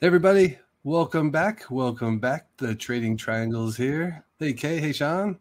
[0.00, 1.64] Everybody, welcome back.
[1.70, 2.46] Welcome back.
[2.58, 4.24] The Trading Triangles here.
[4.38, 4.78] Hey, Kaye.
[4.78, 5.40] Hey, Shaun.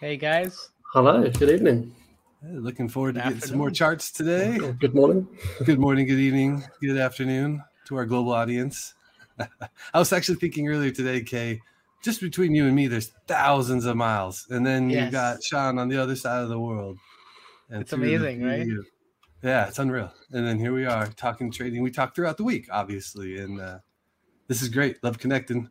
[0.00, 0.70] Hey, guys.
[0.92, 1.28] Hello.
[1.28, 1.92] Good evening.
[2.44, 4.56] Looking forward to getting some more charts today.
[4.78, 5.26] Good morning.
[5.64, 8.94] good morning, good evening, good afternoon to our global audience.
[9.40, 11.60] I was actually thinking earlier today, Kaye,
[12.04, 14.46] just between you and me, there's thousands of miles.
[14.48, 15.06] And then yes.
[15.06, 16.98] you got Shaun on the other side of the world.
[17.68, 18.64] And it's amazing, right?
[19.42, 20.12] Yeah, it's unreal.
[20.30, 21.82] And then here we are talking trading.
[21.82, 23.38] We talk throughout the week, obviously.
[23.38, 23.78] And uh,
[24.48, 25.02] this is great.
[25.04, 25.70] Love connecting.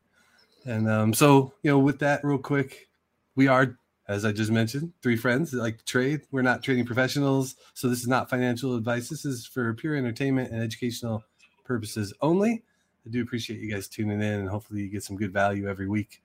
[0.65, 2.87] And um, so, you know, with that, real quick,
[3.35, 3.77] we are,
[4.07, 6.21] as I just mentioned, three friends like trade.
[6.31, 7.55] We're not trading professionals.
[7.73, 9.09] So this is not financial advice.
[9.09, 11.23] This is for pure entertainment and educational
[11.65, 12.63] purposes only.
[13.05, 15.87] I do appreciate you guys tuning in and hopefully you get some good value every
[15.87, 16.21] week.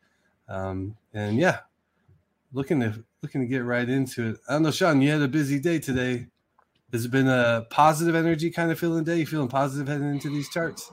[0.48, 1.60] Um, and yeah,
[2.52, 4.36] looking to looking to get right into it.
[4.48, 6.26] I don't know, Shaun, you had a busy day today.
[6.92, 9.18] Has it been a positive energy kind of feeling day?
[9.18, 10.92] You feeling positive heading into these charts?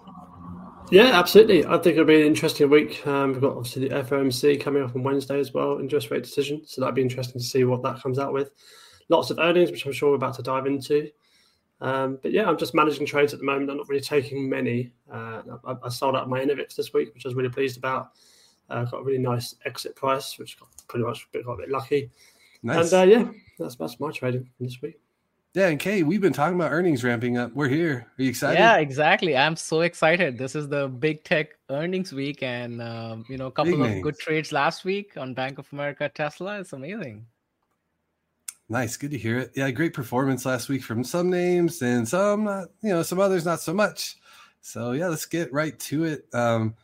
[0.92, 1.66] Yeah, absolutely.
[1.66, 3.06] I think it'll be an interesting week.
[3.06, 6.64] Um, we've got obviously the FOMC coming up on Wednesday as well, interest rate decision.
[6.66, 8.50] So that'd be interesting to see what that comes out with.
[9.08, 11.12] Lots of earnings, which I'm sure we're about to dive into.
[11.80, 13.70] Um, but yeah, I'm just managing trades at the moment.
[13.70, 14.92] I'm not really taking many.
[15.12, 18.10] Uh, I, I, sold out my Innoviz this week, which I was really pleased about.
[18.70, 22.10] Uh, got a really nice exit price, which got pretty much got a bit lucky.
[22.64, 22.92] Nice.
[22.92, 25.00] And uh, yeah, that's that's my trading this week.
[25.56, 27.54] Yeah, and Kaye, we've been talking about earnings ramping up.
[27.56, 28.06] We're here.
[28.18, 28.60] Are you excited?
[28.60, 29.36] Yeah, exactly.
[29.36, 30.38] I'm so excited.
[30.38, 33.88] This is the big tech earnings week, and um, you know, a couple big of
[33.88, 34.04] names.
[34.04, 36.60] good trades last week on Bank of America, Tesla.
[36.60, 37.26] It's amazing.
[38.72, 39.52] Nice, good to hear it.
[39.56, 43.44] Yeah, great performance last week from some names and some not, you know, some others
[43.44, 44.18] not so much.
[44.62, 46.28] So yeah, let's get right to it.
[46.32, 46.76] Um,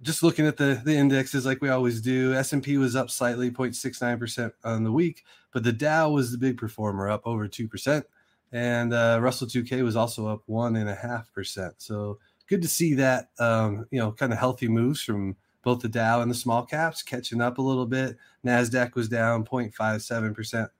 [0.00, 3.10] just looking at the the indexes like we always do, S and P was up
[3.10, 7.46] slightly, 0.69 percent on the week, but the Dow was the big performer, up over
[7.46, 8.04] two percent,
[8.52, 11.74] and uh, Russell 2K was also up one and a half percent.
[11.78, 15.88] So good to see that um, you know kind of healthy moves from both the
[15.88, 18.16] Dow and the small caps catching up a little bit.
[18.44, 20.70] Nasdaq was down 0.57 percent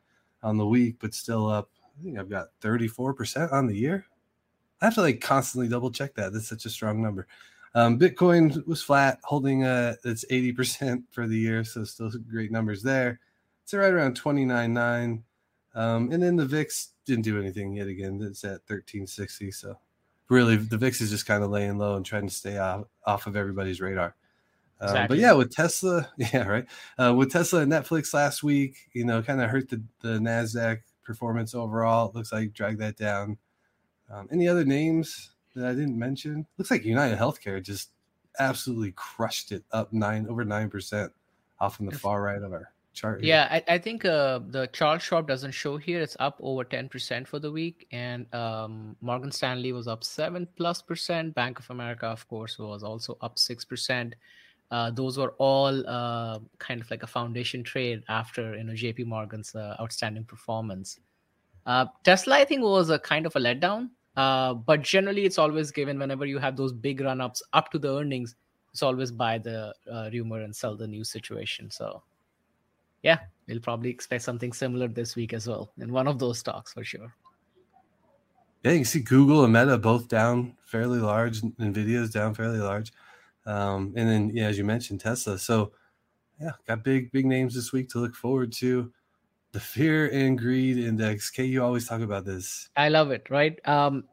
[0.43, 1.71] on the week, but still up.
[1.99, 4.07] I think I've got 34 percent on the year.
[4.81, 6.33] I have to like constantly double check that.
[6.33, 7.29] That's such a strong number.
[7.75, 12.83] Um, Bitcoin was flat, holding uh, its 80% for the year, so still great numbers
[12.83, 13.21] there.
[13.63, 15.23] It's right around 29.9.
[15.75, 18.21] Um, and then the VIX didn't do anything yet again.
[18.23, 19.51] It's at 1360.
[19.53, 19.79] So
[20.29, 23.27] really, the VIX is just kind of laying low and trying to stay off, off
[23.27, 24.15] of everybody's radar.
[24.81, 25.17] Um, exactly.
[25.17, 26.67] But yeah, with Tesla, yeah, right.
[26.99, 30.81] Uh, with Tesla and Netflix last week, you know, kind of hurt the, the NASDAQ
[31.05, 32.09] performance overall.
[32.09, 33.39] It looks like drag that down.
[34.11, 35.33] Um, any other names?
[35.55, 36.47] that I didn't mention.
[36.59, 37.91] Looks like United Healthcare just
[38.39, 41.13] absolutely crushed it up nine over nine percent
[41.61, 43.21] off in the far right of our chart.
[43.21, 43.29] Here.
[43.29, 46.01] Yeah, I, I think uh, the Charles Schwab doesn't show here.
[46.01, 50.47] It's up over ten percent for the week, and um, Morgan Stanley was up seven
[50.57, 51.35] plus percent.
[51.35, 54.15] Bank of America, of course, was also up six percent.
[54.71, 59.07] Uh, those were all uh, kind of like a foundation trade after you know JP
[59.07, 60.99] Morgan's uh, outstanding performance.
[61.67, 63.91] Uh, Tesla, I think, was a kind of a letdown.
[64.17, 67.79] Uh, but generally, it's always given whenever you have those big run ups up to
[67.79, 68.35] the earnings.
[68.73, 69.75] It's always buy the
[70.13, 71.71] rumor and sell the news situation.
[71.71, 72.03] So,
[73.03, 73.19] yeah,
[73.49, 76.85] we'll probably expect something similar this week as well in one of those stocks for
[76.85, 77.13] sure.
[78.63, 81.41] Yeah, you can see Google and Meta both down fairly large.
[81.41, 82.93] Nvidia is down fairly large,
[83.45, 85.37] um, and then yeah, as you mentioned, Tesla.
[85.39, 85.73] So,
[86.41, 88.93] yeah, got big big names this week to look forward to
[89.53, 91.31] the fear and greed index.
[91.31, 92.71] Kaye, you always talk about this.
[92.77, 93.59] I love it, right?
[93.69, 94.05] Um,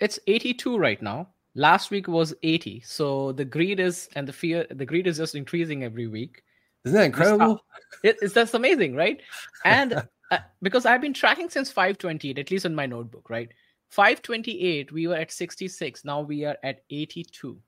[0.00, 1.28] it's 82 right now.
[1.54, 2.82] Last week was 80.
[2.84, 6.42] So the greed is and the fear, the greed is just increasing every week.
[6.84, 7.60] Isn't that incredible?
[8.02, 9.20] It, it's that's amazing, right?
[9.64, 13.50] And uh, because I've been tracking since 528, at least in my notebook, right?
[13.90, 16.04] 528, we were at 66.
[16.04, 17.58] Now we are at 82.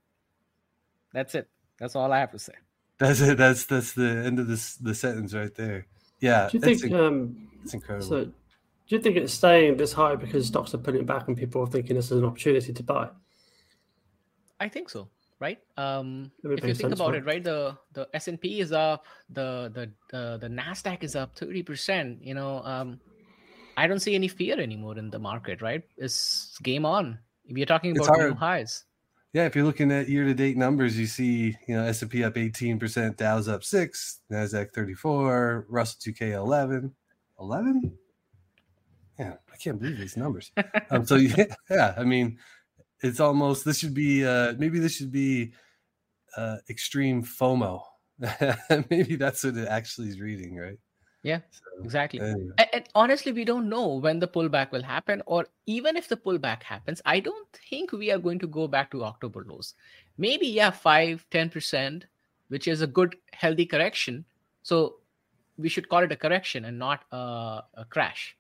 [1.13, 1.49] That's it.
[1.79, 2.55] That's all I have to say.
[2.99, 3.37] That's it.
[3.37, 5.87] That's that's the end of this the sentence right there.
[6.21, 8.07] Yeah, do you think inc- um, it's incredible?
[8.07, 8.33] So, do
[8.87, 11.67] you think it's staying this high because stocks are putting it back and people are
[11.67, 13.09] thinking this is an opportunity to buy?
[14.61, 15.09] I think so.
[15.43, 15.59] Right.
[15.77, 19.75] Um, if you think about it, right, the the S and P is up, the
[19.75, 22.23] the uh, the Nasdaq is up thirty percent.
[22.23, 23.01] You know, um,
[23.77, 25.61] I don't see any fear anymore in the market.
[25.61, 27.19] Right, it's game on.
[27.45, 28.85] If you're talking about new highs.
[29.33, 33.49] Yeah, if you're looking at year-to-date numbers, you see, you know, S&P up 18%, Dow's
[33.49, 36.95] up 6, Nasdaq 34, Russell 2K 11.
[37.41, 37.97] 11?
[39.19, 40.53] Yeah, I can't believe these numbers.
[40.91, 42.39] um, so yeah, yeah, I mean,
[43.03, 45.53] it's almost this should be uh maybe this should be
[46.37, 47.83] uh extreme FOMO.
[48.91, 50.79] maybe that's what it actually is reading, right?
[51.23, 52.21] Yeah, so, exactly.
[52.21, 52.51] Anyway.
[52.59, 56.17] And, and, honestly, we don't know when the pullback will happen, or even if the
[56.17, 59.75] pullback happens, I don't think we are going to go back to October lows.
[60.19, 62.03] Maybe, yeah, 5 10%,
[62.49, 64.25] which is a good, healthy correction.
[64.63, 64.97] So
[65.57, 68.37] we should call it a correction and not a, a crash.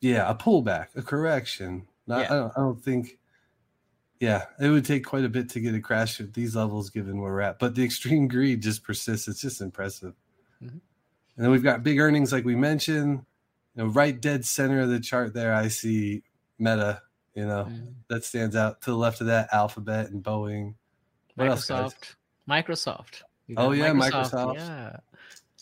[0.00, 1.86] Yeah, a pullback, a correction.
[2.06, 2.32] Not, yeah.
[2.32, 3.18] I, don't, I don't think.
[4.24, 7.20] Yeah, it would take quite a bit to get a crash at these levels, given
[7.20, 7.58] where we're at.
[7.58, 9.28] But the extreme greed just persists.
[9.28, 10.14] It's just impressive.
[10.62, 10.78] Mm-hmm.
[10.78, 13.22] And then we've got big earnings, like we mentioned.
[13.76, 16.22] You know, right dead center of the chart there, I see
[16.58, 17.02] Meta.
[17.34, 17.92] You know, mm.
[18.08, 18.80] that stands out.
[18.82, 20.72] To the left of that, Alphabet and Boeing.
[21.34, 21.70] What Microsoft.
[21.70, 22.16] Else,
[22.48, 23.22] Microsoft.
[23.58, 24.30] Oh yeah, Microsoft.
[24.30, 24.54] Microsoft.
[24.56, 24.96] Yeah.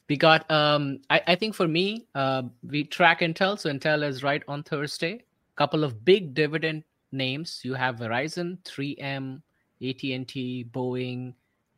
[0.09, 0.49] We got.
[0.53, 3.59] Um, I, I think for me, uh, we track Intel.
[3.59, 5.25] So Intel is right on Thursday.
[5.57, 7.61] Couple of big dividend names.
[7.63, 9.43] You have Verizon, 3M,
[9.83, 11.35] AT&T, Boeing,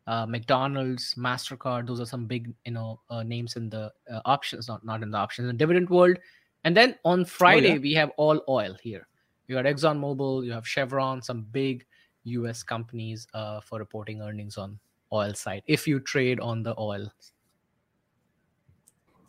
[0.07, 1.87] uh, McDonald's, Mastercard.
[1.87, 5.11] Those are some big, you know, uh, names in the uh, options, not not in
[5.11, 6.17] the options, in the dividend world.
[6.63, 7.79] And then on Friday oh, yeah.
[7.79, 9.07] we have all oil here.
[9.47, 11.85] You got ExxonMobil, you have Chevron, some big
[12.23, 12.63] U.S.
[12.63, 14.79] companies uh, for reporting earnings on
[15.13, 15.61] oil side.
[15.67, 17.11] If you trade on the oil.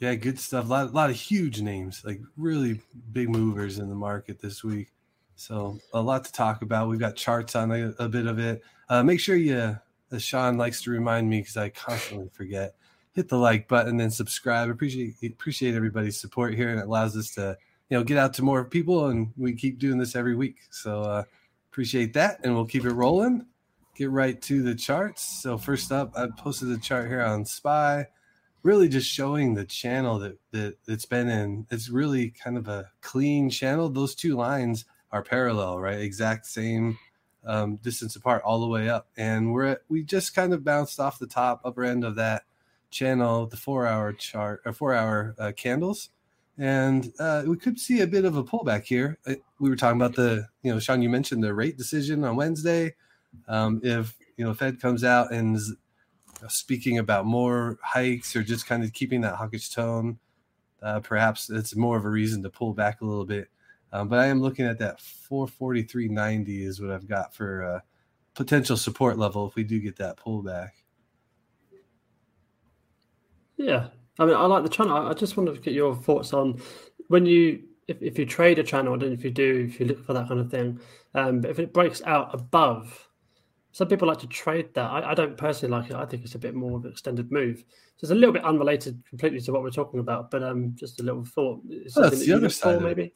[0.00, 0.66] Yeah, good stuff.
[0.66, 2.80] A lot, a lot of huge names, like really
[3.12, 4.88] big movers in the market this week.
[5.36, 6.88] So a lot to talk about.
[6.88, 8.62] We've got charts on a, a bit of it.
[8.88, 9.78] Uh, make sure you
[10.10, 12.74] as Shaun likes to remind me because I constantly forget.
[13.12, 14.68] Hit the like button and subscribe.
[14.68, 17.56] Appreciate appreciate everybody's support here, and it allows us to
[17.88, 20.56] you know get out to more people, and we keep doing this every week.
[20.70, 21.22] So uh,
[21.70, 23.46] appreciate that, and we'll keep it rolling.
[23.94, 25.42] Get right to the charts.
[25.42, 28.06] So first up, I posted a chart here on Spy,
[28.62, 31.66] really just showing the channel that that it's been in.
[31.70, 33.88] It's really kind of a clean channel.
[33.88, 36.00] Those two lines are parallel, right?
[36.00, 36.98] Exact same
[37.44, 40.98] um, distance apart all the way up, and we're at, we just kind of bounced
[40.98, 42.42] off the top upper end of that
[42.90, 46.10] channel, the four hour chart or four hour uh, candles,
[46.58, 49.18] and uh, we could see a bit of a pullback here.
[49.26, 52.36] Uh, we were talking about the you know Shaun, you mentioned the rate decision on
[52.36, 52.94] Wednesday.
[53.48, 55.74] Um, if you know Fed comes out and is
[56.48, 60.18] speaking about more hikes or just kind of keeping that hawkish tone,
[60.82, 63.48] uh, perhaps it's more of a reason to pull back a little bit.
[63.92, 67.80] Um, but I am looking at that 443.90 is what I've got for uh,
[68.34, 70.70] potential support level if we do get that pullback.
[73.56, 73.88] Yeah,
[74.18, 74.96] I mean, I like the channel.
[74.96, 76.60] I just wanted to get your thoughts on
[77.08, 80.04] when you, if, if you trade a channel, and if you do, if you look
[80.04, 80.78] for that kind of thing,
[81.14, 83.08] um, but if it breaks out above,
[83.72, 84.90] some people like to trade that.
[84.90, 85.96] I, I don't personally like it.
[85.96, 87.58] I think it's a bit more of an extended move.
[87.96, 91.00] So it's a little bit unrelated completely to what we're talking about, but um, just
[91.00, 91.60] a little thought.
[91.96, 93.12] Oh, that's the other side, maybe.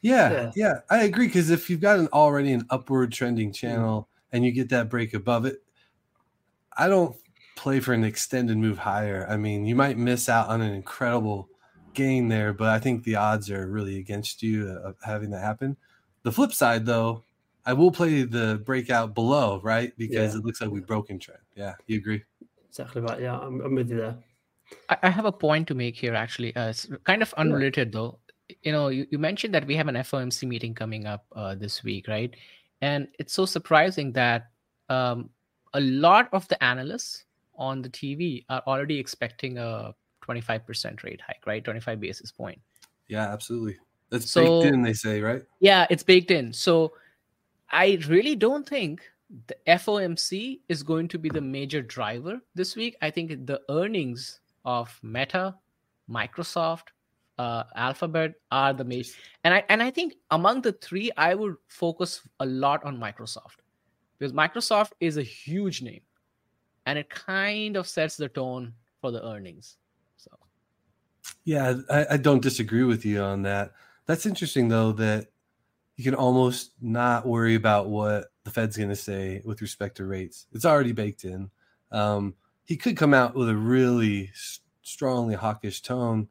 [0.00, 1.26] Yeah, yeah, yeah, I agree.
[1.26, 4.36] Because if you've got an already an upward trending channel mm-hmm.
[4.36, 5.62] and you get that break above it,
[6.76, 7.16] I don't
[7.56, 9.26] play for an extended move higher.
[9.28, 11.48] I mean, you might miss out on an incredible
[11.94, 15.76] gain there, but I think the odds are really against you of having that happen.
[16.22, 17.24] The flip side, though,
[17.66, 19.92] I will play the breakout below, right?
[19.98, 20.38] Because yeah.
[20.38, 21.40] it looks like we've broken trend.
[21.56, 22.22] Yeah, you agree?
[22.68, 23.20] Exactly right.
[23.20, 24.16] Yeah, I'm, I'm with you there.
[25.02, 26.54] I have a point to make here, actually.
[26.54, 28.18] Uh, it's kind of unrelated, though
[28.62, 31.82] you know, you, you mentioned that we have an FOMC meeting coming up uh, this
[31.84, 32.34] week, right?
[32.80, 34.50] And it's so surprising that
[34.88, 35.30] um,
[35.74, 37.24] a lot of the analysts
[37.56, 39.94] on the TV are already expecting a
[40.26, 41.64] 25% rate hike, right?
[41.64, 42.60] 25 basis point.
[43.08, 43.76] Yeah, absolutely.
[44.10, 45.42] That's so, baked in, they say, right?
[45.60, 46.52] Yeah, it's baked in.
[46.52, 46.92] So
[47.70, 49.02] I really don't think
[49.46, 52.96] the FOMC is going to be the major driver this week.
[53.02, 55.54] I think the earnings of Meta,
[56.08, 56.88] Microsoft,
[57.38, 59.12] uh, Alphabet are the major,
[59.44, 63.58] and I and I think among the three, I would focus a lot on Microsoft
[64.18, 66.02] because Microsoft is a huge name,
[66.86, 69.76] and it kind of sets the tone for the earnings.
[70.16, 70.30] So,
[71.44, 73.72] yeah, I, I don't disagree with you on that.
[74.06, 75.28] That's interesting though that
[75.96, 80.06] you can almost not worry about what the Fed's going to say with respect to
[80.06, 80.46] rates.
[80.52, 81.50] It's already baked in.
[81.90, 84.30] Um, he could come out with a really
[84.82, 86.28] strongly hawkish tone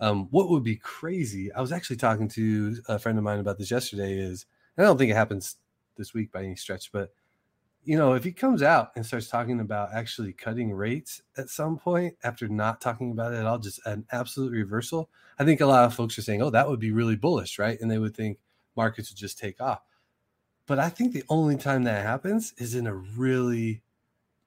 [0.00, 1.52] um, what would be crazy?
[1.52, 4.18] I was actually talking to a friend of mine about this yesterday.
[4.18, 5.56] Is I don't think it happens
[5.96, 7.10] this week by any stretch, but
[7.84, 11.78] you know, if he comes out and starts talking about actually cutting rates at some
[11.78, 15.66] point after not talking about it at all, just an absolute reversal, I think a
[15.66, 18.16] lot of folks are saying, "Oh, that would be really bullish, right?" And they would
[18.16, 18.38] think
[18.76, 19.82] markets would just take off.
[20.66, 23.82] But I think the only time that happens is in a really,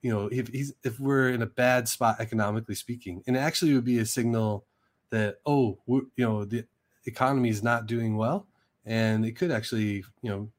[0.02, 3.84] you know, if he's if we're in a bad spot economically speaking, and actually would
[3.84, 4.64] be a signal
[5.12, 6.64] that oh you know the
[7.04, 8.46] economy is not doing well
[8.86, 10.50] and it could actually you know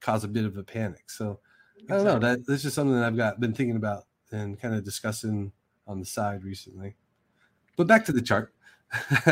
[0.00, 1.40] cause a bit of a panic so
[1.90, 4.74] i don't know that that's just something that i've got been thinking about and kind
[4.74, 5.50] of discussing
[5.86, 6.94] on the side recently
[7.76, 8.52] but back to the chart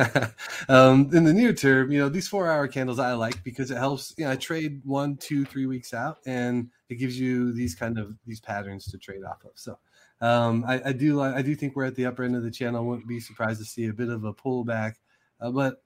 [0.70, 3.76] um, in the near term, you know, these four hour candles I like because it
[3.76, 4.14] helps.
[4.16, 7.98] You know, I trade one, two, three weeks out, and it gives you these kind
[7.98, 9.50] of these patterns to trade off of.
[9.56, 9.78] So,
[10.20, 11.20] um, I, I, do.
[11.20, 12.84] I do think we're at the upper end of the channel.
[12.84, 14.94] Wouldn't be surprised to see a bit of a pullback,
[15.40, 15.82] uh, but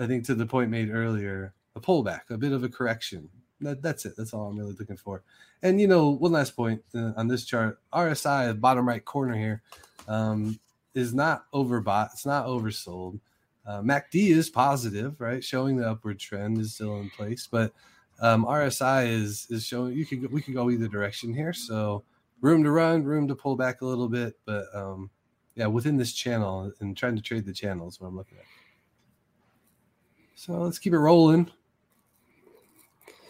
[0.00, 3.28] I think to the point made earlier, a pullback, a bit of a correction.
[3.60, 4.14] That, that's it.
[4.16, 5.22] That's all I'm really looking for.
[5.62, 9.62] And you know, one last point uh, on this chart: RSI, bottom right corner here.
[10.08, 10.58] Um,
[10.94, 12.12] is not overbought.
[12.12, 13.18] It's not oversold.
[13.66, 15.42] Uh, MACD is positive, right?
[15.42, 17.72] Showing the upward trend is still in place, but
[18.20, 21.52] um, RSI is is showing you could we could go either direction here.
[21.52, 22.04] So
[22.40, 25.10] room to run, room to pull back a little bit, but um,
[25.54, 28.44] yeah, within this channel and trying to trade the channel is what I'm looking at.
[30.34, 31.50] So let's keep it rolling.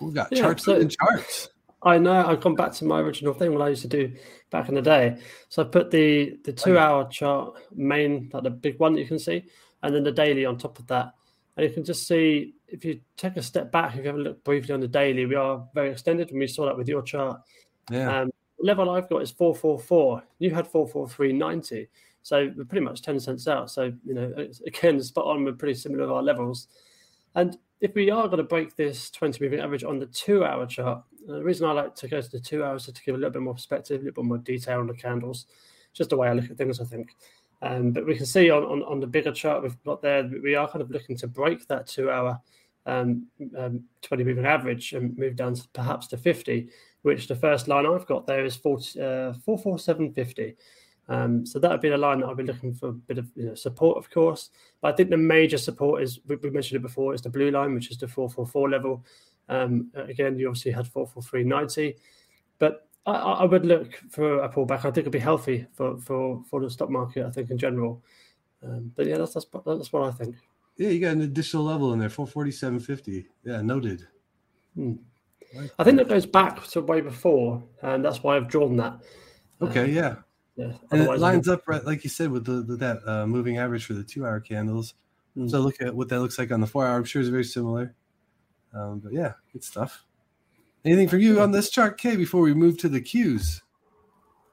[0.00, 1.49] We've got yeah, charts so, charts.
[1.82, 4.12] I know I've gone back to my original thing what I used to do
[4.50, 5.18] back in the day.
[5.50, 9.06] So I put the the two hour chart main, like the big one that you
[9.06, 9.44] can see,
[9.82, 11.12] and then the daily on top of that.
[11.56, 14.18] And you can just see if you take a step back, if you have a
[14.18, 17.02] look briefly on the daily, we are very extended, and we saw that with your
[17.02, 17.40] chart.
[17.90, 18.23] Yeah.
[18.23, 18.30] Um,
[18.64, 20.23] level I've got is four four four.
[20.38, 21.88] You had four four three ninety.
[22.23, 23.71] So we're pretty much ten cents out.
[23.71, 24.33] So you know,
[24.66, 25.44] again, spot on.
[25.44, 26.68] We're pretty similar to our levels.
[27.35, 30.66] And if we are going to break this 20 moving average on the two hour
[30.66, 33.18] chart, the reason I like to go to the two hours is to give a
[33.18, 35.47] little bit more perspective, a little bit more detail on the candles.
[35.92, 37.14] Just the way I look at things, I think.
[37.61, 40.54] Um, but we can see on, on, on, the bigger chart we've got there, we
[40.54, 42.40] are kind of looking to break that two hour
[42.87, 46.68] um, um, 20 moving average and move down to perhaps to 50,
[47.04, 50.56] which the first line I've got there is 40, uh, 44750.
[51.06, 53.30] Um, so that would be the line that I'll be looking for a bit of
[53.37, 54.49] you know, support, of course.
[54.80, 57.50] But I think the major support is we, we mentioned it before is the blue
[57.50, 59.04] line, which is the 444 level.
[59.50, 61.99] Um, again, you obviously had 44390,
[62.58, 64.78] but I, I, would look for a pullback.
[64.78, 67.26] I think it'd be healthy for for for the stock market.
[67.26, 68.02] I think in general.
[68.62, 70.37] Um, but yeah, that's, that's that's what I think.
[70.78, 73.28] Yeah, you got an additional level in there, 44750.
[73.44, 74.08] Yeah, noted.
[74.75, 74.94] Hmm.
[75.78, 79.00] I think that goes back to way before, and that's why I've drawn that.
[79.61, 80.14] Okay, um, yeah.
[80.56, 80.73] Yeah.
[80.92, 83.87] And it lines up right, like you said, with the, the that uh, moving average
[83.87, 84.94] for the two-hour candles.
[85.37, 85.50] Mm.
[85.50, 86.96] So look at what that looks like on the four-hour.
[86.96, 87.94] I'm sure it's very similar.
[88.73, 90.04] Um, but yeah, good stuff.
[90.84, 92.14] Anything for you on this chart, Kaye?
[92.14, 93.62] Before we move to the cues.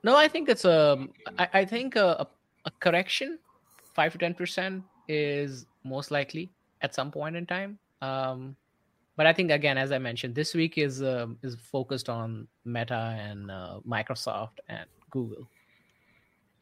[0.03, 1.07] No, I think it's a.
[1.37, 2.27] I, I think a,
[2.65, 3.37] a correction,
[3.93, 6.49] five to ten percent is most likely
[6.81, 7.77] at some point in time.
[8.01, 8.55] Um,
[9.15, 13.17] but I think again, as I mentioned, this week is uh, is focused on Meta
[13.19, 15.47] and uh, Microsoft and Google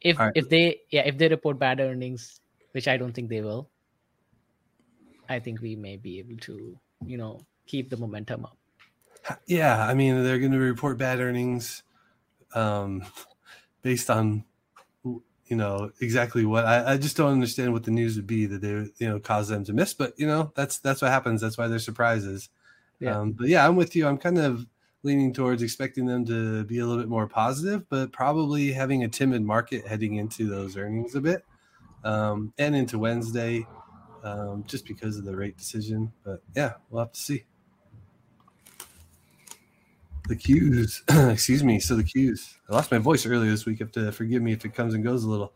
[0.00, 0.32] if right.
[0.34, 2.40] if they yeah if they report bad earnings
[2.72, 3.68] which i don't think they will
[5.28, 8.56] i think we may be able to you know keep the momentum up
[9.46, 11.82] yeah i mean they're going to report bad earnings
[12.54, 13.02] um
[13.82, 14.44] based on
[15.50, 18.62] you know exactly what I, I just don't understand what the news would be that
[18.62, 18.68] they
[19.04, 21.68] you know cause them to miss but you know that's that's what happens that's why
[21.68, 22.48] they're surprises
[23.00, 23.18] yeah.
[23.18, 24.64] um but yeah i'm with you i'm kind of
[25.02, 29.08] leaning towards expecting them to be a little bit more positive, but probably having a
[29.08, 31.44] timid market heading into those earnings a bit
[32.04, 33.66] um, and into Wednesday
[34.22, 36.12] um, just because of the rate decision.
[36.24, 37.44] But yeah, we'll have to see.
[40.28, 41.80] The cues, excuse me.
[41.80, 42.56] So the cues.
[42.68, 43.80] I lost my voice earlier this week.
[43.80, 45.52] You have to forgive me if it comes and goes a little.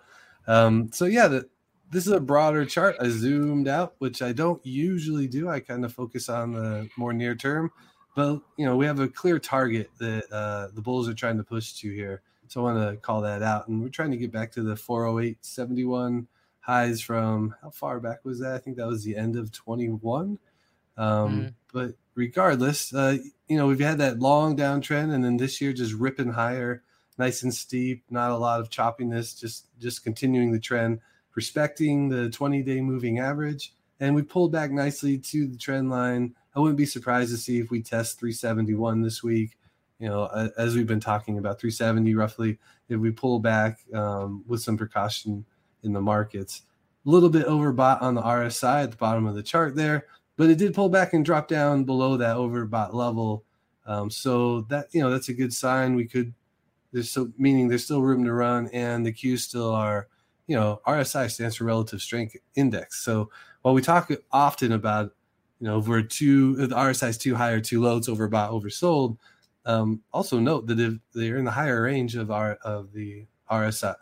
[0.47, 1.49] Um, so yeah, the,
[1.90, 2.97] this is a broader chart.
[3.00, 5.49] I zoomed out, which I don't usually do.
[5.49, 7.71] I kind of focus on the more near term
[8.14, 11.44] but you know we have a clear target that uh, the Bulls are trying to
[11.44, 12.23] push to here.
[12.47, 14.75] So I want to call that out, and we're trying to get back to the
[14.75, 16.26] 408.71
[16.61, 18.54] highs from how far back was that?
[18.54, 20.38] I think that was the end of 21.
[20.97, 21.54] Um, mm.
[21.73, 23.18] But regardless, uh,
[23.49, 26.83] you know we've had that long downtrend, and then this year just ripping higher,
[27.18, 28.04] nice and steep.
[28.11, 31.00] Not a lot of choppiness, just just continuing the trend,
[31.35, 36.61] respecting the 20-day moving average, and we pulled back nicely to the trend line I
[36.61, 39.59] wouldn't be surprised to see if we test 371 this week.
[39.99, 44.61] You know, as we've been talking about 370 roughly, if we pull back um, with
[44.61, 45.44] some precaution
[45.83, 46.62] in the markets.
[47.06, 50.50] A little bit overbought on the RSI at the bottom of the chart there, but
[50.50, 53.44] it did pull back and drop down below that overbought level.
[53.86, 55.94] Um, so that you know that's a good sign.
[55.94, 56.32] We could
[56.92, 60.08] there's so meaning there's still room to run, and the Qs still are
[60.46, 63.04] you know RSI stands for relative strength index.
[63.04, 63.30] So
[63.62, 65.12] while we talk often about
[65.60, 68.50] you know, if we're too the RSI is too high or too low, it's overbought,
[68.50, 69.16] oversold.
[69.64, 73.92] Um, also note that if they're in the higher range of our of the RSI,
[73.92, 73.96] if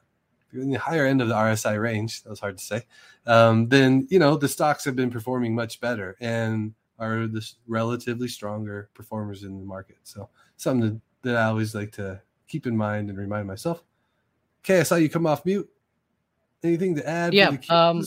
[0.53, 2.83] in the higher end of the RSI range, that was hard to say,
[3.27, 8.29] um, then you know the stocks have been performing much better and are the relatively
[8.29, 9.99] stronger performers in the market.
[10.05, 13.83] So something that, that I always like to keep in mind and remind myself.
[14.65, 15.69] Okay, I saw you come off mute.
[16.63, 17.35] Anything to add?
[17.35, 17.57] Yeah.
[17.69, 18.05] Um,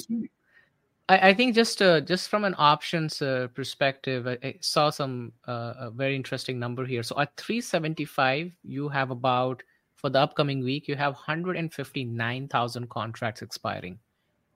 [1.09, 5.33] I, I think just uh, just from an options uh, perspective, I, I, saw some
[5.47, 7.03] uh, a very interesting number here.
[7.03, 9.61] So at 375, you have about
[9.95, 13.99] for the upcoming week, you have 159,000 contracts expiring,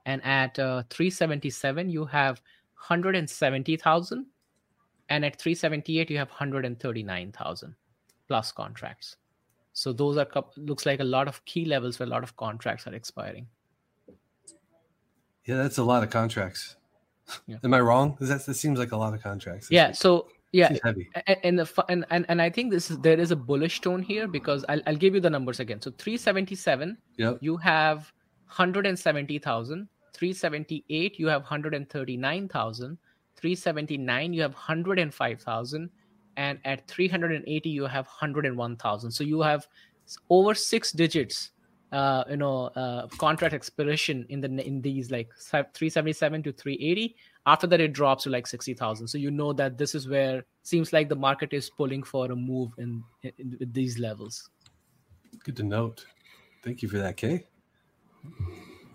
[0.05, 2.41] and at uh, 377, you have
[2.87, 4.25] 170,000,
[5.09, 7.75] and at 378, you have 139,000
[8.27, 9.15] plus contracts.
[9.73, 10.27] So those are
[10.57, 13.47] looks like a lot of key levels where a lot of contracts are expiring.
[15.45, 16.75] Yeah, that's a lot of contracts.
[17.47, 17.57] Yeah.
[17.63, 18.17] Am I wrong?
[18.19, 19.69] That that seems like a lot of contracts.
[19.71, 19.91] Yeah.
[19.91, 20.75] So yeah.
[21.43, 24.27] And the and, and and I think this is there is a bullish tone here
[24.27, 25.81] because I'll I'll give you the numbers again.
[25.81, 26.97] So 377.
[27.17, 27.37] Yep.
[27.41, 28.11] You have
[28.47, 29.87] 170,000.
[30.13, 31.19] 378.
[31.19, 32.97] You have 139,000.
[33.35, 34.33] 379.
[34.33, 35.89] You have 105,000.
[36.37, 39.11] And at 380, you have 101,000.
[39.11, 39.67] So you have
[40.29, 41.51] over six digits
[41.91, 47.15] uh, you know uh, contract expiration in the in these like 377 to 380
[47.45, 50.93] after that it drops to like 60000 so you know that this is where seems
[50.93, 54.49] like the market is pulling for a move in, in, in these levels.
[55.43, 56.05] Good to note.
[56.63, 57.45] Thank you for that kaye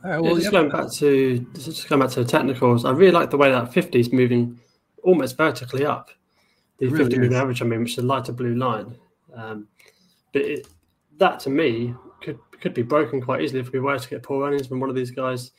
[0.05, 2.85] all right well yeah, just going back to just going back to the technicals.
[2.85, 4.61] I really like the way that 50 is moving
[5.03, 6.11] almost vertically up.
[6.79, 8.97] The really 50 moving average i mean which is a lighter blue line.
[9.35, 9.69] Um,
[10.33, 10.69] but it,
[11.17, 14.47] that to me could could be broken quite easily if we were to get poor
[14.47, 15.53] earnings from one of these guys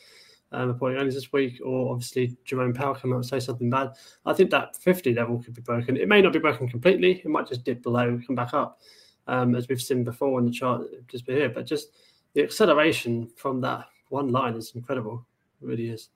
[0.56, 3.92] um, reporting earnings this week, or obviously Jerome Powell come out and say something bad.
[4.26, 5.98] I think that 50 level could be broken.
[5.98, 7.22] It may not be broken completely.
[7.24, 8.80] It might just dip below, come back up,
[9.28, 11.50] um, as we've seen before on the chart just here.
[11.50, 11.90] But just
[12.34, 15.26] the acceleration from that one line is incredible.
[15.62, 16.10] It really is.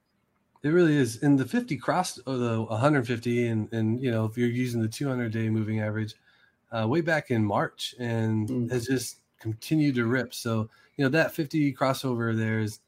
[0.63, 1.21] It really is.
[1.23, 4.87] And the 50 crossed or the 150, and and you know if you're using the
[4.87, 6.15] 200 day moving average,
[6.71, 8.71] uh, way back in March, and mm.
[8.71, 10.33] has just continued to rip.
[10.33, 12.79] So you know that 50 crossover there is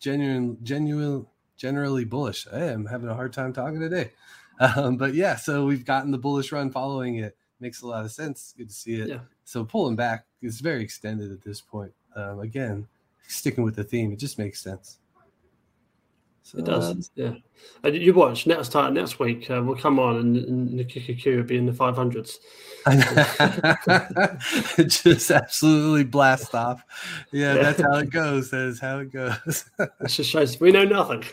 [0.00, 2.46] genuine, genuine, generally bullish.
[2.52, 4.10] I am having a hard time talking today,
[4.60, 5.36] um, but yeah.
[5.36, 7.36] So we've gotten the bullish run following it.
[7.60, 8.54] Makes a lot of sense.
[8.56, 9.08] Good to see it.
[9.08, 9.20] Yeah.
[9.44, 11.92] So pulling back is very extended at this point.
[12.16, 12.86] Um, again,
[13.26, 14.98] sticking with the theme, it just makes sense.
[16.44, 17.32] So, it does, uh, yeah.
[17.82, 19.50] And you watch next time next week.
[19.50, 22.38] Uh, we'll come on and, and the QQQ will be in the five hundreds.
[24.86, 26.84] just absolutely blast off.
[27.32, 28.50] Yeah, yeah, that's how it goes.
[28.50, 29.64] That's how it goes.
[29.78, 31.24] it just shows we know nothing.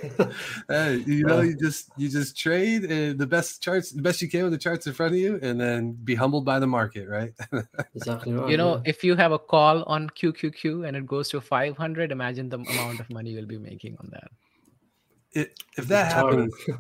[0.69, 4.30] hey, you know, you just you just trade and the best charts, the best you
[4.30, 7.10] can with the charts in front of you, and then be humbled by the market,
[7.10, 7.34] right?
[7.95, 8.50] exactly right.
[8.50, 8.84] You know, yeah.
[8.86, 13.02] if you have a call on QQQ and it goes to 500, imagine the amount
[13.02, 14.32] of money you'll be making on that
[15.34, 16.76] it, if that happens, all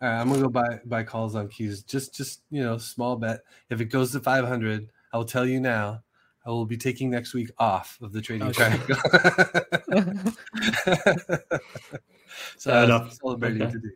[0.00, 1.86] right, I'm gonna go buy buy calls on Qs.
[1.86, 3.40] Just just you know, small bet.
[3.70, 6.02] If it goes to 500, I will tell you now.
[6.46, 8.70] I will be taking next week off of the trading okay.
[12.58, 13.72] so Fair celebrating okay.
[13.72, 13.88] today.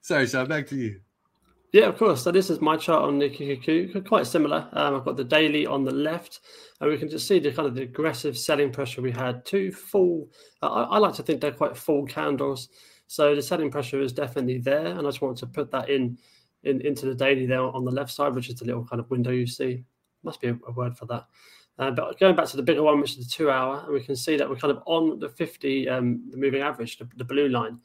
[0.00, 1.00] Sorry, Shaun, back to you.
[1.72, 2.22] Yeah, of course.
[2.22, 4.68] So this is my chart on the QQQ, quite similar.
[4.72, 6.40] Um, I've got the daily on the left,
[6.80, 9.44] and we can just see the kind of the aggressive selling pressure we had.
[9.44, 10.28] Two full,
[10.62, 12.70] I, I like to think they're quite full candles.
[13.08, 16.18] So the selling pressure is definitely there, and I just want to put that in,
[16.62, 19.10] in into the daily there on the left side, which is the little kind of
[19.10, 19.82] window you see.
[20.22, 21.26] Must be a, a word for that.
[21.78, 24.02] Uh, but going back to the bigger one, which is the two hour, and we
[24.02, 27.24] can see that we're kind of on the 50, um, the moving average, the, the
[27.24, 27.78] blue line.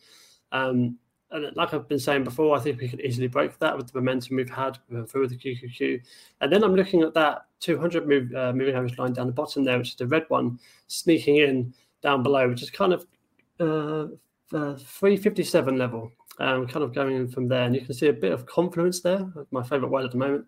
[0.52, 0.98] Um,
[1.32, 4.00] and like I've been saying before, I think we could easily break that with the
[4.00, 6.02] momentum we've had through the QQQ.
[6.42, 9.64] And then I'm looking at that 200 move, uh, moving average line down the bottom
[9.64, 13.08] there, which is the red one, sneaking in down below, which is kind of
[13.60, 14.14] uh,
[14.52, 17.64] uh, 357 level, um, kind of going in from there.
[17.64, 20.46] And you can see a bit of confluence there, my favorite word at the moment.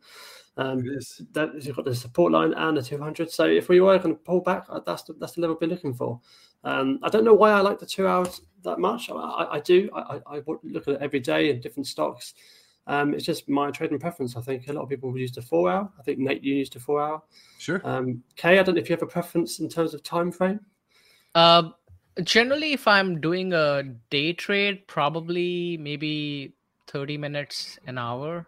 [0.58, 0.86] Um,
[1.34, 3.30] that you've got the support line and the 200.
[3.30, 5.68] So if we were going to pull back, uh, that's the, that's the level we're
[5.68, 6.22] looking for.
[6.64, 9.10] Um, I don't know why I like the two hours that much.
[9.10, 9.90] I, I, I do.
[9.94, 12.34] I, I, look at it every day in different stocks.
[12.88, 14.38] Um, it's just my trading preference.
[14.38, 15.92] I think a lot of people use the four hour.
[16.00, 17.22] I think Nate, you used the four hour.
[17.58, 17.82] Sure.
[17.84, 20.60] Um, Kaye, I don't know if you have a preference in terms of time frame.
[21.34, 21.74] Um,
[22.24, 26.54] generally if i'm doing a day trade probably maybe
[26.88, 28.48] 30 minutes an hour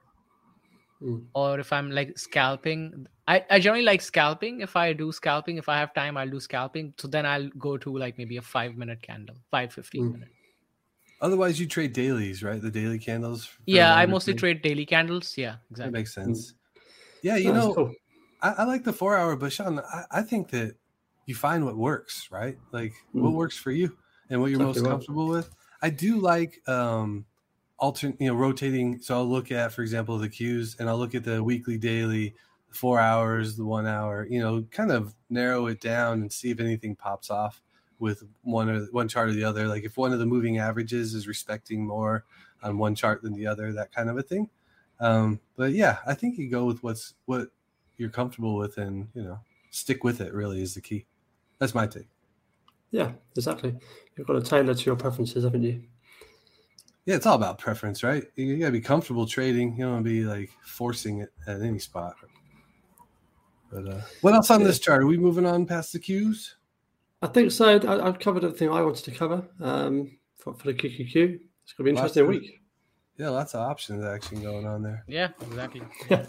[1.02, 1.24] mm.
[1.34, 5.68] or if i'm like scalping I, I generally like scalping if i do scalping if
[5.68, 8.78] i have time i'll do scalping so then i'll go to like maybe a five
[8.78, 10.14] minute candle five fifteen mm.
[10.14, 10.30] minute
[11.20, 15.56] otherwise you trade dailies right the daily candles yeah i mostly trade daily candles yeah
[15.72, 16.56] exactly that makes sense mm.
[17.22, 17.94] yeah you know cool.
[18.42, 20.76] I, I, like the four hour but shaun I, I think that
[21.28, 22.58] you find what works, right?
[22.72, 23.22] Like mm.
[23.22, 23.96] what works for you
[24.32, 25.54] and what you're most comfortable with.
[25.82, 27.26] I do like um
[27.78, 29.00] alternate, you know, rotating.
[29.02, 32.34] So I'll look at, for example, the cues and I'll look at the weekly, daily,
[32.70, 36.60] four hours, the one hour, you know, kind of narrow it down and see if
[36.60, 37.62] anything pops off
[38.00, 39.68] with one or one chart or the other.
[39.68, 42.26] Like if one of the moving averages is respecting more
[42.64, 44.50] on one chart than the other, that kind of a thing.
[45.00, 47.50] Um, but yeah, I think you go with what's what
[47.98, 50.34] you're comfortable with, and you know, stick with it.
[50.34, 51.06] Really is the key.
[51.60, 52.08] That's my take.
[52.92, 53.76] Yeah, exactly.
[54.16, 55.84] You've got to tailor to your preferences, haven't you?
[57.06, 58.26] Yeah, it's all about preference, right?
[58.36, 59.78] You gotta be comfortable trading.
[59.78, 62.16] You don't want to be like forcing it at any spot.
[63.72, 64.68] But uh, what else on yeah.
[64.68, 65.04] this chart?
[65.04, 66.56] Are we moving on past the cues?
[67.22, 67.80] I think so.
[67.88, 71.40] I, have covered everything I wanted to cover um, for, for the QQQ.
[71.64, 72.62] It's going to be an interesting week.
[73.18, 75.04] Yeah, lots of options action going on there.
[75.08, 75.82] Yeah, exactly.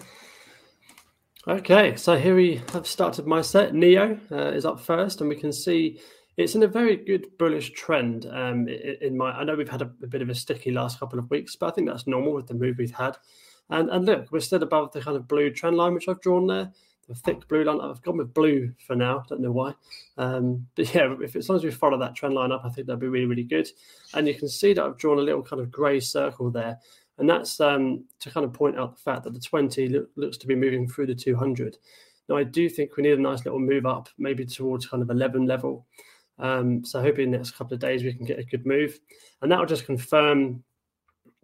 [1.49, 3.73] okay, so here we have started my set.
[3.73, 6.01] NIO uh, is up first, and we can see
[6.37, 8.27] it's in a very good bullish trend.
[8.27, 11.19] Um, in my, I know we've had a, a, bit of a sticky last couple
[11.19, 13.17] of weeks, but I think that's normal with the move we've had.
[13.71, 16.47] And and look, we're still above the kind of blue trend line which I've drawn
[16.47, 16.73] there
[17.09, 17.81] the thick blue line.
[17.81, 19.25] I've gone with blue for now.
[19.29, 19.75] Don't know why,
[20.19, 22.87] um, but yeah, if as long as we follow that trend line up, I think
[22.87, 23.69] that'd be really really good.
[24.15, 26.79] And you can see that I've drawn a little kind of grey circle there,
[27.19, 30.37] and that's um, to kind of point out the fact that the 20 lo- looks
[30.39, 31.77] to be moving through the 200.
[32.29, 35.11] Now I do think we need a nice little move up, maybe towards kind of
[35.11, 35.87] 11 level.
[36.39, 38.99] Um, so hoping in the next couple of days we can get a good move,
[39.43, 40.63] and that will just confirm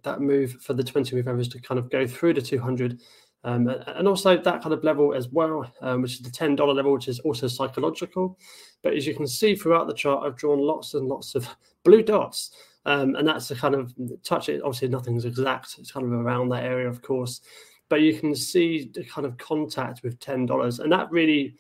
[0.03, 3.01] that move for the 20 move average to kind of go through the 200
[3.45, 6.93] um, and also that kind of level as well, um, which is the $10 level,
[6.93, 8.39] which is also psychological.
[8.83, 11.47] But as you can see throughout the chart, I've drawn lots and lots of
[11.85, 12.53] blue dots.
[12.87, 14.62] Um, and that's the kind of touch it.
[14.62, 15.77] Obviously, nothing's exact.
[15.79, 17.40] It's kind of around that area, of course.
[17.88, 20.81] But you can see the kind of contact with $10.
[20.81, 21.57] And that really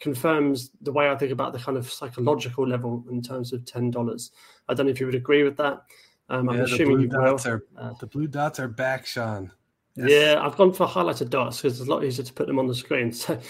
[0.00, 4.30] confirms the way I think about the kind of psychological level in terms of $10.
[4.68, 5.82] I don't know if you would agree with that.
[6.28, 7.38] Um, I'm assuming you will.
[7.46, 9.50] Are, uh, the blue dots are back, Shaun.
[9.94, 10.10] Yes.
[10.10, 12.66] Yeah, I've gone for highlighted dots because it's a lot easier to put them on
[12.66, 13.12] the screen.
[13.22, 13.40] So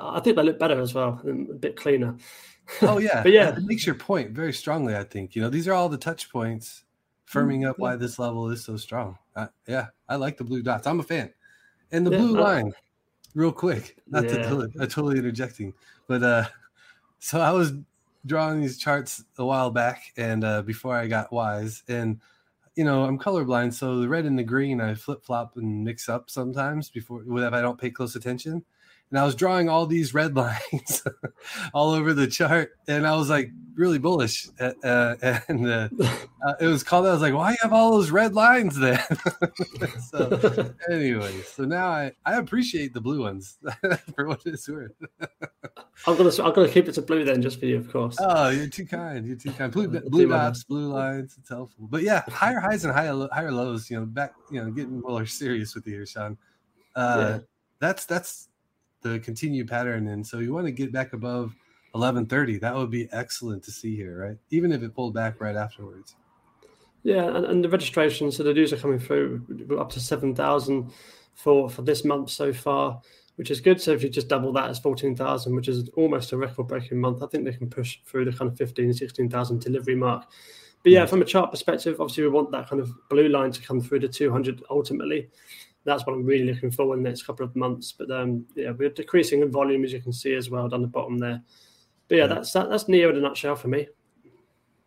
[0.00, 2.16] I think they look better as well, a bit cleaner.
[2.80, 4.96] Oh yeah, but yeah, it makes your point very strongly.
[4.96, 6.84] I think you know these are all the touch points,
[7.28, 9.18] firming up why this level is so strong.
[9.36, 10.86] Uh, yeah, I like the blue dots.
[10.86, 11.32] I'm a fan,
[11.90, 12.72] and the yeah, blue uh, line,
[13.34, 13.96] real quick.
[14.08, 14.48] Not yeah.
[14.48, 15.74] to uh, totally interjecting,
[16.06, 16.44] but uh,
[17.18, 17.72] so I was
[18.26, 22.20] drawing these charts a while back, and uh, before I got wise, and
[22.76, 26.08] you know, I'm colorblind, so the red and the green I flip flop and mix
[26.08, 28.64] up sometimes before if I don't pay close attention
[29.12, 31.04] and I was drawing all these red lines
[31.74, 34.48] all over the chart, and I was like really bullish.
[34.58, 35.88] Uh, uh and uh,
[36.46, 37.06] uh, it was called.
[37.06, 38.98] I was like, "Why you have all those red lines then?"
[40.10, 43.58] so, anyway, so now I I appreciate the blue ones
[44.14, 44.92] for what it's worth.
[46.06, 48.16] I'm gonna I'm gonna keep it to blue then, just for you, of course.
[48.18, 49.26] Oh, you're too kind.
[49.26, 49.70] You're too kind.
[49.70, 51.36] Blue blue dots, blue lines.
[51.38, 51.86] It's helpful.
[51.90, 53.90] But yeah, higher highs and higher higher lows.
[53.90, 54.32] You know, back.
[54.50, 56.38] You know, getting more serious with you here, Shaun.
[56.96, 57.38] Uh, yeah.
[57.78, 58.48] That's that's
[59.02, 60.08] the continued pattern.
[60.08, 61.54] And so you want to get back above
[61.92, 62.58] 1130.
[62.58, 64.38] That would be excellent to see here, right?
[64.50, 66.16] Even if it pulled back right afterwards.
[67.02, 70.92] Yeah, and, and the registration, so the dues are coming through up to 7,000
[71.34, 73.00] for, for this month so far,
[73.36, 73.80] which is good.
[73.80, 77.22] So if you just double that as 14,000, which is almost a record breaking month,
[77.22, 80.26] I think they can push through the kind of 15, 16,000 delivery mark.
[80.82, 83.62] But yeah, from a chart perspective, obviously we want that kind of blue line to
[83.62, 85.28] come through the 200 ultimately
[85.84, 87.92] that's what I'm really looking for in the next couple of months.
[87.92, 90.88] But um, yeah, we're decreasing in volume as you can see as well down the
[90.88, 91.42] bottom there.
[92.08, 92.34] But yeah, yeah.
[92.34, 93.88] that's that, that's NIO in a nutshell for me.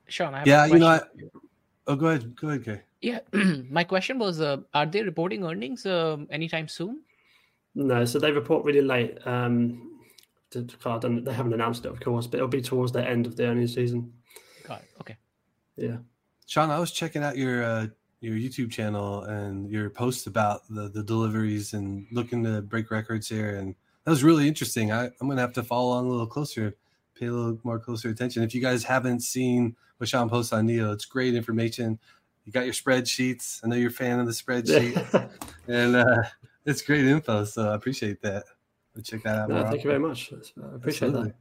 [0.08, 1.02] Shaun, yeah, you know, I,
[1.88, 2.82] oh, go ahead, go ahead, Kaye.
[3.02, 3.20] Yeah,
[3.70, 7.02] my question was, uh, are they reporting earnings uh, anytime soon?
[7.74, 9.18] No, so they report really late.
[9.26, 10.00] Um,
[10.52, 13.36] to, to, they haven't announced it, of course, but it'll be towards the end of
[13.36, 14.14] the earnings season.
[14.68, 14.90] Got it.
[15.02, 15.18] Okay.
[15.76, 15.98] Yeah.
[16.46, 17.88] Sean, I was checking out your uh,
[18.26, 23.30] your YouTube channel and your posts about the, the deliveries and looking to break records
[23.30, 23.56] here.
[23.58, 24.92] And that was really interesting.
[24.92, 26.76] I, I'm going to have to follow on a little closer,
[27.18, 28.44] pay a little more closer attention.
[28.44, 32.00] If you guys haven't seen what Shaun posts on NIO, it's great information.
[32.46, 33.62] You got your spreadsheets.
[33.64, 35.30] I know you're a fan of the spreadsheet,
[35.68, 36.24] and uh,
[36.66, 37.46] it's great info.
[37.46, 38.44] So I appreciate that.
[38.96, 39.50] I'll check that out.
[39.50, 39.80] No, thank often.
[39.80, 40.32] you very much.
[40.32, 41.30] I appreciate Absolutely.
[41.30, 41.36] that.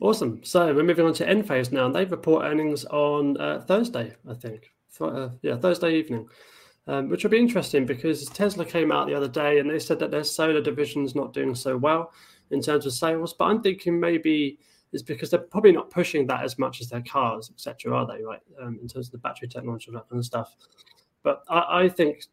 [0.00, 0.44] Awesome.
[0.44, 1.88] So we're moving on to Enphase now.
[1.88, 4.70] They report earnings on uh, Thursday, I think
[5.00, 6.28] uh, yeah Thursday evening,
[6.86, 9.98] um, which will be interesting because Tesla came out the other day and they said
[9.98, 12.12] that their solar division is not doing so well
[12.50, 13.34] in terms of sales.
[13.34, 14.58] But I'm thinking maybe
[14.92, 17.94] it's because they're probably not pushing that as much as their cars, etc.
[17.94, 20.54] Are they right um, in terms of the battery technology and that kind of stuff?
[21.22, 22.24] But I, I think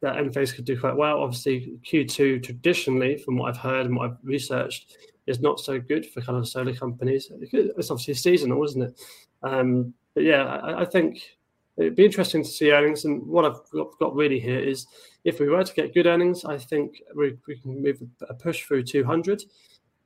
[0.00, 1.22] that Enphase could do quite well.
[1.22, 4.96] Obviously, Q2 traditionally, from what I've heard and what I've researched,
[5.26, 7.30] is not so good for kind of solar companies.
[7.40, 9.00] It's obviously seasonal, isn't it?
[9.42, 11.33] Um, but yeah, I, I, think
[11.76, 13.04] it'd be interesting to see earnings.
[13.04, 14.86] And what I've got, really here is
[15.24, 18.64] if we were to get good earnings, I think we, we can move a push
[18.64, 19.42] through 200.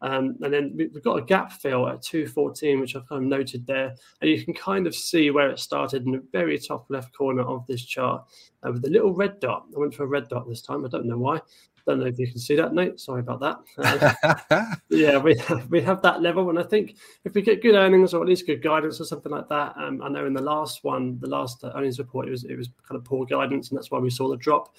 [0.00, 3.66] Um, and then we've got a gap fill at 214, which I've kind of noted
[3.66, 3.94] there.
[4.20, 7.42] And you can kind of see where it started in the very top left corner
[7.42, 8.24] of this chart
[8.64, 9.66] uh, with a little red dot.
[9.74, 10.84] I went for a red dot this time.
[10.84, 11.40] I don't know why.
[11.88, 13.00] Don't know if you can see that, Nate.
[13.00, 13.58] Sorry about that.
[14.50, 16.50] Uh, yeah, we have, we have that level.
[16.50, 19.32] And I think if we get good earnings or at least good guidance or something
[19.32, 22.44] like that, um, I know in the last one, the last earnings report, it was,
[22.44, 23.70] it was kind of poor guidance.
[23.70, 24.74] And that's why we saw the drop.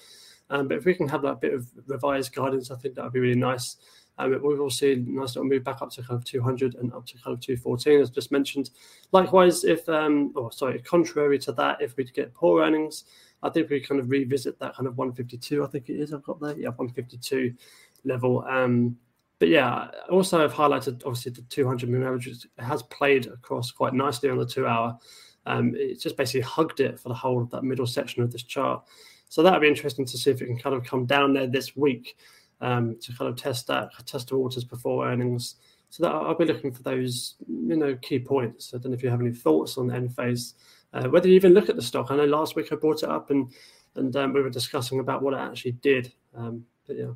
[0.50, 3.12] Um, but if we can have that bit of revised guidance, I think that would
[3.12, 3.76] be really nice.
[4.16, 6.92] Um, we've all seen a nice little move back up to kind of 200 and
[6.92, 8.70] up to kind of 214, as just mentioned.
[9.10, 13.04] Likewise, if, um, oh, sorry, contrary to that, if we get poor earnings,
[13.42, 16.22] I think we kind of revisit that kind of 152, I think it is, I've
[16.22, 17.54] got there, yeah, 152
[18.04, 18.44] level.
[18.48, 18.96] Um,
[19.38, 24.28] but yeah, also I've highlighted obviously the 200 moving average has played across quite nicely
[24.28, 24.98] on the two hour.
[25.46, 28.42] Um, it's just basically hugged it for the whole of that middle section of this
[28.42, 28.84] chart.
[29.30, 31.74] So that'll be interesting to see if it can kind of come down there this
[31.74, 32.18] week
[32.60, 35.54] um, to kind of test that, test the waters before earnings.
[35.88, 38.74] So that I'll be looking for those, you know, key points.
[38.74, 40.54] I don't know if you have any thoughts on Enphase,
[40.92, 42.10] uh, whether you even look at the stock.
[42.10, 43.50] I know last week I brought it up and
[43.96, 46.12] and um, we were discussing about what it actually did.
[46.34, 47.12] Um, but yeah,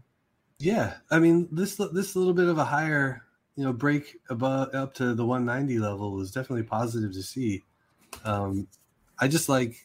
[0.58, 0.94] yeah.
[1.10, 3.22] I mean, this this little bit of a higher,
[3.56, 7.62] you know, break above up to the 190 level is definitely positive to see.
[8.24, 8.66] Um,
[9.18, 9.76] I just like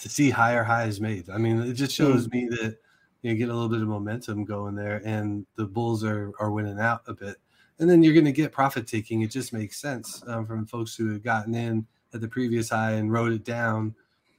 [0.00, 1.28] to see higher highs made.
[1.30, 2.32] I mean, it just shows mm.
[2.32, 2.78] me that
[3.22, 6.50] you know, get a little bit of momentum going there, and the Bulls are are
[6.50, 7.36] winning out a bit.
[7.78, 9.22] And then you're going to get profit taking.
[9.22, 12.92] It just makes sense um, from folks who have gotten in at the previous high
[12.92, 13.94] and wrote it down.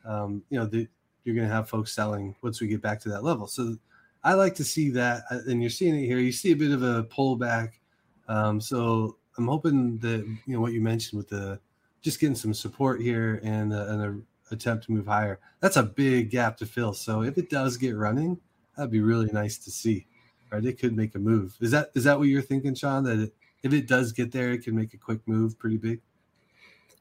[0.06, 0.88] Um, you know, the,
[1.24, 3.48] you're going to have folks selling once we get back to that level.
[3.48, 3.78] So
[4.24, 6.20] I like to see that, uh, and you're seeing it here.
[6.20, 7.72] You see a bit of a pullback.
[8.28, 11.60] Um, so I'm hoping that you know what you mentioned with the
[12.02, 15.40] just getting some support here and, uh, and a attempt to move higher.
[15.60, 16.94] That's a big gap to fill.
[16.94, 18.40] So if it does get running,
[18.76, 20.06] that'd be really nice to see.
[20.52, 21.58] Right, it could make a move.
[21.62, 23.04] Is that is that what you're thinking, Shaun?
[23.06, 23.34] That it,
[23.64, 26.00] if it does get there, it can make a quick move, pretty big.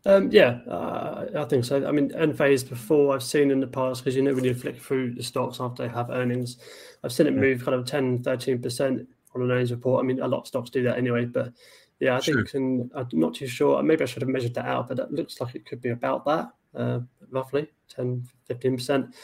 [0.04, 1.86] Um, yeah, uh, I think so.
[1.86, 4.80] I mean, Enphase before I've seen in the past because you know when you flick
[4.80, 6.56] through the stocks after they have earnings,
[7.04, 10.02] I've seen it move kind of 10, 13% on an earnings report.
[10.02, 11.52] I mean, a lot of stocks do that anyway, but
[12.00, 12.44] yeah, I sure.
[12.44, 13.80] think and I'm not too sure.
[13.82, 16.24] Maybe I should have measured that out, but it looks like it could be about
[16.24, 19.14] that, uh, roughly 10, 15%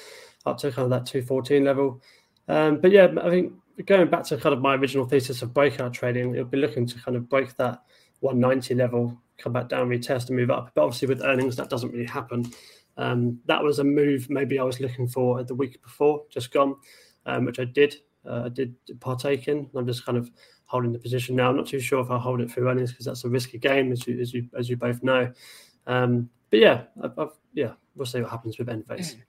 [0.46, 2.00] up to kind of that 214 level.
[2.46, 3.52] Um, but yeah, I think
[3.84, 6.98] going back to kind of my original thesis of breakout trading, it'll be looking to
[7.00, 7.82] kind of break that
[8.20, 10.72] 190 level, come back down, retest, and move up.
[10.74, 12.50] But obviously, with earnings, that doesn't really happen.
[12.96, 16.76] Um, that was a move maybe I was looking for the week before, just gone,
[17.26, 17.96] um, which I did.
[18.28, 19.70] Uh, I did partake in.
[19.74, 20.30] I'm just kind of
[20.64, 21.50] holding the position now.
[21.50, 23.92] I'm not too sure if I'll hold it through earnings because that's a risky game,
[23.92, 25.32] as you as you as you both know.
[25.86, 29.16] Um, but yeah, I've, yeah, we'll see what happens with Enphase.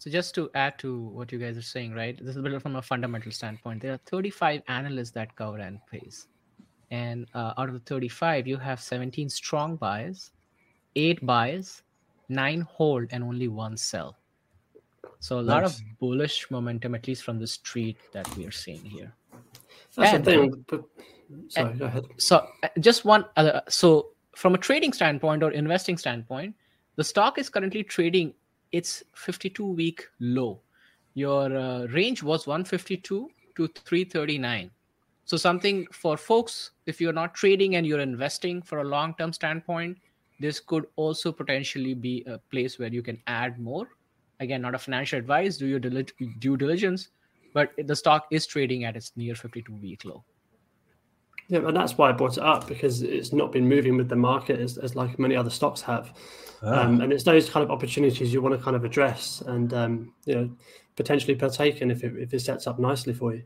[0.00, 2.16] So just to add to what you guys are saying, right?
[2.16, 3.82] This is a bit from a fundamental standpoint.
[3.82, 6.24] There are 35 analysts that cover Enphase,
[6.90, 10.32] and uh, out of the 35, you have 17 strong buys,
[10.96, 11.82] eight buys,
[12.28, 14.16] nine hold, and only one sell.
[15.20, 15.48] So a nice.
[15.48, 19.12] lot of bullish momentum, at least from the street, that we are seeing here.
[19.96, 20.64] That's and, the thing.
[20.66, 20.84] But,
[21.48, 22.06] sorry, go ahead.
[22.16, 23.62] So uh, just one other.
[23.68, 26.54] So from a trading standpoint or investing standpoint,
[26.96, 28.34] the stock is currently trading
[28.72, 30.60] its 52 week low.
[31.14, 34.70] Your uh, range was 152 to 339.
[35.30, 39.32] So, something for folks, if you're not trading and you're investing for a long term
[39.32, 39.96] standpoint,
[40.40, 43.86] this could also potentially be a place where you can add more.
[44.40, 47.10] Again, not a financial advice, do your due diligence,
[47.54, 50.24] but the stock is trading at its near 52 week low.
[51.46, 54.16] Yeah, and that's why I brought it up because it's not been moving with the
[54.16, 56.12] market as, as like many other stocks have.
[56.60, 56.80] Ah.
[56.80, 60.12] Um, and it's those kind of opportunities you want to kind of address and um,
[60.24, 60.50] you know
[60.96, 63.44] potentially partake in if it, if it sets up nicely for you.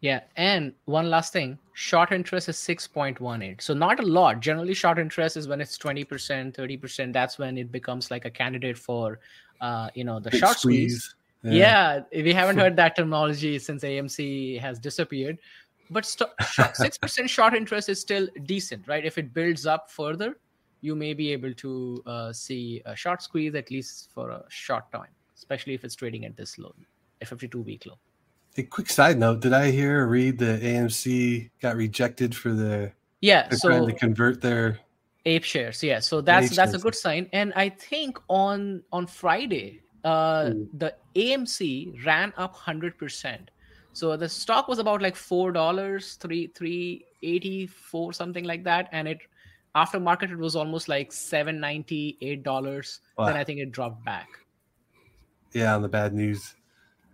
[0.00, 3.60] Yeah, and one last thing, short interest is 6.18.
[3.60, 4.40] So not a lot.
[4.40, 6.06] Generally short interest is when it's 20%,
[6.54, 9.18] 30%, that's when it becomes like a candidate for
[9.60, 11.04] uh, you know, the Big short squeeze.
[11.04, 11.54] squeeze.
[11.54, 12.02] Yeah.
[12.12, 15.38] yeah, we haven't heard that terminology since AMC has disappeared
[15.90, 16.06] but
[16.74, 19.04] six percent short interest is still decent, right?
[19.04, 20.38] If it builds up further,
[20.80, 24.90] you may be able to uh, see a short squeeze at least for a short
[24.92, 26.74] time, especially if it's trading at this low,
[27.20, 27.98] a 52 week low.
[28.56, 32.92] A quick side note: Did I hear or read that AMC got rejected for the
[33.20, 33.48] yeah?
[33.50, 34.78] So trying to convert their
[35.26, 35.82] ape shares.
[35.82, 37.28] Yeah, so that's that's a good sign.
[37.32, 40.68] And I think on on Friday, uh, mm.
[40.74, 43.50] the AMC ran up hundred percent.
[43.92, 48.88] So the stock was about like four dollars, three three eighty four, something like that,
[48.92, 49.18] and it
[49.74, 53.00] after market it was almost like seven ninety eight dollars.
[53.16, 53.26] Wow.
[53.26, 54.28] Then I think it dropped back.
[55.52, 56.54] Yeah, on the bad news.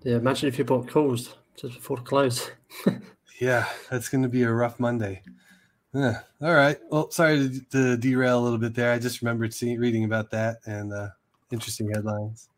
[0.02, 2.50] Yeah, imagine if you bought calls just before close.
[3.40, 5.22] yeah, that's going to be a rough Monday.
[5.92, 6.20] Yeah.
[6.40, 6.78] All right.
[6.88, 8.92] Well, sorry to, to, derail a little bit there.
[8.92, 11.08] I just remembered seeing reading about that and uh,
[11.50, 12.48] interesting headlines.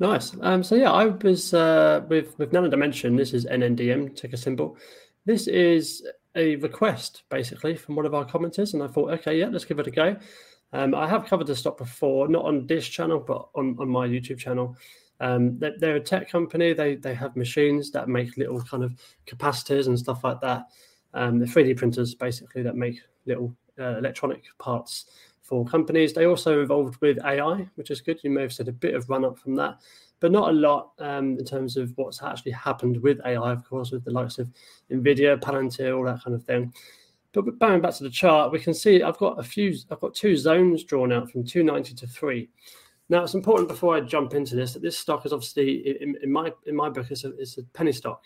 [0.00, 0.36] Nice.
[0.40, 3.16] Um, so yeah, I was uh, with with Nano Dimension.
[3.16, 4.76] This is NNDM ticker symbol.
[5.24, 9.48] This is a request basically from one of our commenters, and I thought, okay, yeah,
[9.48, 10.16] let's give it a go.
[10.72, 14.08] Um, I have covered the stock before, not on this channel, but on, on my
[14.08, 14.76] YouTube channel.
[15.20, 16.72] Um, they're, they're, a tech company.
[16.72, 18.92] They they have machines that make little kind of
[19.26, 20.66] capacitors and stuff like that.
[21.14, 25.06] Um, they're 3D printers basically that make little uh, electronic parts
[25.42, 26.12] for companies.
[26.12, 28.18] They also involved with AI, which is good.
[28.24, 29.78] You may have said a bit of run up from that,
[30.20, 33.90] but not a lot um, in terms of what's actually happened with AI, of course,
[33.90, 34.50] with the likes of
[34.90, 36.72] NVIDIA, Palantir, all that kind of thing.
[37.32, 40.14] But going back to the chart, we can see I've got a few, I've got
[40.14, 42.48] two zones drawn out from 290 to three.
[43.08, 46.32] Now it's important before I jump into this that this stock is obviously in, in
[46.32, 48.22] my in my book it's a, it's a penny stock.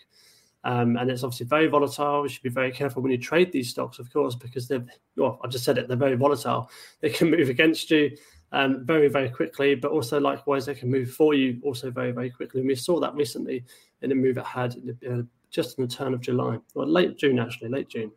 [0.65, 2.23] Um, and it's obviously very volatile.
[2.23, 5.39] You should be very careful when you trade these stocks, of course, because they're, well,
[5.41, 6.69] I just said it, they're very volatile.
[6.99, 8.11] They can move against you
[8.51, 12.29] um, very, very quickly, but also likewise, they can move for you also very, very
[12.29, 12.59] quickly.
[12.59, 13.63] And we saw that recently
[14.01, 14.75] in a move it had
[15.09, 18.11] uh, just in the turn of July, or late June, actually, late June.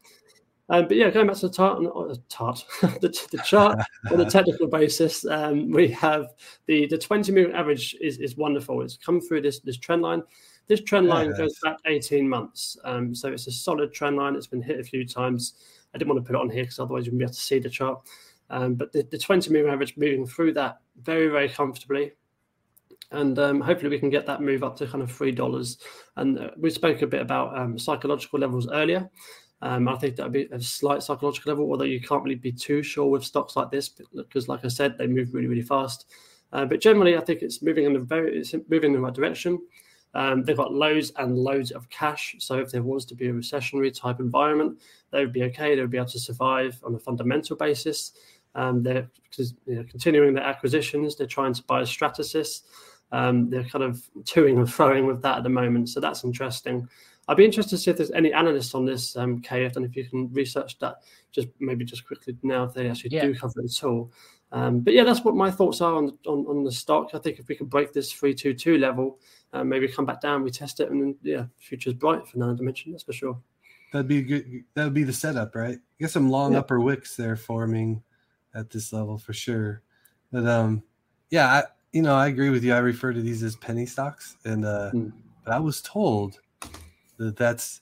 [0.69, 2.65] Um, but yeah, going back to the tart, uh, tart
[3.01, 3.79] the, the, chart
[4.11, 6.29] on a technical basis, um, we have
[6.67, 8.81] the the 20 moving average is, is wonderful.
[8.83, 10.23] It's come through this this trend line.
[10.69, 12.79] This trend line goes back 18 months.
[12.85, 14.37] Um, so it's a solid trend line.
[14.37, 15.55] It's been hit a few times.
[15.93, 17.41] I didn't want to put it on here because otherwise you wouldn't be able to
[17.41, 18.01] see the chart.
[18.49, 22.13] Um, but the, the 20 moving average moving through that very, very comfortably.
[23.11, 25.77] And um, hopefully we can get that move up to kind of $3.
[26.17, 29.11] And uh, we spoke a bit about um, psychological levels earlier.
[29.63, 32.51] Um, I think that would be a slight psychological level, although you can't really be
[32.51, 36.07] too sure with stocks like this because, like I said, they move really, really fast.
[36.53, 39.15] Uh, but generally, I think it's moving in the very, it's moving in the right
[39.15, 39.61] direction.
[40.15, 42.35] Um, they've got loads and loads of cash.
[42.41, 45.75] So if there was to be a recessionary type environment, they would be okay.
[45.75, 48.13] They would be able to survive on a fundamental basis.
[48.55, 51.17] Um, they're you know, continuing their acquisitions.
[51.17, 52.63] They're trying to buy Stratasys.
[53.13, 55.89] Um, they're kind of toing and throwing with that at the moment.
[55.89, 56.89] So that's interesting.
[57.33, 59.97] I'd be interested to see if there's any analysts on this, um, Kaye, and if
[59.97, 60.97] you can research that
[61.31, 63.25] just maybe just quickly now if they actually yeah.
[63.25, 64.13] do cover it at all.
[64.53, 67.13] Um, but yeah, that's what my thoughts are on, on, on the stock.
[67.15, 69.19] I think if we can break this 322 level,
[69.55, 72.55] uh, maybe come back down, we test it, and then yeah, future's bright for Nano
[72.55, 73.41] Dimension, that's for sure.
[73.95, 74.65] That'd be good.
[74.75, 75.79] That would be the setup, right?
[75.99, 76.59] Get some long yeah.
[76.59, 78.03] upper wicks there forming
[78.55, 79.81] at this level for sure.
[80.31, 80.83] But um,
[81.31, 82.75] yeah, I, you know, I agree with you.
[82.75, 85.13] I refer to these as penny stocks, and uh, mm.
[85.47, 86.39] but I was told
[87.19, 87.81] that that's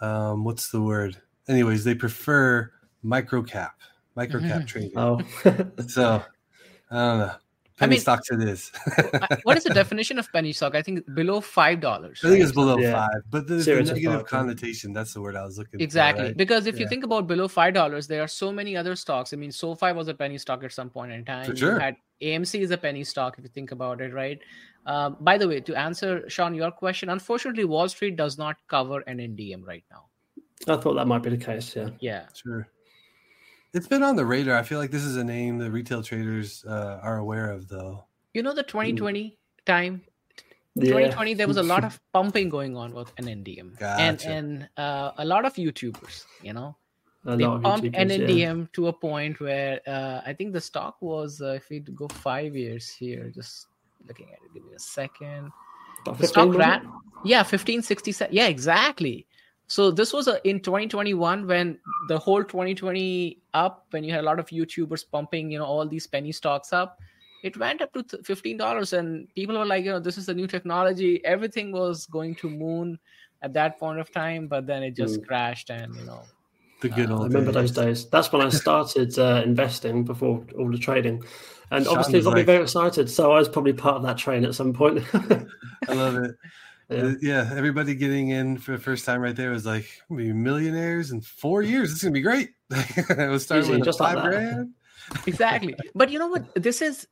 [0.00, 1.20] um, what's the word?
[1.48, 2.70] Anyways, they prefer
[3.02, 3.78] micro cap,
[4.14, 4.64] micro cap mm-hmm.
[4.66, 4.92] trading.
[4.96, 5.20] Oh,
[5.86, 6.22] so
[6.90, 7.32] I don't know
[7.82, 8.70] penny I mean, stocks it is.
[9.44, 10.74] what is the definition of penny stock?
[10.74, 12.20] I think below five dollars.
[12.24, 12.92] I think it's below yeah.
[12.92, 14.92] five, but there's the negative connotation.
[14.92, 15.80] That's the word I was looking exactly.
[15.80, 16.26] for.
[16.26, 16.36] Exactly, right?
[16.36, 16.82] because if yeah.
[16.82, 19.32] you think about below five dollars, there are so many other stocks.
[19.32, 21.46] I mean, SoFi was a penny stock at some point in time.
[21.46, 21.74] For sure.
[21.74, 24.38] You had AMC is a penny stock if you think about it, right?
[24.84, 29.02] Um, by the way, to answer Shaun your question, unfortunately, Wall Street does not cover
[29.06, 30.06] NNDM right now.
[30.68, 31.74] I thought that might be the case.
[31.74, 31.90] Yeah.
[32.00, 32.26] Yeah.
[32.34, 32.68] Sure.
[33.74, 34.56] It's been on the radar.
[34.56, 38.04] I feel like this is a name that retail traders uh, are aware of, though.
[38.34, 39.64] You know, the 2020 mm.
[39.64, 40.02] time,
[40.74, 40.84] yeah.
[40.84, 44.02] 2020, there was a lot of pumping going on with NNDM, gotcha.
[44.02, 46.24] and and uh, a lot of YouTubers.
[46.42, 46.76] You know,
[47.24, 48.66] a they pumped NNDM yeah.
[48.74, 52.54] to a point where uh, I think the stock was, uh, if we go five
[52.54, 53.68] years here, just
[54.06, 55.50] looking at it, give me a second.
[56.04, 56.82] The stock ran,
[57.24, 58.34] yeah, 1567.
[58.34, 59.26] Yeah, exactly.
[59.68, 64.26] So this was a, in 2021 when the whole 2020 up, when you had a
[64.26, 66.98] lot of YouTubers pumping, you know, all these penny stocks up,
[67.42, 70.34] it went up to fifteen dollars, and people were like, you know, this is the
[70.34, 71.24] new technology.
[71.24, 72.98] Everything was going to moon
[73.42, 75.26] at that point of time, but then it just mm.
[75.26, 76.22] crashed, and you know.
[76.82, 77.72] The good uh, old I remember days.
[77.72, 78.08] those days.
[78.10, 81.22] That's when I started uh, investing before all the trading,
[81.70, 82.36] and obviously got like...
[82.38, 83.08] me very excited.
[83.08, 85.02] So I was probably part of that train at some point.
[85.88, 86.34] I love it.
[86.90, 87.04] Yeah.
[87.04, 87.50] Uh, yeah.
[87.56, 91.62] everybody getting in for the first time right there was like, be millionaires in four
[91.62, 91.90] years.
[91.90, 92.50] It's gonna be great.
[92.70, 94.74] it was starting Easy, with just five like grand.
[95.26, 96.44] Exactly, but you know what?
[96.62, 97.06] This is.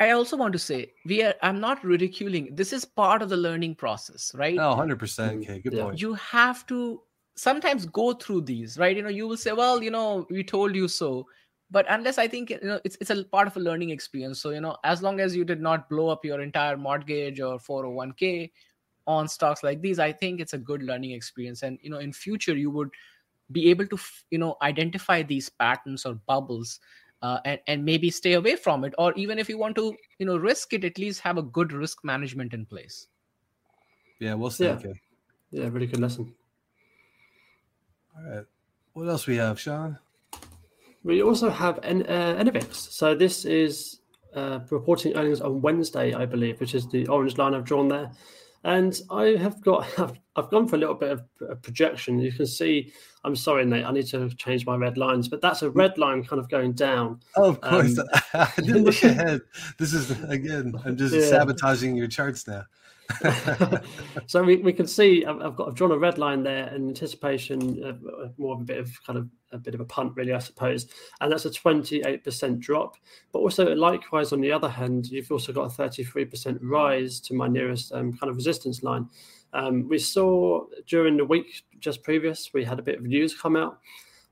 [0.00, 1.34] I, also want to say we are.
[1.42, 2.54] I'm not ridiculing.
[2.54, 4.58] This is part of the learning process, right?
[4.58, 5.42] Oh, 100 percent.
[5.42, 5.84] Okay, good yeah.
[5.84, 6.00] point.
[6.00, 7.00] You have to
[7.36, 8.96] sometimes go through these, right?
[8.96, 11.26] You know, you will say, well, you know, we told you so.
[11.68, 14.38] But unless i think you know it's it's a part of a learning experience.
[14.38, 17.58] So you know as long as you did not blow up your entire mortgage or
[17.58, 18.52] 401k
[19.08, 21.64] on stocks like these i think it's a good learning experience.
[21.64, 22.90] And you know in future you would
[23.50, 23.98] be able to
[24.30, 26.78] you know identify these patterns or bubbles
[27.22, 28.94] uh, and, and maybe stay away from it.
[28.96, 31.72] Or even if you want to you know risk it at least have a good
[31.72, 33.08] risk management in place.
[34.20, 34.78] Yeah we'll see yeah,
[35.50, 36.32] yeah really good lesson
[38.16, 38.44] all right
[38.94, 39.98] What else we have, Shaun?
[41.04, 42.60] We also have N- uh.
[42.72, 44.00] So this is
[44.34, 48.10] uh, reporting earnings on Wednesday, I believe, which is the orange line I've drawn there.
[48.64, 52.18] And I have got, I've, I've gone for a little bit of a projection.
[52.18, 52.92] You can see,
[53.24, 56.24] I'm sorry, Nate, I need to change my red lines, but that's a red line
[56.24, 57.20] kind of going down.
[57.36, 57.98] Oh, of course.
[57.98, 59.40] Um, I didn't look ahead.
[59.78, 61.28] This is, again, I'm just yeah.
[61.28, 62.64] sabotaging your charts now.
[64.26, 67.82] so we, we can see I've, got I've drawn a red line there in anticipation
[67.84, 70.38] of more of a bit of kind of a bit of a punt really I
[70.38, 70.86] suppose.
[71.20, 72.96] And that's a 28% drop.
[73.32, 77.48] But also likewise on the other hand you've also got a 33% rise to my
[77.48, 79.08] nearest um, kind of resistance line.
[79.52, 83.56] Um, we saw during the week just previous we had a bit of news come
[83.56, 83.78] out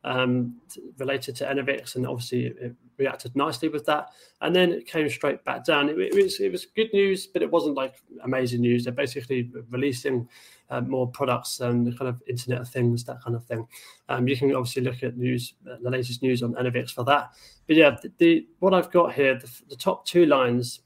[0.04, 0.60] um,
[0.98, 4.10] related to Enovix, and obviously it reacted nicely with that.
[4.40, 5.88] And then it came straight back down.
[5.88, 8.84] It, it was it was good news, but it wasn't like amazing news.
[8.84, 10.28] They're basically releasing
[10.70, 13.66] uh, more products and the kind of Internet of Things, that kind of thing.
[14.08, 17.30] Um, you can obviously look at news, uh, the latest news on Enovix for that.
[17.66, 20.80] But yeah, the, the what I've got here, the, the top two lines.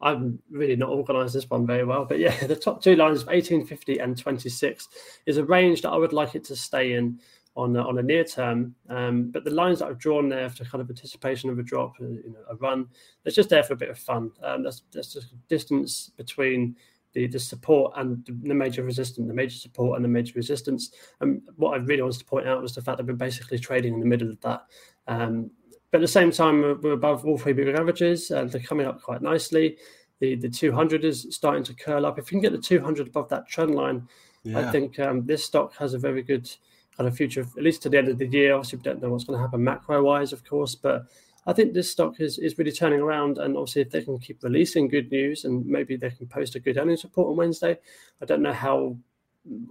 [0.00, 3.28] I'm really not organised this one very well, but yeah, the top two lines of
[3.28, 4.88] 1850 and 26
[5.24, 7.20] is a range that I would like it to stay in
[7.56, 8.74] on a, on a near term.
[8.88, 11.94] Um, but the lines that I've drawn there for kind of anticipation of a drop,
[12.00, 12.88] uh, you know, a run,
[13.24, 14.32] it's just there for a bit of fun.
[14.42, 16.76] Um, that's that's just distance between
[17.12, 20.90] the, the support and the major resistance, the major support and the major resistance.
[21.20, 23.94] And what I really wanted to point out was the fact that we're basically trading
[23.94, 24.64] in the middle of that.
[25.06, 25.50] Um,
[25.90, 28.32] but at the same time, we're, we're above all three big averages.
[28.32, 29.76] and they're coming up quite nicely.
[30.18, 32.18] The the 200 is starting to curl up.
[32.18, 34.08] If you can get the 200 above that trend line,
[34.42, 34.58] yeah.
[34.58, 36.50] I think um, this stock has a very good
[36.96, 38.54] kind of future, at least to the end of the year.
[38.54, 41.06] Obviously, we don't know what's going to happen macro wise, of course, but
[41.46, 43.38] I think this stock is, is really turning around.
[43.38, 46.60] And obviously, if they can keep releasing good news and maybe they can post a
[46.60, 47.78] good earnings report on Wednesday,
[48.22, 48.96] I don't know how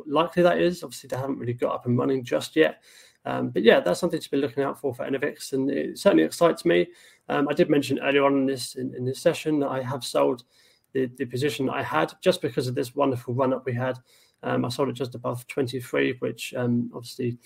[0.06, 0.84] likely that is.
[0.84, 2.82] Obviously, they haven't really got up and running just yet.
[3.26, 6.26] Um, but yeah, that's something to be looking out for for Enovix, and it certainly
[6.26, 6.88] excites me.
[7.30, 10.04] Um, I did mention earlier on in this in, in this session that I have
[10.04, 10.44] sold
[10.92, 13.98] the, the position I had just because of this wonderful run up we had
[14.44, 17.38] um, I sold it just above 23, which um, obviously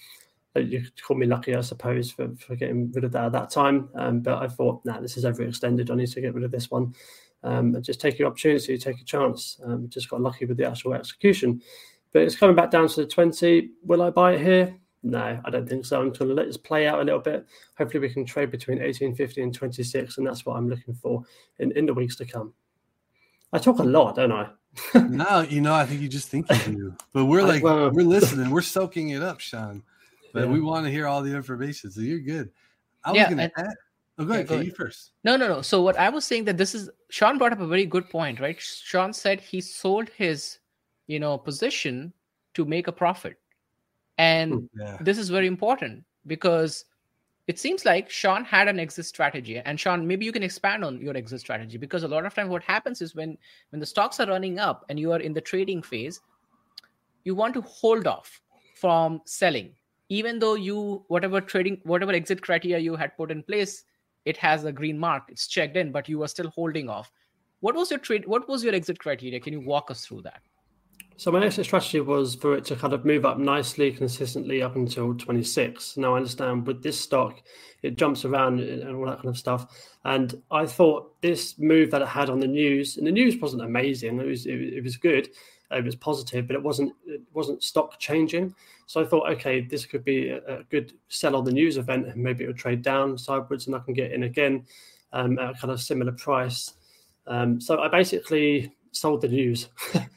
[0.56, 3.32] uh, you could call me lucky, I suppose, for, for getting rid of that at
[3.34, 3.90] that time.
[3.96, 5.92] Um, but I thought, nah, this is overextended.
[5.92, 6.94] I need to get rid of this one.
[7.44, 9.60] Um, and just take your opportunity, take a chance.
[9.64, 11.62] Um, just got lucky with the actual execution.
[12.12, 13.70] But it's coming back down to the 20.
[13.84, 14.76] Will I buy it here?
[15.04, 16.02] No, I don't think so.
[16.02, 17.46] I'm going to let this play out a little bit.
[17.78, 21.24] Hopefully, we can trade between 1850 and 26, and that's what I'm looking for
[21.60, 22.54] in, in the weeks to come.
[23.54, 24.50] I talk a lot, don't I?
[24.96, 26.96] no, you know, I think you just think you do.
[27.14, 29.84] But we're like, we're listening, we're soaking it up, Shaun.
[30.34, 30.52] But yeah.
[30.52, 31.90] we want to hear all the information.
[31.90, 32.52] So you're good.
[33.04, 33.76] I was yeah, going to add.
[34.20, 34.50] Oh, go ahead.
[34.50, 35.12] Yeah, go you first.
[35.24, 35.62] No, no, no.
[35.62, 38.40] So what I was saying that this is Shaun brought up a very good point,
[38.40, 38.60] right?
[38.60, 40.60] Shaun said he sold his,
[41.08, 42.12] you know, position
[42.56, 43.38] to make a profit,
[44.18, 44.98] and yeah.
[45.02, 46.86] this is very important because
[47.48, 49.60] it seems like Shaun had an exit strategy.
[49.60, 52.50] And Shaun, maybe you can expand on your exit strategy because a lot of times
[52.50, 53.38] what happens is when
[53.70, 56.20] when the stocks are running up and you are in the trading phase,
[57.24, 58.42] you want to hold off
[58.76, 59.74] from selling,
[60.10, 63.86] even though you whatever trading whatever exit criteria you had put in place,
[64.26, 67.12] it has a green mark, it's checked in, but you are still holding off.
[67.62, 68.28] What was your trade?
[68.28, 69.40] What was your exit criteria?
[69.40, 70.42] Can you walk us through that?
[71.20, 74.76] So my exit strategy was for it to kind of move up nicely, consistently up
[74.76, 75.98] until 26.
[75.98, 77.42] Now I understand with this stock,
[77.82, 79.96] it jumps around and all that kind of stuff.
[80.06, 83.64] And I thought this move that it had on the news, and the news wasn't
[83.64, 84.20] amazing.
[84.20, 85.30] It was it, it was good,
[85.72, 88.54] it was positive, but it wasn't it wasn't stock changing.
[88.86, 92.06] So I thought, okay, this could be a, a good sell on the news event,
[92.06, 94.68] and maybe it would trade down sideways, and I can get in again
[95.14, 96.76] um, at a kind of similar price.
[97.26, 99.70] Um, so I basically sold the news.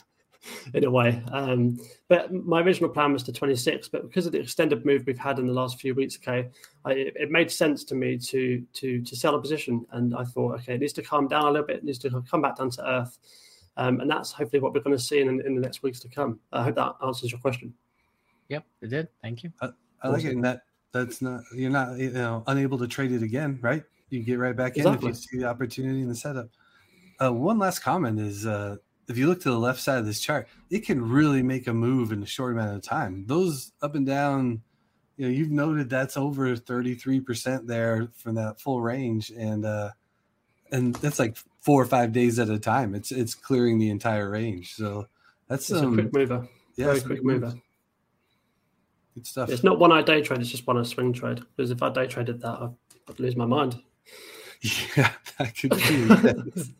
[0.74, 1.22] in a way.
[1.32, 1.78] Um,
[2.08, 5.38] but my original plan was to 26, but because of the extended move we've had
[5.38, 6.48] in the last few weeks, okay,
[6.84, 10.56] I, it made sense to me to to to sell a position, and I thought,
[10.60, 12.70] okay, it needs to calm down a little bit, it needs to come back down
[12.70, 13.18] to earth,
[13.76, 16.08] um, and that's hopefully what we're going to see in, in the next weeks to
[16.08, 16.38] come.
[16.52, 17.74] I hope that answers your question.
[18.48, 19.08] Yep, it did.
[19.22, 19.52] Thank you.
[19.60, 19.70] I,
[20.02, 20.40] I like it.
[20.42, 23.84] that that's not you're not you know unable to trade it again, right?
[24.10, 26.48] You get right back in if you see the opportunity in the setup.
[27.22, 28.76] Uh, one last comment is uh,
[29.10, 31.74] if you look to the left side of this chart, it can really make a
[31.74, 33.24] move in a short amount of time.
[33.26, 34.62] Those up and down,
[35.16, 39.30] you know, you've noted that's over 33% there from that full range.
[39.30, 39.90] And uh
[40.72, 42.94] and that's like four or five days at a time.
[42.94, 44.74] It's it's clearing the entire range.
[44.74, 45.06] So
[45.48, 46.48] that's um, a quick mover.
[46.76, 47.54] Yeah, very quick mover.
[49.14, 49.50] Good stuff.
[49.50, 51.40] It's not one I day trade, it's just one I swing trade.
[51.56, 52.74] Because if I day traded that, I'd,
[53.08, 53.80] I'd lose my mind.
[54.96, 56.74] Yeah, that could be.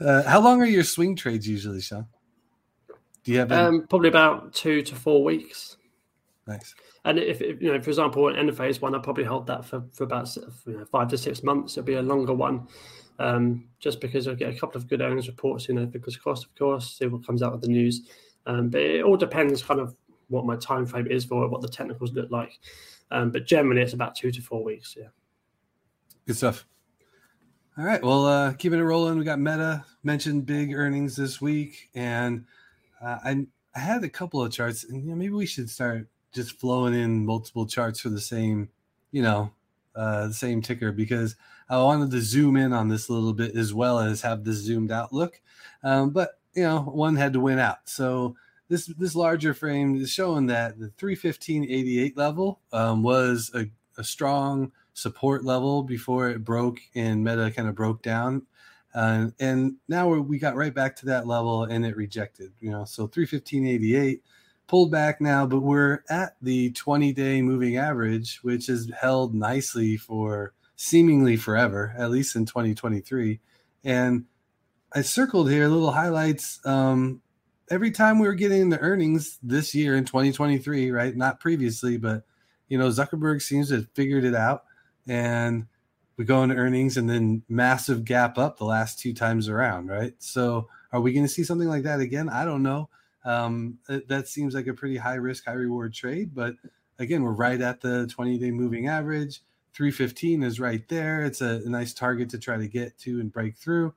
[0.04, 2.06] uh, how long are your swing trades usually, Shaun?
[3.24, 3.62] Do you have any...
[3.62, 5.78] um, probably about two to four weeks?
[6.46, 6.74] Nice.
[7.04, 9.64] And if, if you know, for example, an end phase one, I probably hold that
[9.64, 11.76] for, for about you know, five to six months.
[11.76, 12.68] It'll be a longer one,
[13.18, 15.68] um, just because I'll get a couple of good earnings reports.
[15.68, 18.08] You know, because cost, of course, see what comes out with the news.
[18.46, 19.94] Um, but it all depends, kind of
[20.28, 22.58] what my time frame is for it, what the technicals look like.
[23.10, 24.96] Um, but generally, it's about two to four weeks.
[24.98, 25.08] Yeah.
[26.26, 26.66] Good stuff.
[27.78, 28.02] All right.
[28.02, 29.16] Well, uh, keeping it rolling.
[29.18, 32.44] We got Meta mentioned big earnings this week, and
[33.00, 36.06] uh, I I had a couple of charts, and you know, maybe we should start
[36.34, 38.68] just flowing in multiple charts for the same,
[39.10, 39.52] you know,
[39.96, 41.34] uh, the same ticker because
[41.70, 44.58] I wanted to zoom in on this a little bit as well as have this
[44.58, 45.40] zoomed out look.
[45.82, 47.88] Um, but you know, one had to win out.
[47.88, 48.36] So
[48.68, 54.72] this this larger frame is showing that the 315.88 level um, was a, a strong
[54.94, 58.46] support level before it broke and meta kind of broke down.
[58.94, 62.84] Uh, and now we got right back to that level and it rejected you know
[62.84, 64.20] so 315.88
[64.66, 69.96] pulled back now but we're at the 20 day moving average which is held nicely
[69.96, 73.40] for seemingly forever at least in 2023
[73.84, 74.26] and
[74.94, 77.22] i circled here little highlights um,
[77.70, 81.16] every time we were getting the earnings this year in 2023 right?
[81.16, 82.24] Not previously but
[82.68, 84.64] you know zuckerberg seems to have figured it out
[85.06, 85.66] and
[86.16, 90.14] we go into earnings and then massive gap up the last two times around, right?
[90.18, 92.28] So are we going to see something like that again?
[92.28, 92.88] I don't know.
[93.24, 96.54] Um, that seems like a pretty high risk, high reward trade, but
[96.98, 99.42] again, we're right at the 20 day moving average.
[99.74, 101.24] 315 is right there.
[101.24, 103.94] It's a, a nice target to try to get to and break through.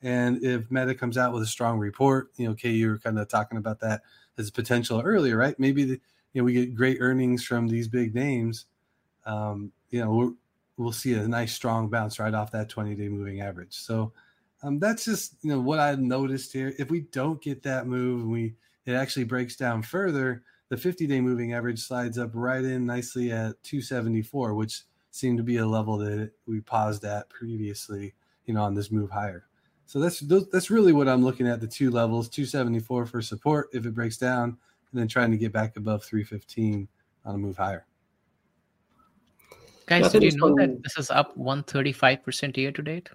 [0.00, 3.18] And if Meta comes out with a strong report, you know, Kaye, you were kind
[3.18, 4.02] of talking about that
[4.38, 5.58] as potential earlier, right?
[5.58, 6.00] Maybe the,
[6.32, 8.66] you know we get great earnings from these big names.
[9.26, 10.36] Um, you know,
[10.78, 13.74] we'll see a nice strong bounce right off that 20 day moving average.
[13.74, 14.12] So
[14.62, 16.74] um, that's just you know what I've noticed here.
[16.78, 18.54] If we don't get that move, and we
[18.86, 20.42] it actually breaks down further.
[20.70, 25.44] The 50 day moving average slides up right in nicely at 274, which seemed to
[25.44, 28.14] be a level that we paused at previously,
[28.44, 29.46] you know, on this move higher.
[29.86, 33.86] So that's that's really what I'm looking at the two levels 274 for support if
[33.86, 34.58] it breaks down,
[34.92, 36.88] and then trying to get back above 315
[37.24, 37.87] on a move higher.
[39.88, 43.08] Guys, did you know that this is up 135% year to date?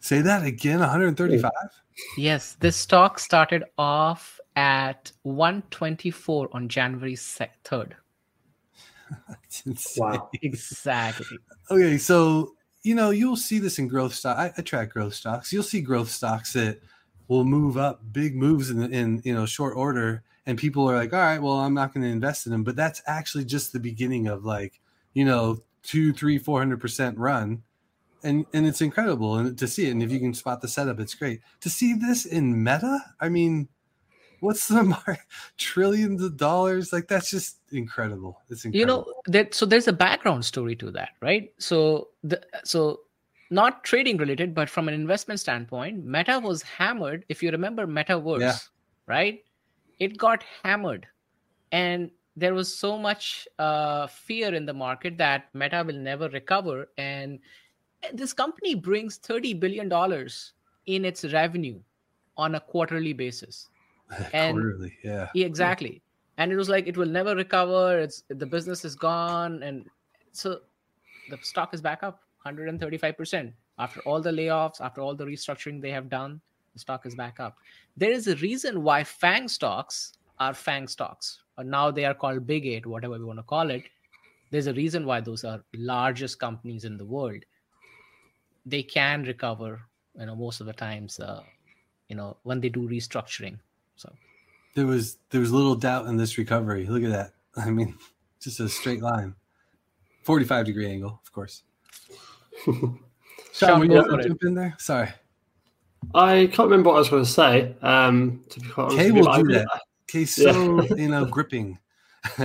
[0.00, 1.50] Say that again 135?
[2.16, 7.92] Yes, this stock started off at 124 on January 3rd.
[9.98, 10.30] wow.
[10.42, 11.38] Exactly.
[11.70, 12.52] Okay, so
[12.82, 14.38] you know, you'll see this in growth stock.
[14.38, 15.52] I, I, track growth stocks.
[15.52, 16.80] You'll see growth stocks that
[17.26, 21.12] will move up big moves in, in you know short order, and people are like,
[21.12, 23.80] "All right, well, I'm not going to invest in them." But that's actually just the
[23.80, 24.80] beginning of like
[25.12, 25.58] you know
[25.88, 27.62] two, three, four hundred percent run,
[28.22, 29.92] and and it's incredible and to see it.
[29.92, 33.00] And if you can spot the setup, it's great to see this in Meta.
[33.20, 33.68] I mean,
[34.40, 35.20] what's the mark?
[35.56, 36.92] trillions of dollars?
[36.92, 38.40] Like that's just incredible.
[38.50, 38.78] It's incredible.
[38.78, 41.50] You know that so there's a background story to that, right?
[41.58, 43.00] So the so
[43.50, 47.24] not trading related, but from an investment standpoint, Meta was hammered.
[47.30, 48.58] If you remember Metaverse, yeah.
[49.06, 49.42] right?
[49.98, 51.06] It got hammered,
[51.72, 56.88] and there was so much uh, fear in the market that Meta will never recover.
[56.96, 57.40] And
[58.12, 60.52] this company brings thirty billion dollars
[60.86, 61.80] in its revenue
[62.36, 63.68] on a quarterly basis.
[64.32, 66.00] And quarterly, yeah, exactly.
[66.38, 67.98] And it was like it will never recover.
[67.98, 69.86] It's the business is gone, and
[70.32, 70.60] so
[71.30, 75.82] the stock is back up 135 percent after all the layoffs, after all the restructuring
[75.82, 76.40] they have done.
[76.74, 77.56] The stock is back up.
[77.96, 82.46] There is a reason why FANG stocks are FANG stocks, or now they are called
[82.46, 83.82] Big Eight, whatever we want to call it.
[84.50, 87.42] There's a reason why those are largest companies in the world.
[88.64, 89.82] They can recover,
[90.18, 91.42] you know, most of the times, uh,
[92.08, 93.58] you know, when they do restructuring.
[93.96, 94.10] So
[94.74, 96.86] there was there was little doubt in this recovery.
[96.86, 97.32] Look at that.
[97.56, 97.96] I mean,
[98.40, 99.34] just a straight line,
[100.22, 101.64] forty-five degree angle, of course.
[102.64, 103.00] Shaun,
[103.52, 104.74] Shaun you to jump in there?
[104.78, 105.08] Sorry.
[106.14, 107.74] I can't remember what I was going to say.
[107.82, 109.80] Um, to be quite honest, Kaye will do that.
[110.10, 110.94] He's so yeah.
[110.96, 111.78] you know gripping.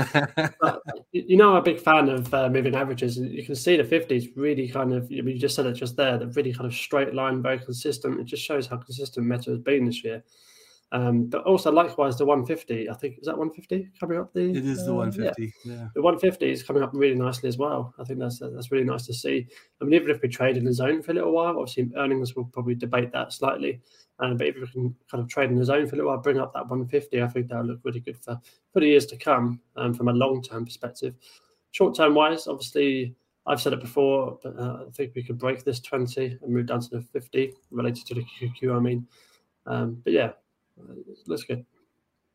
[1.12, 3.18] you know, I'm a big fan of uh, moving averages.
[3.18, 6.28] You can see the 50s really kind of, you just said it just there, the
[6.28, 8.20] really kind of straight line, very consistent.
[8.20, 10.24] It just shows how consistent Meta has been this year.
[10.94, 12.88] Um, but also, likewise, the 150.
[12.88, 14.32] I think is that 150 coming up.
[14.32, 15.44] The it is the 150.
[15.44, 15.74] Uh, yeah.
[15.74, 15.88] yeah.
[15.96, 17.96] the 150 is coming up really nicely as well.
[17.98, 19.48] I think that's that's really nice to see.
[19.82, 22.36] I mean, even if we trade in the zone for a little while, obviously earnings
[22.36, 23.82] will probably debate that slightly.
[24.20, 26.22] Um, but if we can kind of trade in the zone for a little while,
[26.22, 28.40] bring up that 150, I think that'll look really good for
[28.72, 31.16] for the years to come um, from a long term perspective.
[31.72, 33.16] Short term wise, obviously.
[33.46, 36.68] I've said it before, but uh, I think we could break this 20 and move
[36.68, 38.74] down to the 50 related to the QQ.
[38.74, 39.06] I mean,
[39.66, 40.32] um, but yeah,
[41.28, 41.66] Let's good.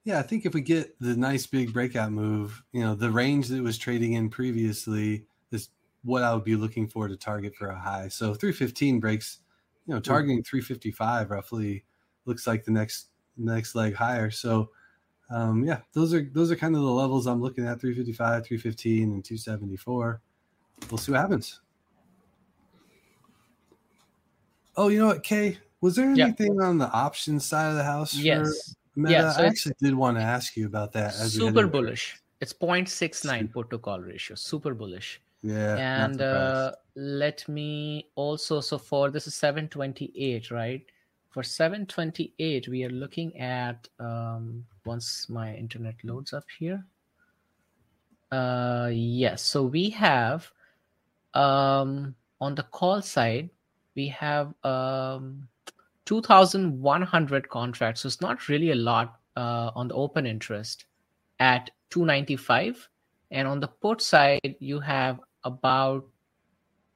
[0.05, 3.49] Yeah, I think if we get the nice big breakout move, you know, the range
[3.49, 5.69] that it was trading in previously is
[6.03, 8.09] what I would be looking for to target for a high.
[8.09, 9.39] So 315 breaks,
[9.87, 11.85] you know, targeting 355 roughly
[12.25, 14.31] looks like the next next leg higher.
[14.31, 14.71] So
[15.31, 19.13] um, yeah, those are those are kind of the levels I'm looking at: 355, 315,
[19.13, 20.21] and 274.
[20.91, 21.61] We'll see what happens.
[24.77, 25.59] Oh, you know what, Kaye?
[25.81, 26.67] Was there anything yeah.
[26.67, 28.15] on the options side of the house?
[28.15, 28.75] Yes.
[28.97, 29.13] Meta?
[29.13, 31.15] Yeah, so I actually did want to ask you about that.
[31.15, 32.21] super bullish.
[32.41, 34.35] It's 0.69 put to call ratio.
[34.35, 35.21] Super bullish.
[35.43, 36.05] Yeah.
[36.05, 40.85] And uh, let me also, so for this is 728, right?
[41.31, 46.85] For 728, we are looking at, um, once my internet loads up here.
[48.33, 49.43] Uh, yes.
[49.43, 50.51] So we have,
[51.35, 53.51] um, on the call side,
[53.95, 55.49] we have, um,
[56.09, 58.01] 2,100 contracts.
[58.01, 60.87] So it's not really a lot uh, on the open interest
[61.39, 62.89] at 295.
[63.31, 66.07] And on the put side, you have about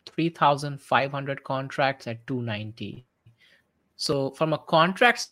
[0.07, 3.05] 3,500 contracts at 290.
[3.97, 5.29] So from a contract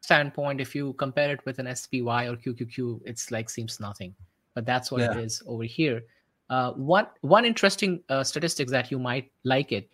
[0.00, 4.14] standpoint, if you compare it with an SPY or QQQ, it's like seems nothing.
[4.54, 5.10] But that's what yeah.
[5.10, 6.04] it is over here.
[6.50, 9.90] Uh, one one interesting uh, statistics that you might like it.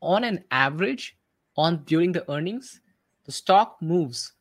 [0.00, 1.16] On an average,
[1.56, 2.80] on during the earnings,
[3.24, 4.32] the stock moves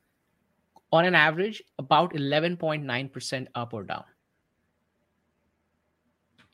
[0.92, 4.04] on an average about 11.9% up or down.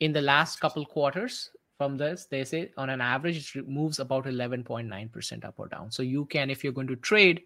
[0.00, 4.24] In the last couple quarters from this, they say on an average it moves about
[4.26, 5.90] 11.9% up or down.
[5.90, 7.42] So you can, if you're going to trade,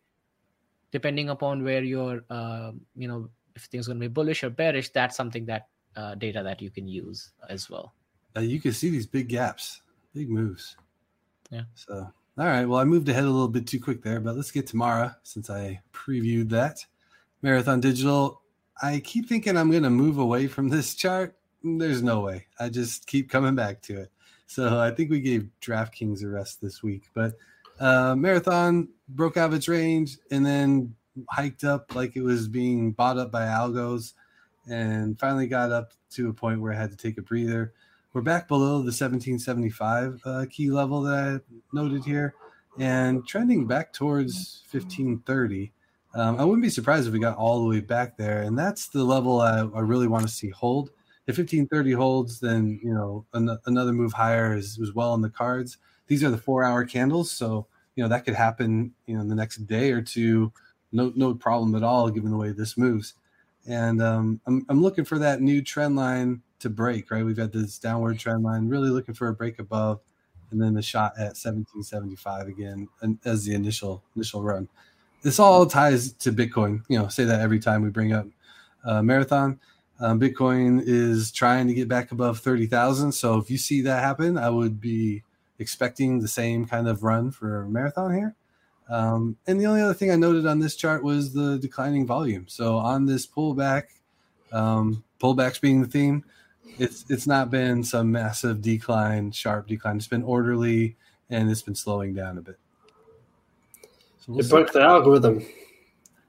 [0.90, 4.50] depending upon where you're, uh, you know, if things are going to be bullish or
[4.50, 7.94] bearish, that's something that uh, data that you can use as well.
[8.36, 9.82] Uh, you can see these big gaps,
[10.14, 10.76] big moves.
[11.50, 11.64] Yeah.
[11.74, 12.64] So all right.
[12.64, 15.16] Well, I moved ahead a little bit too quick there, but let's get to Mara
[15.22, 16.84] since I previewed that.
[17.42, 18.40] Marathon Digital.
[18.82, 21.36] I keep thinking I'm going to move away from this chart.
[21.62, 22.46] There's no way.
[22.58, 24.10] I just keep coming back to it.
[24.46, 27.34] So I think we gave DraftKings a rest this week, but
[27.80, 30.94] uh, Marathon broke out of its range and then
[31.28, 34.14] hiked up like it was being bought up by algos
[34.68, 37.72] and finally got up to a point where I had to take a breather.
[38.14, 41.40] We're back below the 1775 uh, key level that I
[41.72, 42.34] noted here
[42.78, 45.72] and trending back towards 1530.
[46.14, 48.42] Um, I wouldn't be surprised if we got all the way back there.
[48.42, 50.90] And that's the level I, I really want to see hold.
[51.26, 55.30] If 1530 holds, then, you know, an- another move higher is, is well in the
[55.30, 55.78] cards.
[56.06, 57.30] These are the four hour candles.
[57.30, 60.52] So, you know, that could happen, you know, in the next day or two.
[60.92, 63.14] No, no problem at all, given the way this moves.
[63.66, 67.24] And um, I'm, I'm looking for that new trend line to break, right?
[67.24, 70.00] We've had this downward trend line, really looking for a break above,
[70.50, 72.88] and then the shot at 1775 again
[73.24, 74.68] as the initial initial run.
[75.22, 76.82] This all ties to Bitcoin.
[76.88, 78.26] You know, say that every time we bring up
[78.84, 79.60] uh, marathon.
[80.00, 83.12] Um, Bitcoin is trying to get back above 30,000.
[83.12, 85.22] So if you see that happen, I would be
[85.58, 88.34] expecting the same kind of run for marathon here.
[88.90, 92.46] Um, and the only other thing I noted on this chart was the declining volume.
[92.48, 93.84] So on this pullback,
[94.50, 96.24] um, pullbacks being the theme,
[96.78, 99.96] it's it's not been some massive decline, sharp decline.
[99.96, 100.96] It's been orderly
[101.30, 102.58] and it's been slowing down a bit.
[104.20, 105.44] So we'll it broke the algorithm.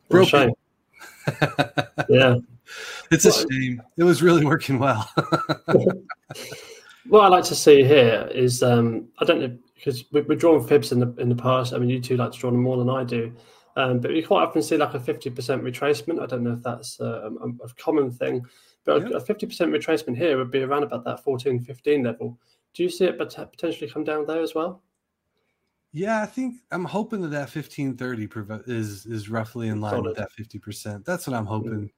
[0.09, 0.53] Broke shame.
[2.09, 2.35] yeah.
[3.11, 3.81] It's a shame.
[3.97, 5.09] It was really working well.
[7.07, 10.65] what I like to see here is um, I don't know because we, we're drawing
[10.65, 11.73] fibs in the in the past.
[11.73, 13.31] I mean, you two like to draw them more than I do,
[13.75, 16.21] um, but we quite often see like a fifty percent retracement.
[16.21, 18.45] I don't know if that's uh, a, a common thing.
[18.85, 19.17] But yeah.
[19.17, 22.37] a 50% retracement here would be around about that 14, 15 level.
[22.73, 24.81] Do you see it potentially come down there as well?
[25.91, 28.27] Yeah, I think I'm hoping that that 1530
[28.65, 31.05] is is roughly in line with that 50%.
[31.05, 31.91] That's what I'm hoping.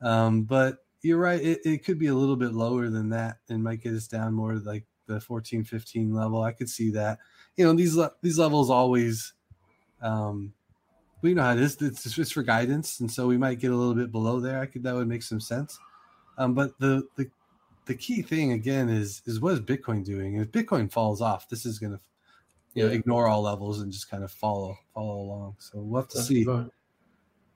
[0.00, 0.06] Mm-hmm.
[0.06, 1.40] Um, but you're right.
[1.40, 4.34] It, it could be a little bit lower than that and might get us down
[4.34, 6.42] more like the 14, 15 level.
[6.42, 7.18] I could see that.
[7.56, 9.32] You know, these these levels always,
[10.00, 10.52] um,
[11.20, 11.76] we know how it is.
[11.82, 14.60] It's just for guidance, and so we might get a little bit below there.
[14.60, 15.78] I could that would make some sense.
[16.40, 17.30] Um, but the the
[17.84, 20.36] the key thing again is is what is Bitcoin doing?
[20.36, 22.00] If Bitcoin falls off, this is going to
[22.72, 25.56] you know ignore all levels and just kind of follow follow along.
[25.58, 26.44] So we'll have to That's see.
[26.44, 26.66] Right.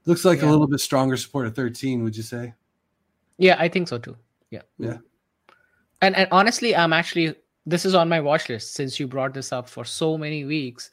[0.05, 0.49] Looks like yeah.
[0.49, 2.05] a little bit stronger support at 13.
[2.05, 2.53] Would you say?
[3.39, 4.16] Yeah, I think so too.
[4.51, 4.62] Yeah.
[4.78, 4.99] Yeah.
[6.03, 9.51] And and honestly, I'm actually this is on my watch list since you brought this
[9.51, 10.91] up for so many weeks,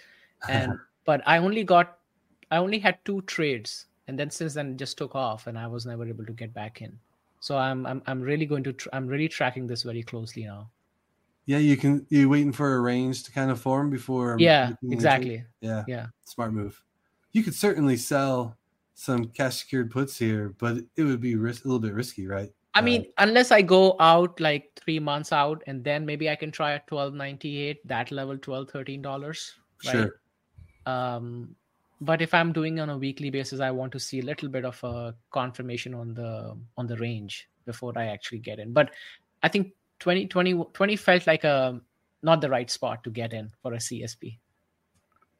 [0.48, 0.72] and
[1.06, 1.98] but I only got
[2.52, 5.86] I only had two trades, and then since then just took off, and I was
[5.86, 6.98] never able to get back in.
[7.42, 10.70] So I'm I'm I'm really going to tr- I'm really tracking this very closely now.
[11.46, 12.06] Yeah, you can.
[12.10, 14.38] You waiting for a range to kind of form before.
[14.40, 15.44] Yeah, exactly.
[15.60, 16.06] Yeah, yeah.
[16.24, 16.82] Smart move.
[17.34, 18.56] You could certainly sell
[18.94, 22.52] some cash secured puts here, but it would be risk, a little bit risky, right?
[22.76, 26.36] I mean, uh, unless I go out like three months out and then maybe I
[26.36, 29.56] can try at twelve ninety eight, that level 12 13 dollars.
[29.84, 29.92] Right?
[29.94, 30.22] Sure.
[30.86, 31.56] Um,
[32.02, 34.66] but if I'm doing on a weekly basis, I want to see a little bit
[34.66, 38.74] of a confirmation on the on the range before I actually get in.
[38.74, 38.92] But
[39.44, 41.80] I think 20, 20, 20 felt like a
[42.24, 44.40] not the right spot to get in for a CSP.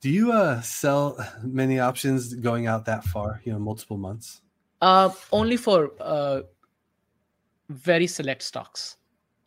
[0.02, 3.42] Do you uh, sell many options going out that far?
[3.44, 4.42] You know, multiple months.
[4.82, 6.42] Uh, only for uh,
[7.70, 8.98] very select stocks.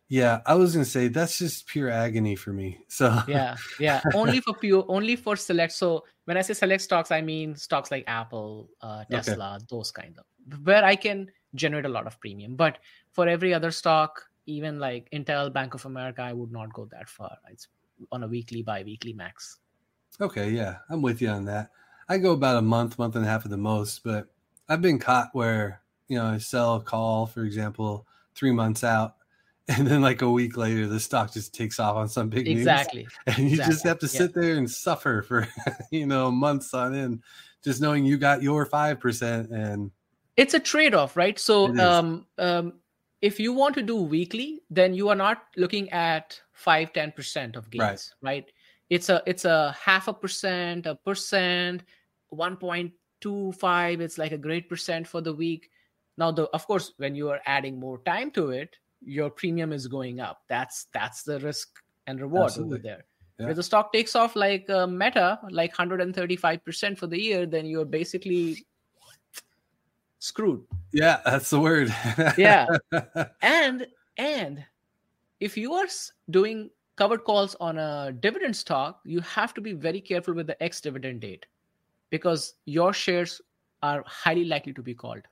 [0.09, 2.85] Yeah, I was gonna say that's just pure agony for me.
[2.89, 5.73] So yeah, yeah, only for pure, only for select.
[5.73, 9.65] So when I say select stocks, I mean stocks like Apple, uh, Tesla, okay.
[9.71, 10.25] those kind of
[10.65, 12.55] where I can generate a lot of premium.
[12.57, 12.79] But
[13.13, 17.09] for every other stock, even like Intel, Bank of America, I would not go that
[17.09, 17.37] far.
[17.51, 17.69] It's
[18.13, 19.59] on a weekly, bi-weekly max.
[20.21, 21.71] Okay, yeah, I'm with you on that.
[22.09, 24.29] I go about a month, month and a half at the most, but
[24.69, 29.17] I've been caught where you know I sell a call, for example, three months out,
[29.69, 33.03] and then like a week later, the stock just takes off on some big exactly.
[33.03, 33.73] news, and you exactly.
[33.73, 34.43] just have to sit yeah.
[34.43, 35.49] there and suffer for
[35.91, 37.23] you know months on end,
[37.63, 39.91] just knowing you got your five percent and.
[40.37, 41.39] It's a trade-off, right?
[41.39, 42.73] So, um, um,
[43.23, 47.55] if you want to do weekly, then you are not looking at five, ten percent
[47.55, 48.31] of gains, right.
[48.31, 48.53] right?
[48.91, 51.85] It's a it's a half a percent, a percent,
[52.31, 54.01] one point two five.
[54.01, 55.71] It's like a great percent for the week.
[56.19, 58.77] Now, the of course, when you are adding more time to it,
[59.07, 60.43] your premium is going up.
[60.49, 61.69] That's that's the risk
[62.07, 62.75] and reward Absolutely.
[62.75, 63.05] over there.
[63.39, 63.51] Yeah.
[63.51, 67.85] If the stock takes off like uh, Meta, like 135% for the year, then you're
[67.85, 68.65] basically
[70.21, 70.63] screwed.
[70.93, 71.95] Yeah, that's the word.
[72.39, 72.67] yeah.
[73.43, 73.87] And
[74.17, 74.65] and
[75.41, 75.87] if you are
[76.31, 80.63] doing covered calls on a dividend stock, you have to be very careful with the
[80.63, 81.47] ex dividend date
[82.11, 83.41] because your shares
[83.83, 85.23] are highly likely to be called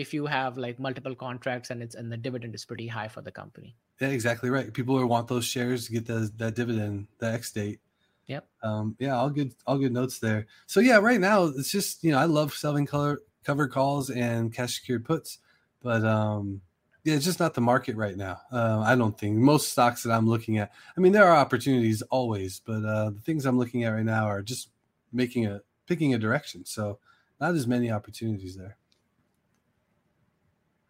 [0.00, 3.20] if you have like multiple contracts and it's and the dividend is pretty high for
[3.20, 3.76] the company.
[4.00, 4.72] Yeah, exactly right.
[4.72, 7.80] People want those shares to get the, that dividend, the X date.
[8.26, 8.46] Yep.
[8.62, 10.46] Um, yeah, all good, all good notes there.
[10.66, 14.52] So yeah, right now it's just you know I love selling color cover calls and
[14.52, 15.38] cash secured puts,
[15.82, 16.62] but um,
[17.04, 18.40] yeah, it's just not the market right now.
[18.52, 20.72] Uh, I don't think most stocks that I'm looking at.
[20.96, 24.26] I mean, there are opportunities always, but uh, the things I'm looking at right now
[24.26, 24.68] are just
[25.12, 26.64] making a picking a direction.
[26.64, 26.98] So
[27.40, 28.76] not as many opportunities there.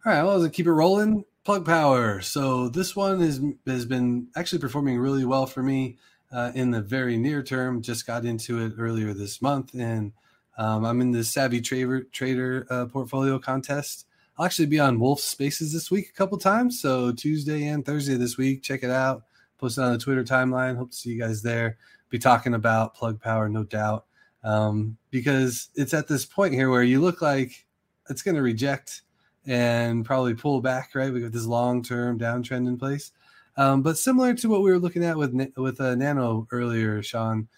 [0.03, 1.26] All right, well, let's keep it rolling.
[1.44, 2.22] Plug Power.
[2.22, 3.20] So this one
[3.66, 5.98] has been actually performing really well for me
[6.32, 7.82] uh, in the very near term.
[7.82, 10.12] Just got into it earlier this month, and
[10.57, 14.07] um, I'm in the Savvy Trader Trader uh, portfolio contest.
[14.38, 16.80] I'll actually be on Wolf Spaces this week a couple times.
[16.80, 19.24] So Tuesday and Thursday this week, check it out.
[19.59, 20.78] Post it on the Twitter timeline.
[20.78, 21.76] Hope to see you guys there.
[22.09, 24.07] Be talking about Plug Power, no doubt,
[24.44, 27.66] um, because it's at this point here where you look like
[28.09, 29.03] it's going to reject
[29.47, 31.12] and probably pull back, right?
[31.12, 33.12] We got this long term downtrend in place.
[33.57, 37.49] Um, but similar to what we were looking at with with uh, Nano earlier, Shaun,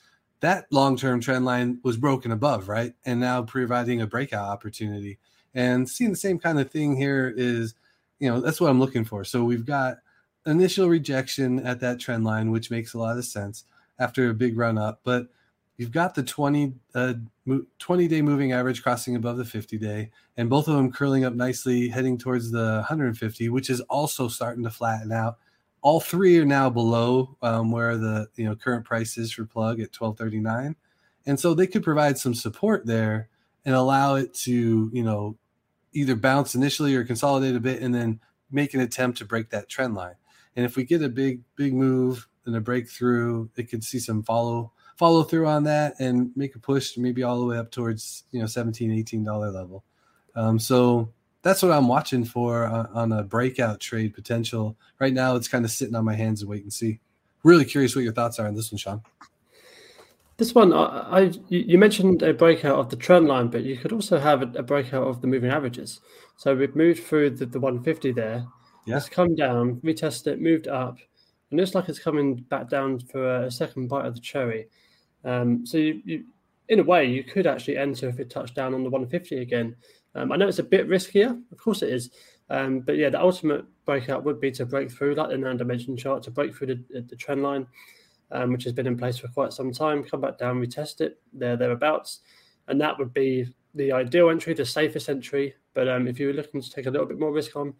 [0.40, 2.92] that long term trend line was broken above, right?
[3.04, 5.18] And now providing a breakout opportunity.
[5.54, 7.74] And seeing the same kind of thing here is,
[8.18, 9.24] you know, that's what I'm looking for.
[9.24, 9.98] So we've got
[10.46, 13.64] initial rejection at that trend line, which makes a lot of sense
[13.98, 15.00] after a big run up.
[15.04, 15.28] But
[15.76, 17.14] you've got the 20 uh,
[17.78, 21.34] 20 day moving average crossing above the 50 day and both of them curling up
[21.34, 25.38] nicely heading towards the 150 which is also starting to flatten out.
[25.80, 29.80] All three are now below um, where the you know current price is for plug
[29.80, 30.76] at 1239
[31.26, 33.28] and so they could provide some support there
[33.64, 35.36] and allow it to you know
[35.92, 38.20] either bounce initially or consolidate a bit and then
[38.50, 40.14] make an attempt to break that trend line.
[40.56, 44.22] And if we get a big big move and a breakthrough it could see some
[44.22, 48.24] follow follow through on that and make a push maybe all the way up towards
[48.32, 49.84] you know 17 18 dollar level.
[50.34, 51.12] Um, so
[51.42, 54.76] that's what i'm watching for on, on, a breakout trade potential.
[55.00, 57.00] Right now it's kind of sitting on my hands and wait and see.
[57.42, 59.02] Really curious what your thoughts are on this one shaun.
[60.36, 63.92] This one I, I you mentioned a breakout of the trend line but you could
[63.92, 66.00] also have a, a breakout of the moving averages.
[66.36, 68.46] So we've moved through the, the 150 there.
[68.86, 68.96] Yeah.
[68.96, 69.76] it's come down.
[69.84, 70.98] Retested it moved up.
[71.50, 74.68] And looks like it's coming back down for a second bite of the cherry
[75.24, 76.24] um, so you, you,
[76.68, 79.76] in a way, you could actually enter if it touched down on the 150 again.
[80.14, 82.10] Um, I know it's a bit riskier, of course it is,
[82.50, 85.96] um, but yeah, the ultimate breakout would be to break through, like the Nano Dimension
[85.96, 87.66] chart, to break through the, the trend line,
[88.30, 90.04] um, which has been in place for quite some time.
[90.04, 92.20] Come back down, retest it, there thereabouts,
[92.68, 95.54] and that would be the ideal entry, the safest entry.
[95.74, 97.74] But um, if you were looking to take a little bit more risk on,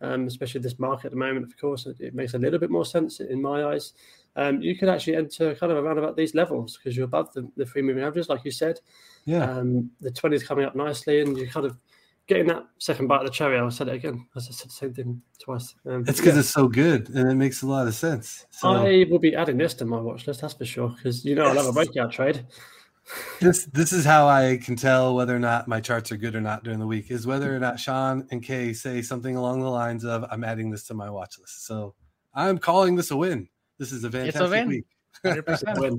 [0.00, 1.46] um, especially this market at the moment.
[1.46, 3.92] Of course, it, it, makes a little bit more sense in my eyes.
[4.36, 7.48] Um, you could actually enter kind of around about these levels because you're above the,
[7.56, 8.80] the free moving averages, like you said.
[9.24, 9.44] Yeah.
[9.44, 11.78] Um, the 20 is coming up nicely, and you're kind of
[12.26, 13.58] getting that second bite of the cherry.
[13.58, 14.26] I'll say it again.
[14.34, 15.74] I said the same thing twice.
[15.86, 16.40] Um, it's because yeah.
[16.40, 18.46] it's so good and it makes a lot of sense.
[18.50, 18.68] So.
[18.70, 21.44] I will be adding this to my watch list, that's for sure, because you know
[21.44, 21.52] yes.
[21.52, 22.46] I love a breakout trade
[23.40, 26.40] this this is how I can tell whether or not my charts are good or
[26.40, 29.68] not during the week is whether or not Shaun and Kaye say something along the
[29.68, 31.66] lines of I'm adding this to my watch list.
[31.66, 31.94] So
[32.34, 33.48] I'm calling this a win.
[33.78, 34.68] This is a fantastic it's a win.
[34.68, 34.84] week.
[35.24, 35.98] 100% win.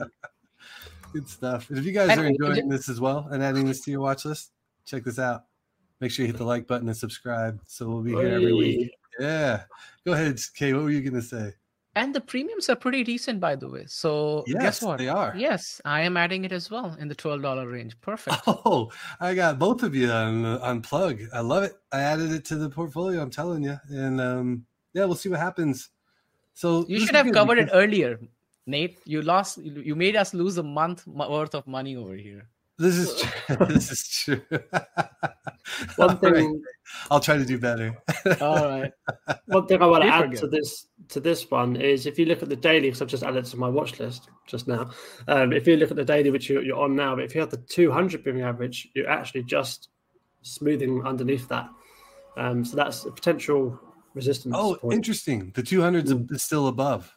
[1.14, 1.70] Good stuff.
[1.72, 4.51] If you guys are enjoying this as well and adding this to your watch list,
[4.86, 5.45] check this out.
[6.01, 7.62] Make sure you hit the like button and subscribe.
[7.66, 8.91] So we'll be here every week.
[9.20, 9.64] Yeah.
[10.06, 10.74] Go ahead, Kaye.
[10.74, 11.53] What were you going to say?
[11.96, 13.86] And the premiums are pretty decent, by the way.
[13.88, 14.98] So yes, guess what?
[14.98, 15.34] They are.
[15.38, 18.00] Yes, I am adding it as well in the twelve dollar range.
[18.02, 18.38] Perfect.
[18.48, 21.22] Oh, I got both of you on on plug.
[21.34, 21.74] I love it.
[21.93, 23.22] I added it to the portfolio.
[23.22, 25.89] I'm telling you, and um, yeah, we'll see what happens.
[26.54, 27.72] So you should have covered because...
[27.72, 28.20] it earlier,
[28.66, 29.00] Nate.
[29.06, 29.58] You lost.
[29.60, 32.50] You made us lose a month worth of money over here.
[32.80, 33.65] This is true.
[33.67, 34.41] this is true.
[35.95, 36.61] One thing right.
[37.09, 37.95] I'll try to do better.
[38.41, 38.91] All right.
[39.45, 42.43] One thing I want to add to this to this one is if you look
[42.43, 44.91] at the daily, because I've just added to my watch list just now.
[45.30, 47.41] Um, if you look at the daily which you're, you're on now, but if you
[47.41, 49.89] have the 200 moving average, you're actually just
[50.41, 51.69] smoothing underneath that.
[52.38, 53.80] Um, so that's a potential
[54.13, 54.55] resistance.
[54.57, 54.95] Oh, point.
[54.95, 55.51] interesting.
[55.55, 56.32] The 200 mm.
[56.34, 57.11] is still above.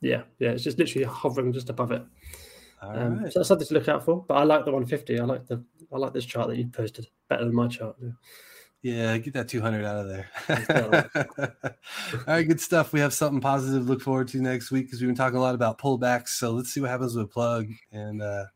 [0.00, 0.50] Yeah, yeah.
[0.50, 2.02] It's just literally hovering just above it.
[2.82, 3.32] Um, right.
[3.32, 4.24] So that's something to look out for.
[4.26, 5.20] But I like the 150.
[5.20, 7.96] I like the I like this chart that you posted better than my chart.
[8.02, 8.10] Yeah.
[8.84, 10.28] Yeah, get that 200 out of there.
[12.26, 12.92] All right, good stuff.
[12.92, 15.40] We have something positive to look forward to next week because we've been talking a
[15.40, 16.30] lot about pullbacks.
[16.30, 17.68] So let's see what happens with plug.
[17.92, 18.46] And uh,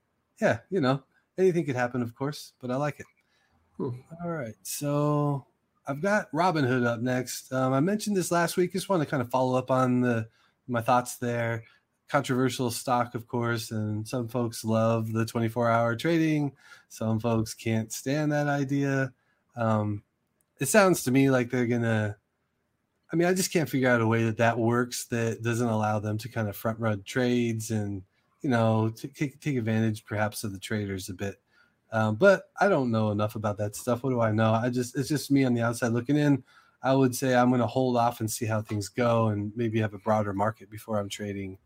[0.41, 1.05] yeah, you know,
[1.39, 3.07] anything could happen, of course, but I like it.
[3.77, 3.91] Hmm.
[4.25, 5.47] All right, so
[5.87, 7.53] I've got Robinhood up next.
[7.53, 8.73] Um, I mentioned this last week.
[8.73, 10.27] Just want to kind of follow up on the
[10.67, 11.63] my thoughts there
[12.09, 16.53] controversial stock, of course, and some folks love the 24 hour trading.
[16.89, 19.13] Some folks can't stand that idea.
[19.57, 20.03] Um,
[20.61, 22.17] it sounds to me like they're going to,
[23.13, 25.99] I mean, I just can't figure out a way that that works that doesn't allow
[25.99, 28.03] them to kind of front run trades and,
[28.43, 31.37] you know, take, take advantage perhaps of the traders a bit.
[31.93, 34.03] Um, but I don't know enough about that stuff.
[34.03, 34.53] What do I know?
[34.53, 36.43] I just, it's just me on the outside looking in.
[36.83, 39.81] I would say I'm going to hold off and see how things go and maybe
[39.81, 41.59] have a broader market before I'm trading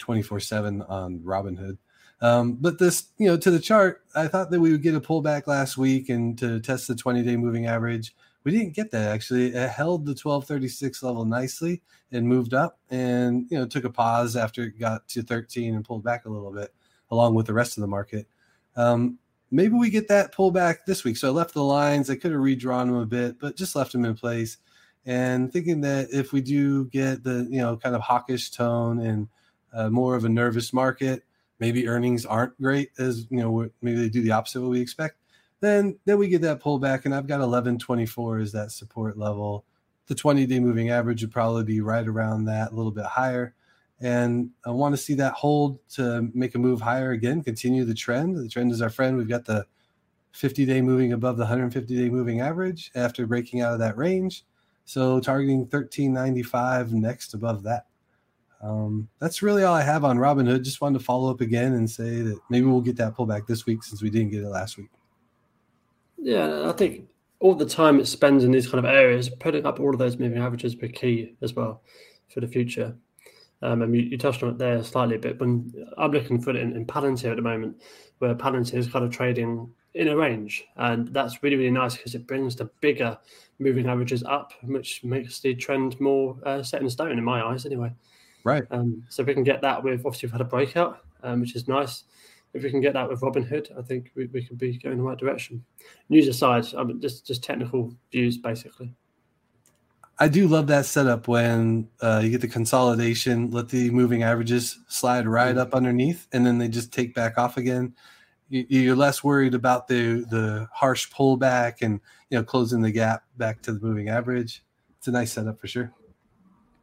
[0.00, 1.78] 24 7 on Robinhood.
[2.22, 5.00] Um, but this, you know, to the chart, I thought that we would get a
[5.00, 8.14] pullback last week and to test the 20 day moving average.
[8.44, 9.54] We didn't get that actually.
[9.54, 11.82] It held the 1236 level nicely
[12.12, 15.84] and moved up and, you know, took a pause after it got to 13 and
[15.84, 16.74] pulled back a little bit
[17.10, 18.26] along with the rest of the market.
[18.76, 19.18] Um,
[19.50, 21.16] maybe we get that pullback this week.
[21.16, 22.08] So I left the lines.
[22.08, 24.58] I could have redrawn them a bit, but just left them in place
[25.06, 29.28] and thinking that if we do get the, you know, kind of hawkish tone and
[29.72, 31.24] uh, more of a nervous market.
[31.58, 33.68] Maybe earnings aren't great as you know.
[33.82, 35.16] Maybe they do the opposite of what we expect.
[35.60, 39.64] Then then we get that pullback, and I've got 1124 as that support level.
[40.06, 43.54] The 20 day moving average would probably be right around that, a little bit higher.
[44.00, 47.94] And I want to see that hold to make a move higher again, continue the
[47.94, 48.36] trend.
[48.36, 49.16] The trend is our friend.
[49.16, 49.66] We've got the
[50.32, 54.44] 50 day moving above the 150 day moving average after breaking out of that range.
[54.86, 57.86] So targeting 1395 next above that
[58.62, 60.64] um, that's really all I have on Robinhood.
[60.64, 63.66] Just wanted to follow up again and say that maybe we'll get that pullback this
[63.66, 64.90] week since we didn't get it last week.
[66.18, 67.08] Yeah, I think
[67.40, 70.18] all the time it spends in these kind of areas, putting up all of those
[70.18, 71.82] moving averages be key as well
[72.28, 72.94] for the future.
[73.62, 75.38] Um, and you, you, touched on it there slightly a bit.
[75.38, 77.80] When I'm looking for it in, in Palantir at the moment,
[78.18, 82.14] where Palantir is kind of trading in a range, and that's really really nice because
[82.14, 83.18] it brings the bigger
[83.58, 87.66] moving averages up, which makes the trend more uh, set in stone in my eyes,
[87.66, 87.92] anyway.
[88.44, 88.64] Right.
[88.70, 91.56] Um, so if we can get that with obviously we've had a breakout, um, which
[91.56, 92.04] is nice.
[92.52, 94.98] If we can get that with Robinhood, I think we, we could be going in
[94.98, 95.64] the right direction.
[96.08, 98.92] News aside, I mean, just just technical views basically.
[100.22, 104.78] I do love that setup when uh, you get the consolidation, let the moving averages
[104.86, 105.58] slide right mm-hmm.
[105.60, 107.94] up underneath, and then they just take back off again.
[108.50, 113.22] You, are less worried about the the harsh pullback and you know closing the gap
[113.38, 114.64] back to the moving average.
[114.98, 115.92] It's a nice setup for sure.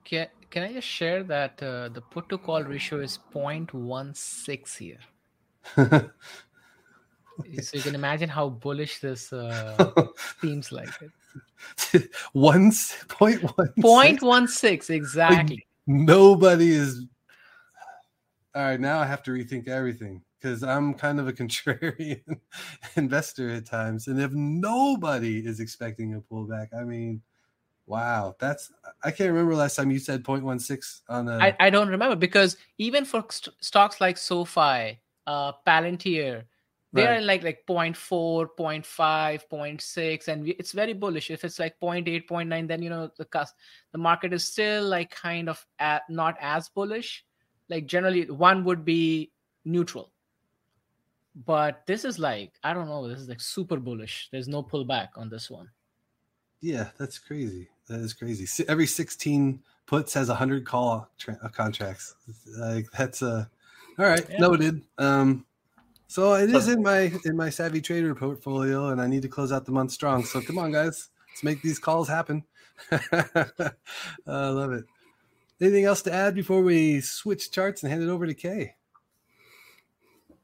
[0.04, 5.00] Can, can I just share that uh, the put to call ratio is 0.16 here?
[7.62, 9.92] so you can imagine how bullish this uh,
[10.42, 10.90] seems like.
[12.34, 12.72] One
[13.10, 15.56] point one point one six exactly.
[15.56, 17.06] Like nobody is.
[18.56, 22.40] All right, now I have to rethink everything because I'm kind of a contrarian
[22.96, 27.22] investor at times, and if nobody is expecting a pullback, I mean,
[27.88, 28.70] Wow, that's
[29.02, 31.32] I can't remember last time you said 0.16 on the.
[31.42, 36.44] I, I don't remember because even for st- stocks like SoFi, uh, Palantir,
[36.92, 37.18] they Right.
[37.18, 41.32] are like like 0.4, 0.5, 0.6, and it's very bullish.
[41.32, 43.54] If it's like 0.8, 0.9, then you know the cus-
[43.94, 47.24] the market is still like kind of at, not as bullish.
[47.70, 49.32] Like generally, one would be
[49.64, 50.12] neutral,
[51.46, 53.08] but this is like I don't know.
[53.08, 54.28] This is like super bullish.
[54.30, 55.70] There's no pullback on this one.
[56.60, 57.70] Yeah, that's crazy.
[57.88, 58.64] That is crazy.
[58.68, 62.16] Every 16 puts has 100 call tra- uh, contracts.
[62.58, 63.50] Like that's a
[63.98, 64.40] all right, Yeah.
[64.40, 64.82] noted.
[64.98, 65.46] Um
[66.08, 69.52] so it is in my in my savvy trader portfolio and I need to close
[69.52, 70.24] out the month strong.
[70.26, 72.44] So come on guys, let's make these calls happen.
[72.92, 73.72] I
[74.28, 74.86] love it.
[75.60, 78.76] Anything else to add before we switch charts and hand it over to Kaye?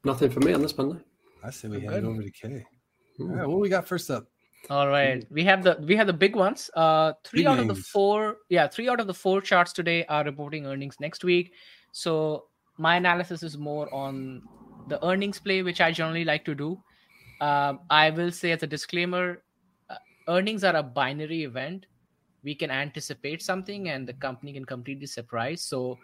[0.02, 0.98] Nothing for me on this Monday.
[1.42, 2.64] I say we I'm hand it over to Kaye.
[3.20, 3.30] All Ooh.
[3.30, 4.26] right, what we got first up?
[4.70, 6.70] All right, we have the we have the big ones.
[6.74, 10.06] Uh, three Big out of the four, yeah, three out of the four charts today
[10.06, 11.52] are reporting earnings next week.
[11.92, 12.46] So
[12.78, 14.42] my analysis is more on
[14.88, 16.80] the earnings play, which I generally like to do.
[17.40, 19.42] Um, I will say as a disclaimer,
[19.90, 19.96] uh,
[20.28, 21.84] earnings are a binary event.
[22.42, 25.60] We can anticipate something, and the company can completely surprise.
[25.62, 25.98] So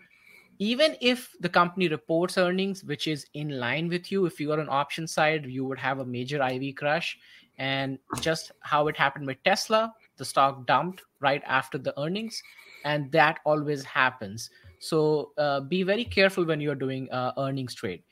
[0.61, 4.61] even if the company reports earnings which is in line with you if you are
[4.61, 7.19] on option side you would have a major iv crush
[7.61, 12.43] and just how it happened with tesla the stock dumped right after the earnings
[12.85, 14.51] and that always happens.
[14.79, 18.03] So uh, be very careful when you're doing uh, earnings trade.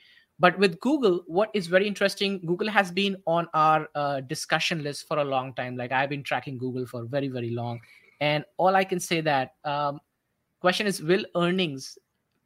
[0.41, 5.09] But with google what is very interesting google has been on our uh, discussion list
[5.09, 5.77] for a long time.
[5.77, 7.81] Like i've been tracking google for very very long.
[8.21, 10.01] And all i can say that um,
[10.61, 11.99] question is will earnings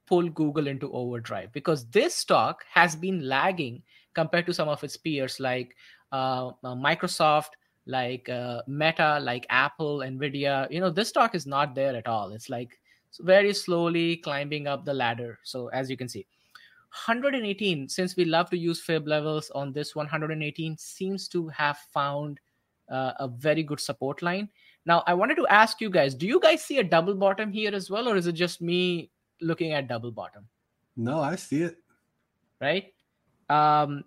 [0.06, 1.52] pull Google into overdrive?
[1.52, 3.82] Because this stock has been lagging
[4.14, 5.76] compared to some of its peers like
[6.12, 7.50] Microsoft,
[7.86, 10.70] like uh, Meta, like Apple, Nvidia.
[10.70, 12.32] You know, this stock is not there at all.
[12.32, 12.78] It's like
[13.20, 15.38] very slowly climbing up the ladder.
[15.42, 16.26] So as you can see,
[17.06, 17.88] 118.
[17.88, 22.38] Since we love to use fib levels on this 118 seems to have found
[22.90, 24.48] uh, a very good support line.
[24.84, 27.74] Now, I wanted to ask you guys: Do you guys see a double bottom here
[27.74, 29.10] as well, or is it just me
[29.40, 30.46] looking at double bottom?
[30.96, 31.78] No, I see it.
[32.62, 32.92] right
[33.50, 34.04] um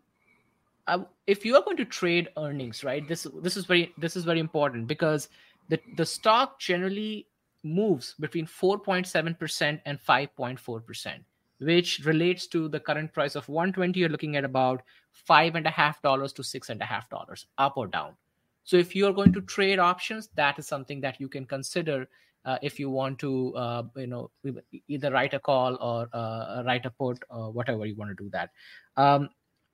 [0.87, 4.23] I, if you are going to trade earnings right this this is very this is
[4.23, 5.29] very important because
[5.69, 7.27] the the stock generally
[7.63, 11.13] moves between 4.7% and 5.4%
[11.59, 15.71] which relates to the current price of 120 you're looking at about five and a
[15.71, 18.13] half dollars to six and a half dollars up or down.
[18.63, 22.07] So if you are going to trade options that is something that you can consider
[22.45, 24.29] uh, if you want to uh, you know
[24.87, 28.29] either write a call or uh, write a put or whatever you want to do
[28.29, 28.51] that.
[28.97, 29.29] Um,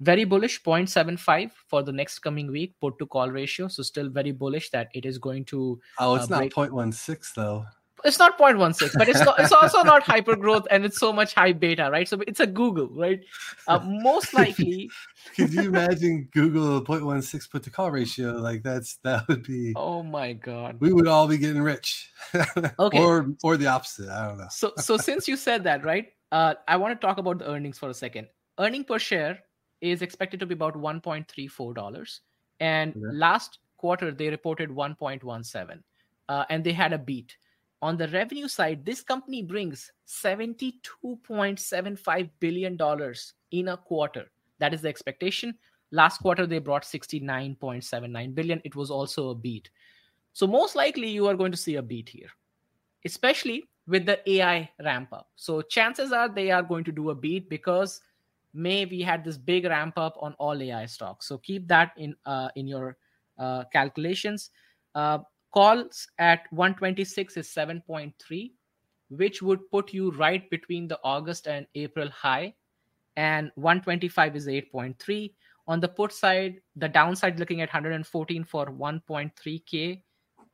[0.10, 4.32] very bullish 0.75 for the next coming week put to call ratio so still very
[4.32, 7.66] bullish that it is going to Oh, it's Uh, not break- 0.16 though.
[8.04, 11.36] it's not 0.16 but it's not, it's also not hyper growth and it's so much
[11.36, 13.20] high beta right so it's a google right
[13.68, 13.78] uh,
[14.08, 14.90] most likely
[15.36, 18.32] Could you imagine Google 0.16 put to call ratio?
[18.48, 22.10] Like that's that would be oh my god we would all be getting rich.
[22.80, 22.98] Okay.
[23.00, 24.10] Or or the opposite.
[24.10, 24.48] I don't know.
[24.50, 27.78] so so since you said that right uh, i want to talk about the earnings
[27.78, 28.26] for a second
[28.60, 29.34] earning per share
[29.82, 32.22] is expected to be about 1.34 dollars.
[32.60, 33.02] And Okay.
[33.12, 35.82] last quarter they reported 1.17
[36.30, 37.36] uh, and they had a beat.
[37.82, 44.30] On the revenue side this company brings 72.75 billion dollars in a quarter.
[44.60, 45.58] That is the expectation.
[45.92, 48.62] Last quarter they brought 69.79 billion.
[48.64, 49.72] It was also a beat.
[50.34, 52.30] So most likely you are going to see a beat here
[53.06, 55.30] especially with the AI ramp up.
[55.36, 58.02] So chances are they are going to do a beat because
[58.54, 61.28] May we had this big ramp up on all AI stocks.
[61.28, 62.98] So keep that in uh, in your
[63.40, 64.50] uh, calculations.
[64.94, 65.20] Uh,
[65.54, 68.52] calls at 126 is 7.3,
[69.10, 72.54] which would put you right between the August and April high,
[73.16, 75.34] and 125 is 8.3.
[75.68, 80.02] On the put side, the downside looking at 114 for 1.3k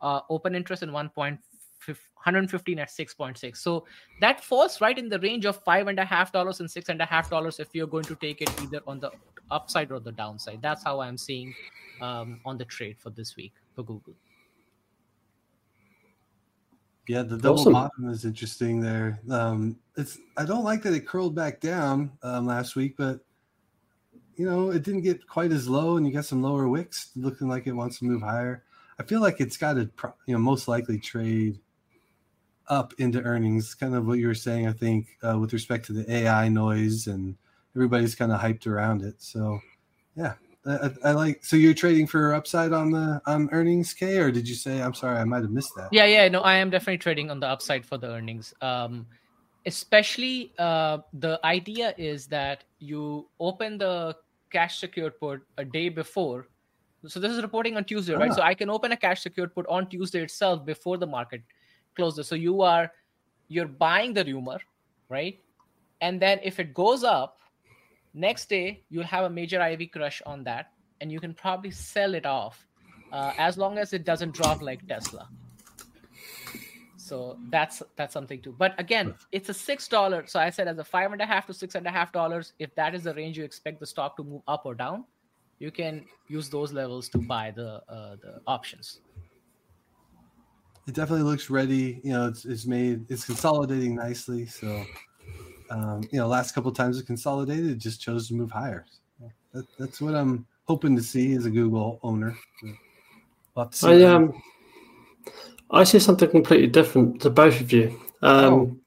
[0.01, 1.39] uh, open interest and 1.1
[1.85, 3.85] 115 at 6.6 so
[4.19, 7.01] that falls right in the range of five and a half dollars and six and
[7.01, 9.11] a half dollars if you're going to take it either on the
[9.51, 11.53] upside or the downside that's how i'm seeing
[12.01, 14.13] um, on the trade for this week for google
[17.07, 17.73] Yeah, the double Awesome.
[17.73, 19.19] bottom is interesting there.
[19.31, 23.21] Um, it's I don't like that it curled back down um, last week, but
[24.35, 27.47] you know it didn't get quite as low, and you got some lower wicks looking
[27.47, 28.63] like it wants to move higher.
[28.99, 31.59] I feel like it's got to pro- you know most likely trade
[32.69, 34.67] up into earnings, kind of what you were saying.
[34.67, 37.35] I think uh, with respect to the AI noise and
[37.75, 39.15] everybody's kind of hyped around it.
[39.19, 39.59] So
[40.15, 40.33] yeah,
[40.65, 41.45] I, I, like.
[41.45, 44.81] So you're trading for upside on the on earnings, Kaye, or did you say?
[44.81, 45.89] I'm sorry, I might have missed that.
[45.91, 48.53] Yeah, yeah, no, I am definitely trading on the upside for the earnings.
[48.61, 49.05] Um,
[49.65, 54.15] especially uh, the idea is that you open the
[54.51, 56.47] cash secured put a day before.
[57.05, 58.33] So this is reporting on Tuesday, right?
[58.33, 58.47] So ah.
[58.47, 61.41] I can open a cash secured put on Tuesday itself before the market
[61.97, 62.91] So you are
[63.47, 64.59] you're buying the rumor,
[65.09, 65.39] right?
[66.01, 67.39] And then if it goes up,
[68.13, 70.71] next day you'll have a major IV crush on that,
[71.01, 72.67] and you can probably sell it off
[73.11, 75.27] uh, as long as it doesn't drop like Tesla.
[76.97, 78.53] So that's that's something too.
[78.57, 80.27] But again, it's a six dollar.
[80.27, 82.53] So I said as a five and a half to six and a half dollars.
[82.59, 85.05] If that is the range you expect the stock to move up or down,
[85.59, 88.99] you can use those levels to buy the uh, the options.
[90.87, 91.99] It definitely looks ready.
[92.03, 94.45] You know, it's it's made it's consolidating nicely.
[94.45, 94.85] So
[95.69, 98.85] um, you know, last couple times it consolidated, it just chose to move higher.
[99.19, 102.37] So that, that's what I'm hoping to see as a Google owner.
[103.55, 104.41] We'll I um,
[105.71, 107.99] I see something completely different to both of you.
[108.21, 108.77] Um, oh.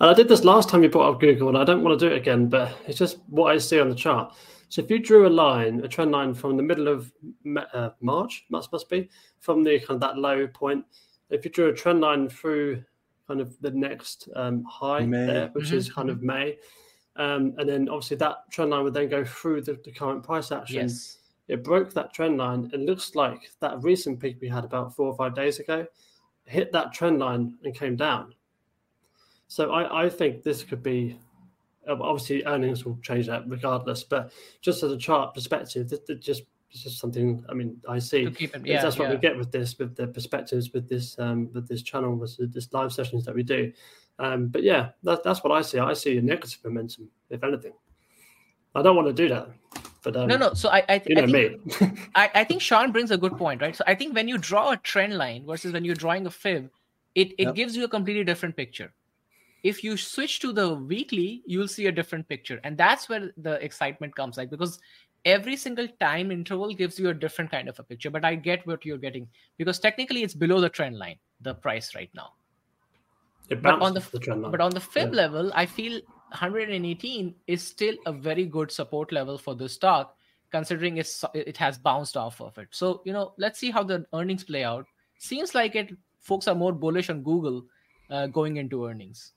[0.00, 2.08] And I did this last time you brought up Google, and I don't want to
[2.08, 4.34] do it again, but it's just what I see on the chart.
[4.68, 7.12] So if you drew a line, a trend line from the middle of
[7.74, 10.84] uh, March, must must be from the kind of that low point.
[11.30, 12.84] If you drew a trend line through
[13.26, 15.26] kind of the next um, high May.
[15.26, 15.76] there, which mm-hmm.
[15.76, 16.58] is kind of May,
[17.16, 20.52] um, and then obviously that trend line would then go through the, the current price
[20.52, 20.82] action.
[20.82, 21.18] Yes.
[21.48, 22.70] It broke that trend line.
[22.72, 25.86] It looks like that recent peak we had about four or five days ago
[26.50, 28.34] hit that trend line and came down.
[29.46, 31.18] So I, I think this could be
[31.88, 36.42] obviously earnings will change that regardless, but just as a chart perspective, this, this just
[36.70, 38.24] it's just something I mean I see.
[38.24, 39.14] It, yeah, that's what yeah.
[39.14, 42.72] we get with this, with the perspectives, with this um, with this channel, with this
[42.72, 43.72] live sessions that we do.
[44.18, 45.78] Um, but yeah, that, that's what I see.
[45.78, 47.72] I see a negative momentum, if anything.
[48.74, 49.48] I don't want to do that.
[50.02, 50.54] But um, no, no.
[50.54, 53.36] So I, I, th- you know I think, I, I think Shaun brings a good
[53.36, 53.74] point, right?
[53.74, 56.70] So I think when you draw a trend line versus when you're drawing a fib,
[57.14, 57.54] it it yep.
[57.54, 58.92] gives you a completely different picture.
[59.62, 63.62] If you switch to the weekly, you'll see a different picture, and that's where the
[63.64, 64.78] excitement comes, like because
[65.24, 68.10] every single time interval gives you a different kind of a picture.
[68.10, 71.94] But I get what you're getting because technically it's below the trend line, the price
[71.94, 72.32] right now.
[73.48, 74.50] but on the, the trend line.
[74.50, 75.22] but on the fib yeah.
[75.22, 76.00] level, I feel
[76.30, 80.16] 118 is still a very good support level for the stock
[80.52, 84.04] considering it's it has bounced off of it so you know let's see how the
[84.14, 84.86] earnings play out
[85.18, 85.90] seems like it
[86.20, 87.64] folks are more bullish on google
[88.10, 89.32] uh, going into earnings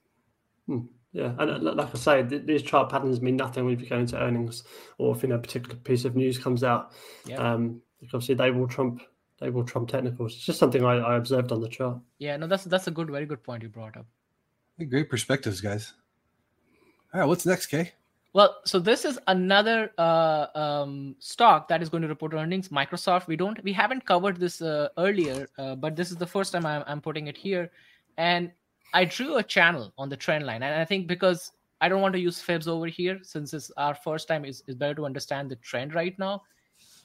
[0.67, 0.79] hmm.
[1.13, 4.63] Yeah and like i say these chart patterns mean nothing when you go into earnings
[4.97, 6.91] or if you know a particular piece of news comes out
[7.25, 7.37] yeah.
[7.37, 9.03] um obviously they will trump
[9.39, 12.47] they will trump technicals it's just something I, I observed on the chart yeah no
[12.47, 14.07] that's that's a good very good point you brought up
[14.89, 15.93] great perspectives guys
[17.13, 17.91] all right, what's next, Kaye?
[18.33, 22.69] Well, so this is another uh, um, stock that is going to report earnings.
[22.69, 23.27] Microsoft.
[23.27, 26.65] We don't, we haven't covered this uh, earlier, uh, but this is the first time
[26.65, 27.69] I'm, I'm putting it here.
[28.17, 28.51] And
[28.93, 32.13] I drew a channel on the trend line, and I think because I don't want
[32.13, 35.49] to use fibs over here, since it's our first time, is it's better to understand
[35.49, 36.43] the trend right now.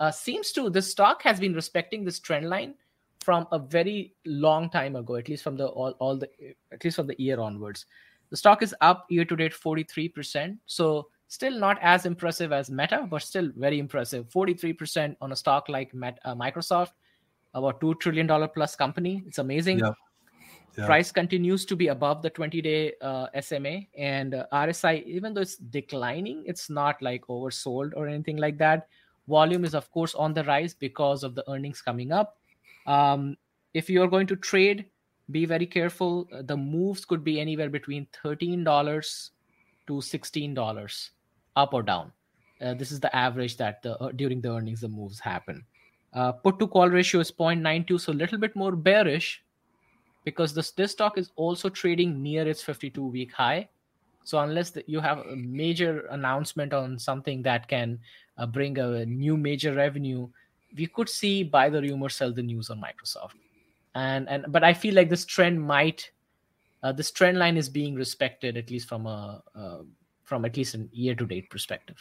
[0.01, 2.75] Uh, seems to this stock has been respecting this trend line
[3.21, 6.29] from a very long time ago, at least from the all, all the
[6.73, 7.87] at least from the year onwards.
[8.31, 10.59] The stock is up year to date 43%.
[10.67, 14.29] So still not as impressive as Meta, but still very impressive.
[14.29, 16.93] 43% on a stock like Met, uh, Microsoft,
[17.55, 19.23] about $2 trillion plus company.
[19.27, 19.79] It's amazing.
[19.79, 19.93] Yeah.
[20.79, 20.87] Yeah.
[20.87, 23.81] Price continues to be above the 20 day uh, SMA.
[23.99, 28.87] And uh, RSI, even though it's declining, it's not like oversold or anything like that.
[29.27, 32.39] Volume is, of course, on the rise because of the earnings coming up.
[32.87, 33.37] Um,
[33.75, 34.87] if you're going to trade,
[35.33, 36.29] be very careful.
[36.33, 39.31] Uh, the moves could be anywhere between $13
[39.89, 41.11] to $16
[41.57, 42.13] up or down.
[42.61, 45.65] Uh, this is the average that the, uh, during the earnings the moves happen.
[46.13, 49.43] Uh, put to call ratio is 0.92, so a little bit more bearish
[50.29, 53.69] because this this stock is also trading near its 52 week high.
[54.25, 57.99] So unless the, you have a major announcement on something that can
[58.37, 60.29] uh, bring a new major revenue,
[60.77, 63.41] we could see buy the rumor, sell the news on Microsoft
[63.95, 66.11] and and but I feel like this trend might
[66.83, 69.79] uh, this trend line is being respected at least from a uh,
[70.25, 71.97] from at least an year to date perspective.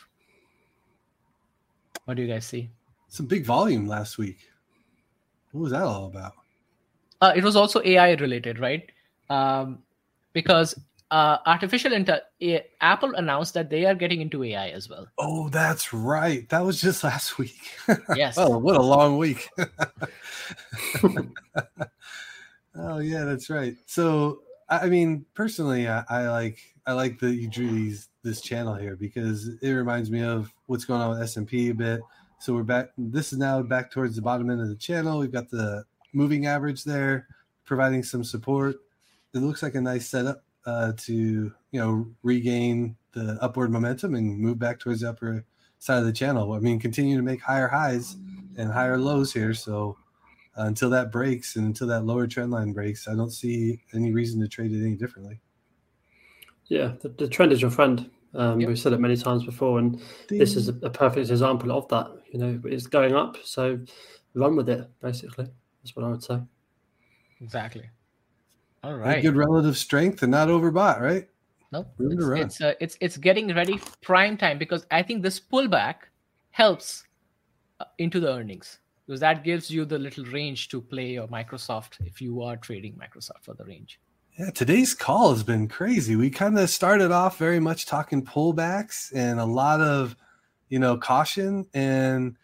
[2.06, 2.70] What do you guys see?
[3.10, 4.38] Some big volume last week.
[5.52, 6.34] What was that all about?
[7.22, 8.90] Uh, it was also AI related, right?
[9.30, 9.80] Um,
[10.34, 10.80] because
[11.10, 11.94] uh, artificial
[12.82, 15.08] Apple announced that they are getting into AI as well.
[15.18, 16.48] Oh, that's right.
[16.50, 17.78] That was just last week.
[18.16, 18.38] Yes.
[18.38, 19.50] oh, what a long week.
[22.76, 23.76] oh yeah, that's right.
[23.86, 28.76] So, I mean, personally, I, I, like I like that you drew these this channel
[28.76, 32.02] here because it reminds me of what's going on with S and P a bit.
[32.40, 32.90] So we're back.
[32.98, 35.20] This is now back towards the bottom end of the channel.
[35.20, 35.86] We've got the
[36.18, 37.28] moving average there,
[37.64, 38.78] providing some support.
[39.34, 44.40] It looks like a nice setup uh, to you know regain the upward momentum and
[44.40, 45.46] move back towards the upper
[45.80, 46.54] side of the channel.
[46.54, 48.16] I mean, continue to make higher highs
[48.58, 49.54] and higher lows here.
[49.54, 49.98] So
[50.58, 54.12] uh, until that breaks and until that lower trend line breaks, I don't see any
[54.12, 55.40] reason to trade it any differently.
[56.66, 58.10] Yeah, the, the trend is your friend.
[58.34, 58.68] Um, yep.
[58.68, 60.40] We've said it many times before, and Ding.
[60.40, 62.08] this is a, a, perfect example of that.
[62.32, 63.80] You know, it's going up, so
[64.34, 64.88] run with it.
[65.02, 65.48] Basically,
[65.88, 66.42] that's what I would say.
[67.40, 67.90] Exactly.
[68.84, 69.22] All right.
[69.22, 71.28] good relative strength and not overbought, right?
[71.72, 71.88] Nope.
[72.00, 75.96] It's it's, uh, it's it's getting ready prime time because I think this pullback
[76.52, 77.04] helps
[77.80, 82.06] uh, into the earnings because that gives you the little range to play your Microsoft
[82.06, 84.00] if you are trading Microsoft for the range.
[84.38, 86.16] Yeah, today's call has been crazy.
[86.16, 90.16] We kind of started off very much talking pullbacks and a lot of,
[90.70, 92.38] you know, caution and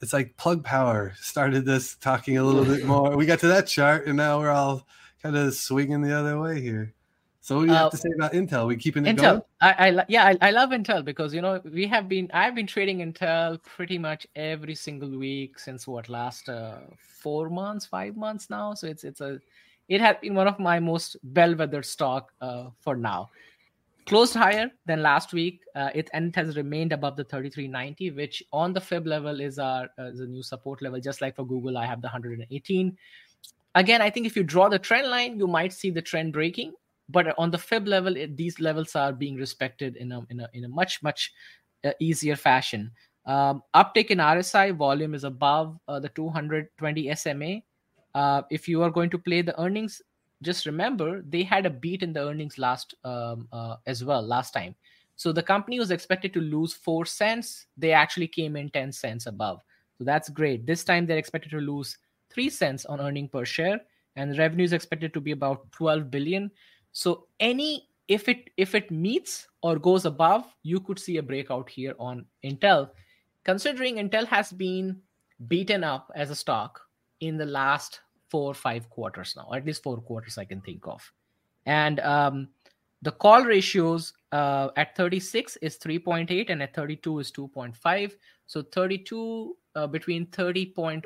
[0.00, 3.16] it's like plug power started this talking a little bit more.
[3.16, 4.86] We got to that chart and now we're all
[5.22, 6.94] kind of swinging the other way here.
[7.42, 8.66] So what do you uh, have to say about Intel?
[8.66, 9.42] We keeping it Intel, going?
[9.62, 12.66] I, I yeah, I, I love Intel because you know we have been I've been
[12.66, 18.50] trading Intel pretty much every single week since what last uh, four months, five months
[18.50, 18.74] now.
[18.74, 19.40] So it's it's a
[19.88, 23.30] it has been one of my most bellwether stock uh, for now.
[24.06, 25.60] Closed higher than last week.
[25.74, 29.58] Uh, it and it has remained above the 3390, which on the Fib level is
[29.58, 31.00] our uh, is a new support level.
[31.00, 32.96] Just like for Google, I have the 118
[33.74, 36.72] again i think if you draw the trend line you might see the trend breaking
[37.08, 40.48] but on the fib level it, these levels are being respected in a in a,
[40.54, 41.32] in a much much
[41.84, 42.90] uh, easier fashion
[43.26, 47.60] um, uptick in rsi volume is above uh, the 220 sma
[48.14, 50.02] uh, if you are going to play the earnings
[50.42, 54.52] just remember they had a beat in the earnings last um, uh, as well last
[54.52, 54.74] time.
[55.16, 57.66] So the company was expected to lose 4 cents.
[57.76, 59.60] They actually came in 10 cents above.
[59.98, 60.66] So that's great.
[60.66, 61.98] This time they're expected to lose
[62.30, 63.80] 3 cents on earning per share
[64.16, 66.50] and revenue is expected to be about 12 billion.
[66.92, 71.68] So any if it if it meets or goes above you could see a breakout
[71.68, 72.90] here on intel.
[73.44, 75.00] Considering intel has been
[75.48, 76.80] beaten up as a stock
[77.20, 78.00] in the last
[78.30, 81.12] four five quarters now at least four quarters i can think of.
[81.66, 82.48] And um,
[83.02, 88.12] the call ratios uh, at 36 is 3.8 and at 32 is 2.5
[88.46, 91.04] so 32 uh, between 30.02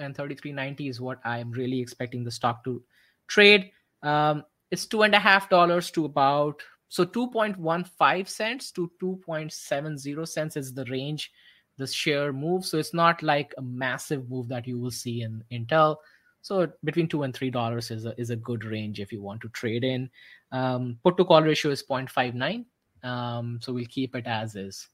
[0.00, 2.82] and 33.90 is what i'm really expecting the stock to
[3.26, 3.70] trade.
[4.02, 10.56] Um, it's two and a half dollars to about so 2.15 cents to 2.70 cents
[10.56, 11.32] is the range
[11.76, 15.42] the share move so it's not like a massive move that you will see in
[15.52, 15.96] intel
[16.44, 19.40] so between two and three dollars is a is a good range if you want
[19.40, 20.10] to trade in.
[20.52, 22.66] Um, put to call ratio is 0.59.
[23.02, 24.88] Um, so we'll keep it as is.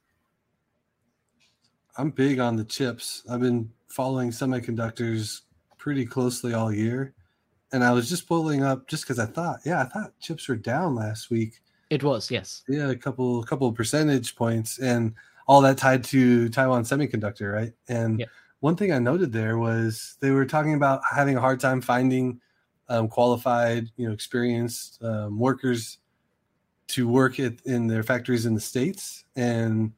[1.98, 3.24] I'm big on the chips.
[3.28, 5.40] I've been following semiconductors
[5.76, 7.14] pretty closely all year,
[7.72, 10.54] and I was just pulling up just because I thought, yeah, I thought chips were
[10.54, 11.60] down last week.
[11.90, 12.62] It was, yes.
[12.68, 15.14] Yeah, a couple, a couple percentage points, and
[15.48, 17.72] all that tied to Taiwan Semiconductor, right?
[17.88, 18.26] And yeah
[18.60, 22.40] one thing I noted there was they were talking about having a hard time finding
[22.88, 25.98] um, qualified, you know, experienced um, workers
[26.88, 29.92] to work at, in their factories in the states, and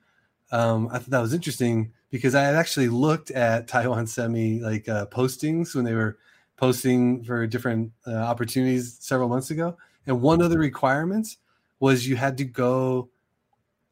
[0.52, 4.88] um, I thought that was interesting because I had actually looked at Taiwan Semi like
[4.88, 6.18] uh, postings when they were
[6.56, 9.76] posting for different uh, opportunities several months ago,
[10.06, 11.38] and one of the requirements
[11.80, 13.08] was you had to go,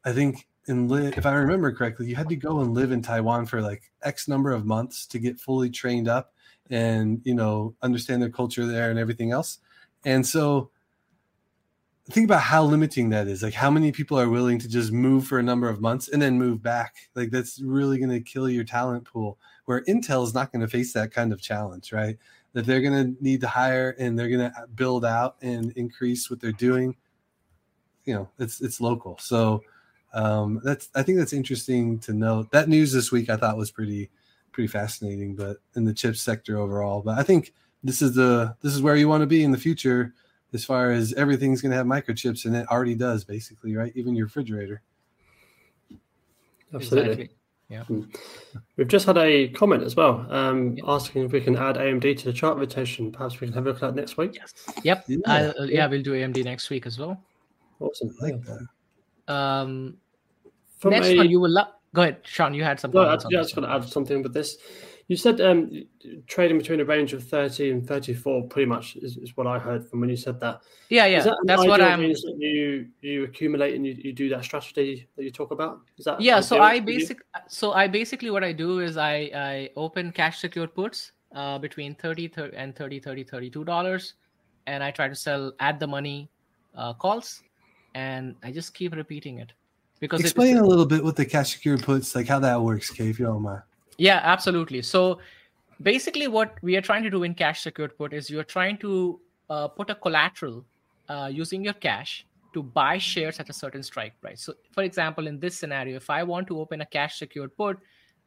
[0.05, 3.45] I think and if i remember correctly you had to go and live in taiwan
[3.45, 6.33] for like x number of months to get fully trained up
[6.71, 9.59] and you know understand their culture there and everything else.
[10.05, 10.71] And so
[12.09, 13.43] think about how limiting that is.
[13.43, 16.21] Like how many people are willing to just move for a number of months and
[16.21, 16.95] then move back?
[17.13, 20.67] Like that's really going to kill your talent pool where intel is not going to
[20.67, 22.17] face that kind of challenge right?
[22.53, 25.71] That they're going to need to hire and they're going to uh, build out and
[25.73, 26.95] increase what they're doing.
[28.05, 29.17] You know it's it's local.
[29.19, 29.61] So
[30.13, 32.51] um, that's I think that's interesting to note.
[32.51, 34.09] That news this week I thought was pretty
[34.51, 37.01] pretty fascinating, but in the chip sector overall.
[37.01, 39.57] But I think this is the this is where you want to be in the
[39.57, 40.13] future
[40.53, 43.93] as far as everything's going to have microchips and it already does basically, right?
[43.95, 44.81] Even your refrigerator.
[46.73, 47.11] Absolutely.
[47.11, 47.35] Exactly.
[47.69, 47.83] Yeah.
[47.83, 48.01] Hmm.
[48.75, 50.85] We've just had a comment as well um, yep.
[50.89, 53.13] asking if we can add AMD to the chart rotation.
[53.13, 54.35] Perhaps we can have a look at that next week.
[54.35, 54.53] Yes.
[54.83, 55.05] Yep.
[55.07, 55.17] Yeah.
[55.25, 57.21] Uh, yeah, we'll do AMD next week as well.
[57.79, 58.13] Awesome.
[58.21, 59.33] I like that.
[59.33, 59.97] Um,
[60.85, 61.67] Next one, you will love.
[61.93, 62.53] Go ahead, Shaun.
[62.53, 63.01] You had something.
[63.01, 64.57] No, I, was going to add something with this.
[65.07, 65.83] You said um,
[66.27, 69.89] trading between a range of 30 and 34 pretty much is, is what I heard
[69.89, 70.61] from when you said that.
[70.87, 71.23] Yeah, yeah.
[71.23, 72.01] That that's what I'm.
[72.01, 75.81] That you you accumulate and you, you do that strategy that you talk about.
[75.97, 76.39] Is that yeah?
[76.39, 80.73] So I basic so I basically what I do is I I open cash secured
[80.73, 84.13] puts uh, between 30, 30 and 30 30 32 dollars,
[84.65, 86.29] and I try to sell at the money
[86.75, 87.43] uh, calls,
[87.95, 89.51] and I just keep repeating it.
[90.01, 93.09] Because explain a little bit what the cash secured puts, like how that works, Kaye,
[93.09, 93.61] if you don't mind.
[93.97, 94.81] Yeah, absolutely.
[94.81, 95.19] So
[95.81, 99.19] basically, what we are trying to do in cash secured put is you're trying to
[99.49, 100.65] uh, put a collateral
[101.07, 104.41] uh, using your cash to buy shares at a certain strike price.
[104.41, 107.77] So, for example, in this scenario, if I want to open a cash secured put,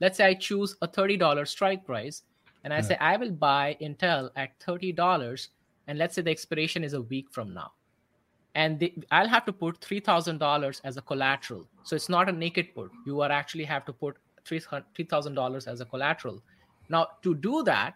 [0.00, 2.22] let's say I choose a $30 strike price
[2.62, 2.82] and I yeah.
[2.82, 5.48] say I will buy Intel at $30
[5.88, 7.72] and let's say the expiration is a week from now.
[8.54, 11.66] And the, I'll have to put $3,000 as a collateral.
[11.82, 12.90] So it's not a naked put.
[13.04, 14.16] You are actually have to put
[14.46, 16.42] $3,000 as a collateral.
[16.88, 17.94] Now, to do that,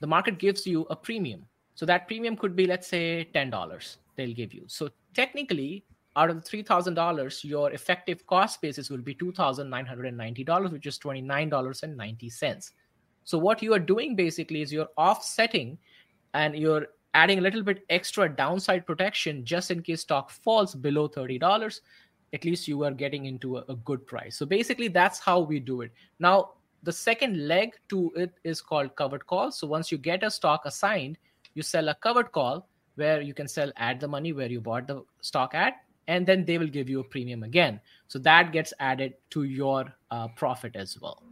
[0.00, 1.44] the market gives you a premium.
[1.74, 4.64] So that premium could be, let's say, $10 they'll give you.
[4.66, 5.84] So technically,
[6.16, 12.70] out of the $3,000, your effective cost basis will be $2,990, which is $29.90.
[13.24, 15.78] So what you are doing basically is you're offsetting
[16.34, 21.08] and you're adding a little bit extra downside protection just in case stock falls below
[21.08, 21.80] $30
[22.32, 24.36] at least you are getting into a, a good price.
[24.36, 25.92] So basically, that's how we do it.
[26.18, 26.52] Now,
[26.82, 29.52] the second leg to it is called covered call.
[29.52, 31.18] So once you get a stock assigned,
[31.54, 32.66] you sell a covered call
[32.96, 35.74] where you can sell at the money where you bought the stock at,
[36.08, 37.80] and then they will give you a premium again.
[38.08, 41.22] So that gets added to your uh, profit as well.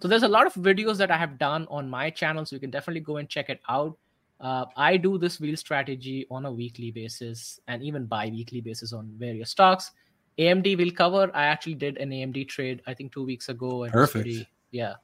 [0.00, 2.60] So there's a lot of videos that I have done on my channel, so you
[2.60, 3.96] can definitely go and check it out.
[4.40, 9.10] Uh, I do this wheel strategy on a weekly basis and even bi-weekly basis on
[9.18, 9.90] various stocks.
[10.38, 11.30] AMD will cover.
[11.34, 13.84] I actually did an AMD trade, I think two weeks ago.
[13.84, 14.24] And Perfect.
[14.24, 14.94] Pretty, yeah.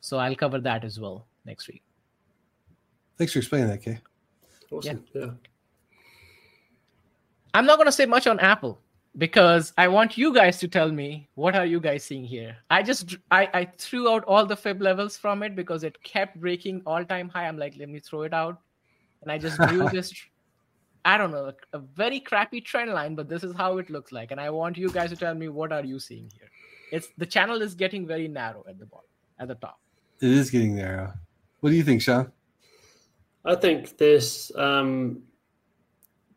[0.00, 1.82] So I'll cover that as well next week.
[3.16, 4.00] Thanks for explaining that, Kaye.
[4.70, 5.04] Awesome.
[5.14, 5.20] Yeah.
[5.22, 5.30] yeah.
[7.54, 8.80] I'm not going to say much on Apple
[9.16, 12.56] because I want you guys to tell me what are you guys seeing here.
[12.68, 16.40] I just I, I threw out all the fib levels from it because it kept
[16.40, 17.46] breaking all time high.
[17.46, 18.60] I'm like, let me throw it out,
[19.24, 20.12] and I just drew this
[21.04, 24.30] I don't know, a very crappy trend line, but this is how it looks like.
[24.30, 26.50] And I want you guys to tell me what are you seeing here.
[26.90, 29.78] It's the channel is getting very narrow at the bottom, at the top.
[30.22, 31.12] It is getting narrow.
[31.60, 32.32] What do you think, Shaun?
[33.44, 35.22] I think this um,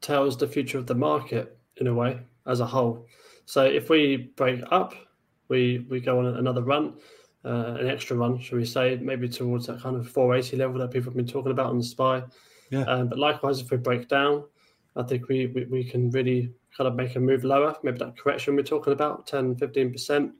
[0.01, 3.05] tells the future of the market in a way as a whole.
[3.45, 4.93] So if we break up,
[5.47, 6.95] we we go on another run,
[7.45, 10.91] uh, an extra run, shall we say, maybe towards that kind of 480 level that
[10.91, 12.23] people have been talking about on the SPY.
[12.69, 12.83] Yeah.
[12.83, 14.43] Um, but likewise, if we break down,
[14.95, 17.75] I think we, we, we can really kind of make a move lower.
[17.83, 20.31] Maybe that correction we're talking about, 10, 15%.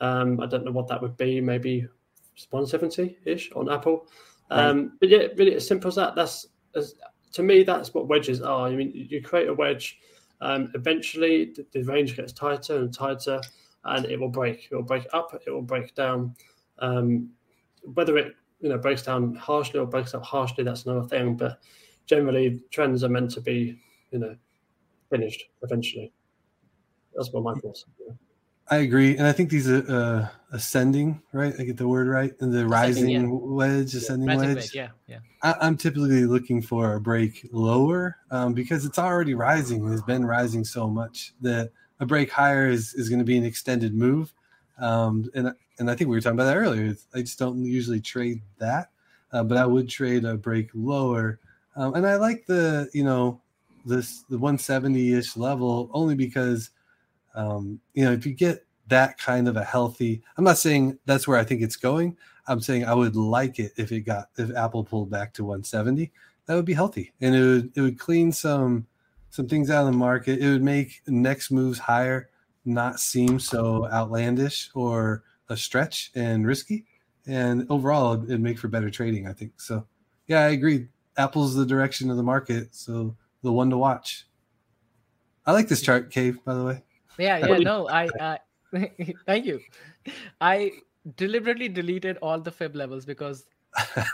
[0.00, 1.86] Um, I don't know what that would be, maybe
[2.50, 4.06] 170 ish on Apple.
[4.50, 4.90] Um, right.
[5.00, 6.14] But yeah, really as simple as that.
[6.14, 6.94] That's as,
[7.32, 8.66] to me, that's what wedges are.
[8.66, 9.98] I mean, you create a wedge,
[10.40, 13.40] um, eventually the, the, range gets tighter and tighter,
[13.84, 14.68] and it will break.
[14.70, 16.34] It will break up, it will break down.
[16.78, 17.30] Um,
[17.94, 21.36] whether it you know breaks down harshly or breaks up harshly, that's another thing.
[21.36, 21.60] But
[22.06, 23.78] generally, trends are meant to be
[24.10, 24.36] you know,
[25.10, 26.12] finished eventually.
[27.14, 27.84] That's what my thoughts.
[27.98, 28.14] Yeah.
[28.68, 31.52] I agree, and I think these are uh, ascending, right?
[31.58, 33.26] I get the word right, and the rising yeah.
[33.26, 34.36] wedge, ascending yeah.
[34.36, 34.56] wedge.
[34.56, 34.74] wedge.
[34.74, 35.18] Yeah, yeah.
[35.42, 39.92] I, am typically looking for a break lower um, because it's already rising.
[39.92, 43.44] It's been rising so much that a break higher is, is going to be an
[43.44, 44.32] extended move,
[44.78, 46.94] um, and and I think we were talking about that earlier.
[47.14, 48.90] I just don't usually trade that,
[49.32, 51.40] uh, but I would trade a break lower,
[51.74, 53.40] um, and I like the you know
[53.84, 56.70] this the 170 ish level only because
[57.34, 61.28] um, you know if you get that kind of a healthy i'm not saying that's
[61.28, 62.16] where i think it's going.
[62.48, 66.10] I'm saying i would like it if it got if apple pulled back to 170
[66.50, 67.12] that would be healthy.
[67.20, 68.84] And it would it would clean some
[69.30, 70.40] some things out of the market.
[70.40, 72.28] It would make next moves higher
[72.64, 76.84] not seem so outlandish or a stretch and risky
[77.26, 79.84] and overall it'd make for better trading i think so
[80.26, 80.86] yeah i agree
[81.18, 84.26] apple's the direction of the market so the one to watch.
[85.46, 86.32] I like this chart, Kaye.
[86.32, 86.82] By the way.
[87.18, 88.36] Yeah, yeah, no, I, uh,
[89.26, 89.60] thank you.
[90.40, 90.72] I
[91.16, 93.46] deliberately deleted all the fib levels because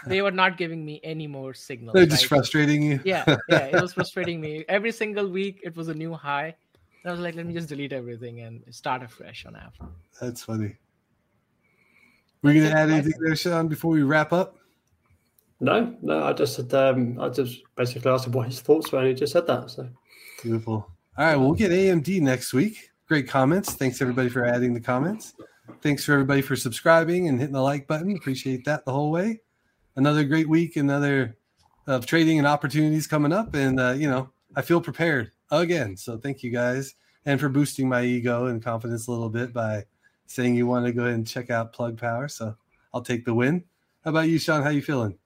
[0.07, 1.95] they were not giving me any more signals.
[1.95, 3.01] They're just frustrating you.
[3.05, 4.65] yeah, yeah, it was frustrating me.
[4.69, 6.55] Every single week, it was a new high.
[7.03, 9.89] And I was like, let me just delete everything and start afresh on Apple.
[10.21, 10.77] That's funny.
[12.47, 14.57] We're gonna add anything there, Shaun, before we wrap up?
[15.59, 19.01] No, no, I just said um, I just basically asked him what his thoughts were,
[19.01, 19.71] and he just said that.
[19.71, 19.89] So
[20.43, 20.75] beautiful.
[21.19, 22.91] All right, well, we'll get AMD next week.
[23.09, 23.75] Great comments.
[23.75, 25.35] Thanks everybody for adding the comments.
[25.83, 28.17] thanks for everybody for subscribing and hitting the like button.
[28.17, 29.41] Appreciate that the whole way.
[29.97, 31.37] Another great week, another
[31.87, 35.97] of trading and opportunities coming up, and uh, you know I feel prepared again.
[35.97, 36.95] So thank you guys,
[37.25, 39.85] and for boosting my ego and confidence a little bit by
[40.27, 42.29] saying you want to go ahead and check out Plug Power.
[42.29, 42.57] So
[42.93, 43.65] I'll take the win.
[44.05, 44.63] How about you, Shaun?
[44.63, 45.19] How are you feeling?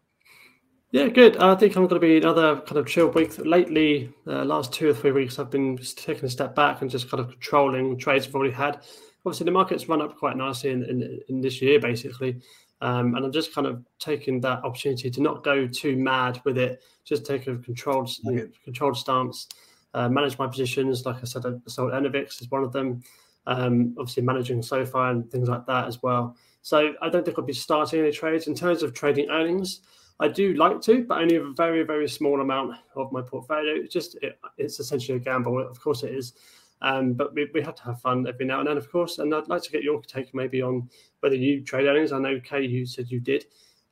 [0.93, 1.37] Yeah, good.
[1.37, 3.39] I think I'm going to be another kind of chill week.
[3.39, 7.09] Lately, uh, last two or three weeks, I've been taking a step back and just
[7.09, 8.81] kind of controlling trades I've already had.
[9.25, 12.41] Obviously, the market's run up quite nicely in, in, in this year, basically.
[12.81, 16.59] Um, and I'm just kind of taking that opportunity to not go too mad with
[16.59, 18.49] it, just take a controlled, okay.
[18.65, 19.49] controlled stance,
[19.95, 21.05] uh, manage my positions.
[21.05, 23.03] Like I said, I sold Innoviz is one of them.
[23.51, 26.37] Um, obviously, managing SoFi and things like that as well.
[26.63, 29.81] So I don't think I'll be starting any trades in terms of trading earnings.
[30.21, 33.75] I do like to, but only a very, very small amount of my portfolio.
[33.75, 35.59] It's just it, it's essentially a gamble.
[35.67, 36.35] Of course, it is.
[36.81, 39.19] Um, but we, we have to have fun every now and then, of course.
[39.19, 42.13] And I'd like to get your take maybe on whether you trade earnings.
[42.13, 43.47] I know Kaye, you said you did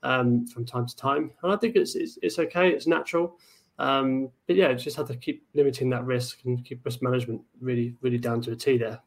[0.05, 2.69] um, from time to time, and I think it's it's, it's okay.
[2.71, 3.39] It's natural.
[3.81, 7.97] Um, but yeah, just have to keep limiting that risk and keep risk management really,
[8.03, 9.01] really down to a T there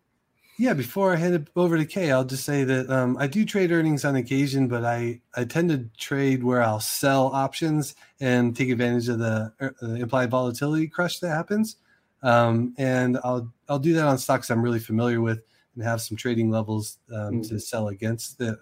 [0.62, 3.46] yeah, before I head it over to Kaye, I'll just say that um, I do
[3.46, 8.56] trade earnings on occasion, but I, I tend to trade where I'll sell options and
[8.56, 11.78] take advantage of the, uh, the implied volatility crush that happens.
[12.22, 15.42] Um, and I'll I'll do that on stocks I'm really familiar with
[15.74, 17.42] and have some trading levels um, mm-hmm.
[17.42, 18.60] to sell against that,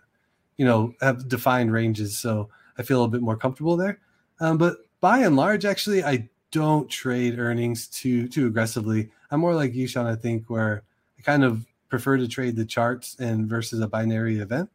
[0.56, 2.18] you know, have defined ranges.
[2.18, 2.48] So
[2.78, 4.00] I feel a bit more comfortable there.
[4.40, 9.12] Um, but by and large, actually, I don't trade earnings too too aggressively.
[9.32, 10.06] I'm more like you, Shaun.
[10.06, 10.84] I think where
[11.18, 14.70] I kind of prefer to trade the charts and versus a binary event.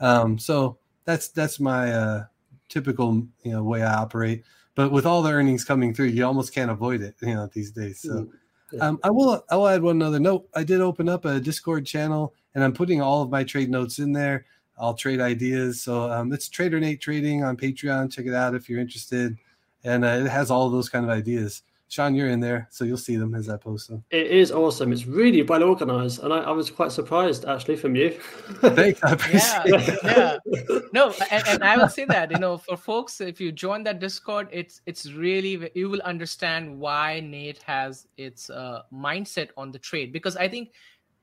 [0.00, 2.24] Um, so that's that's my uh,
[2.68, 4.44] typical you know way I operate.
[4.74, 7.70] But with all the earnings coming through, you almost can't avoid it, you know, these
[7.70, 8.00] days.
[8.00, 8.26] So
[8.72, 10.48] mm, um, I will I will add one other note.
[10.54, 13.98] I did open up a Discord channel, and I'm putting all of my trade notes
[13.98, 14.46] in there.
[14.78, 15.82] I'll trade ideas.
[15.82, 18.10] So um, it's Trader Nate Trading on Patreon.
[18.10, 19.36] Check it out if you're interested,
[19.84, 21.62] and uh, it has all of those kind of ideas.
[21.92, 24.02] Shaun, you're in there, so you'll see them as I post them.
[24.10, 24.94] It is awesome.
[24.94, 28.10] It's really well organized, and I, I was quite surprised actually from you.
[28.62, 30.78] Thanks, I appreciate yeah, yeah.
[30.94, 34.00] No, and, and, I will say that you know, for folks, if you join that
[34.00, 39.78] Discord, it's it's really you will understand why Nate has its uh, mindset on the
[39.78, 40.70] trade because I think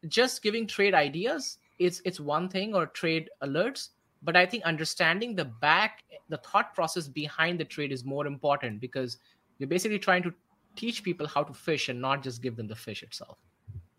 [0.08, 3.90] just giving trade ideas it's it's one thing or trade alerts,
[4.22, 8.80] but I think understanding the back the thought process behind the trade is more important
[8.80, 9.18] because
[9.58, 10.34] you're basically trying to
[10.76, 13.38] teach people how to fish and not just give them the fish itself.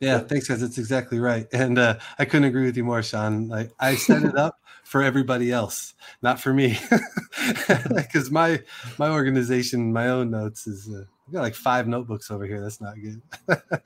[0.01, 0.63] Yeah, thanks, guys.
[0.63, 1.47] That's exactly right.
[1.53, 3.49] And uh, I couldn't agree with you more, Shaun.
[3.49, 6.79] Like I set it up for everybody else, not for me,
[7.95, 8.63] because my
[8.99, 12.63] my organization, my own notes is uh, I got like five notebooks over here.
[12.63, 13.21] That's not good.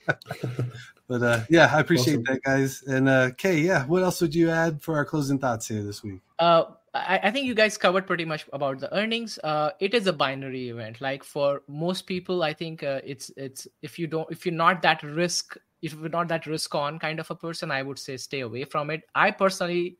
[1.08, 2.24] but uh, yeah, I appreciate awesome.
[2.24, 2.84] that, guys.
[2.86, 6.04] And uh, Kaye, yeah, what else would you add for our closing thoughts here this
[6.04, 6.20] week?
[6.38, 9.38] Uh, I, I, think you guys covered pretty much about the earnings.
[9.42, 11.00] Uh, it is a binary event.
[11.00, 14.80] Like for most people, I think uh, it's it's if you don't if you're not
[14.82, 18.16] that risk if you're not that risk on kind of a person, I would say
[18.16, 19.02] stay away from it.
[19.14, 19.98] I personally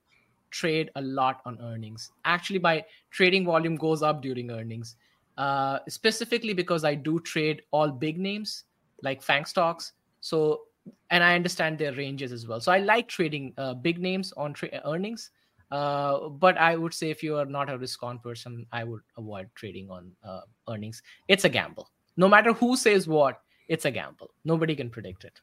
[0.51, 2.13] trade a lot on earnings.
[2.25, 4.97] Actually, my trading volume goes up during earnings,
[5.37, 8.65] uh, specifically because I do trade all big names
[9.03, 9.93] like FAANG stocks.
[10.21, 10.63] So
[11.11, 12.61] and I understand their ranges as well.
[12.61, 15.31] So I like trading uh, big names on tra- earnings
[15.71, 19.03] uh, but I would say if you are not a risk on person, I would
[19.17, 21.03] avoid trading on uh, earnings.
[21.29, 21.91] It's a gamble.
[22.17, 24.31] No matter who says what, it's a gamble.
[24.45, 25.41] Nobody can predict it.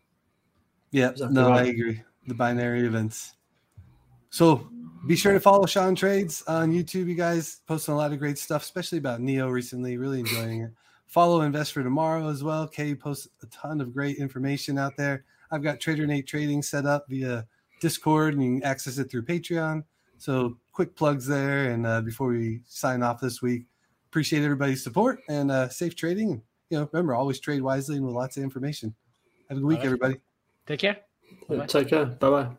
[0.92, 1.52] Yeah, no.
[1.52, 2.02] I agree.
[2.28, 3.36] The binary events.
[4.30, 4.70] So
[5.08, 7.08] be sure to follow Shaun Trades on YouTube.
[7.08, 9.98] You guys posting a lot of great stuff, especially about NIO recently.
[9.98, 10.72] Really enjoying it.
[11.08, 12.68] Follow Invest for Tomorrow as well.
[12.68, 15.26] Kaye posts a ton of great information out there.
[15.52, 17.46] I've got Trader Nate Trading set up via
[17.82, 19.84] Discord, and you can access it through Patreon.
[20.22, 21.72] So quick plugs there.
[21.72, 23.64] And uh, before we sign off this week,
[24.10, 26.42] appreciate everybody's support and uh, safe trading.
[26.70, 28.94] You know, remember always trade wisely and with lots of information.
[29.50, 29.86] Have a good week, right.
[29.86, 30.16] everybody.
[30.68, 30.98] Take care.
[31.50, 31.66] Bye-bye.
[31.66, 32.06] Take care.
[32.06, 32.50] Bye bye.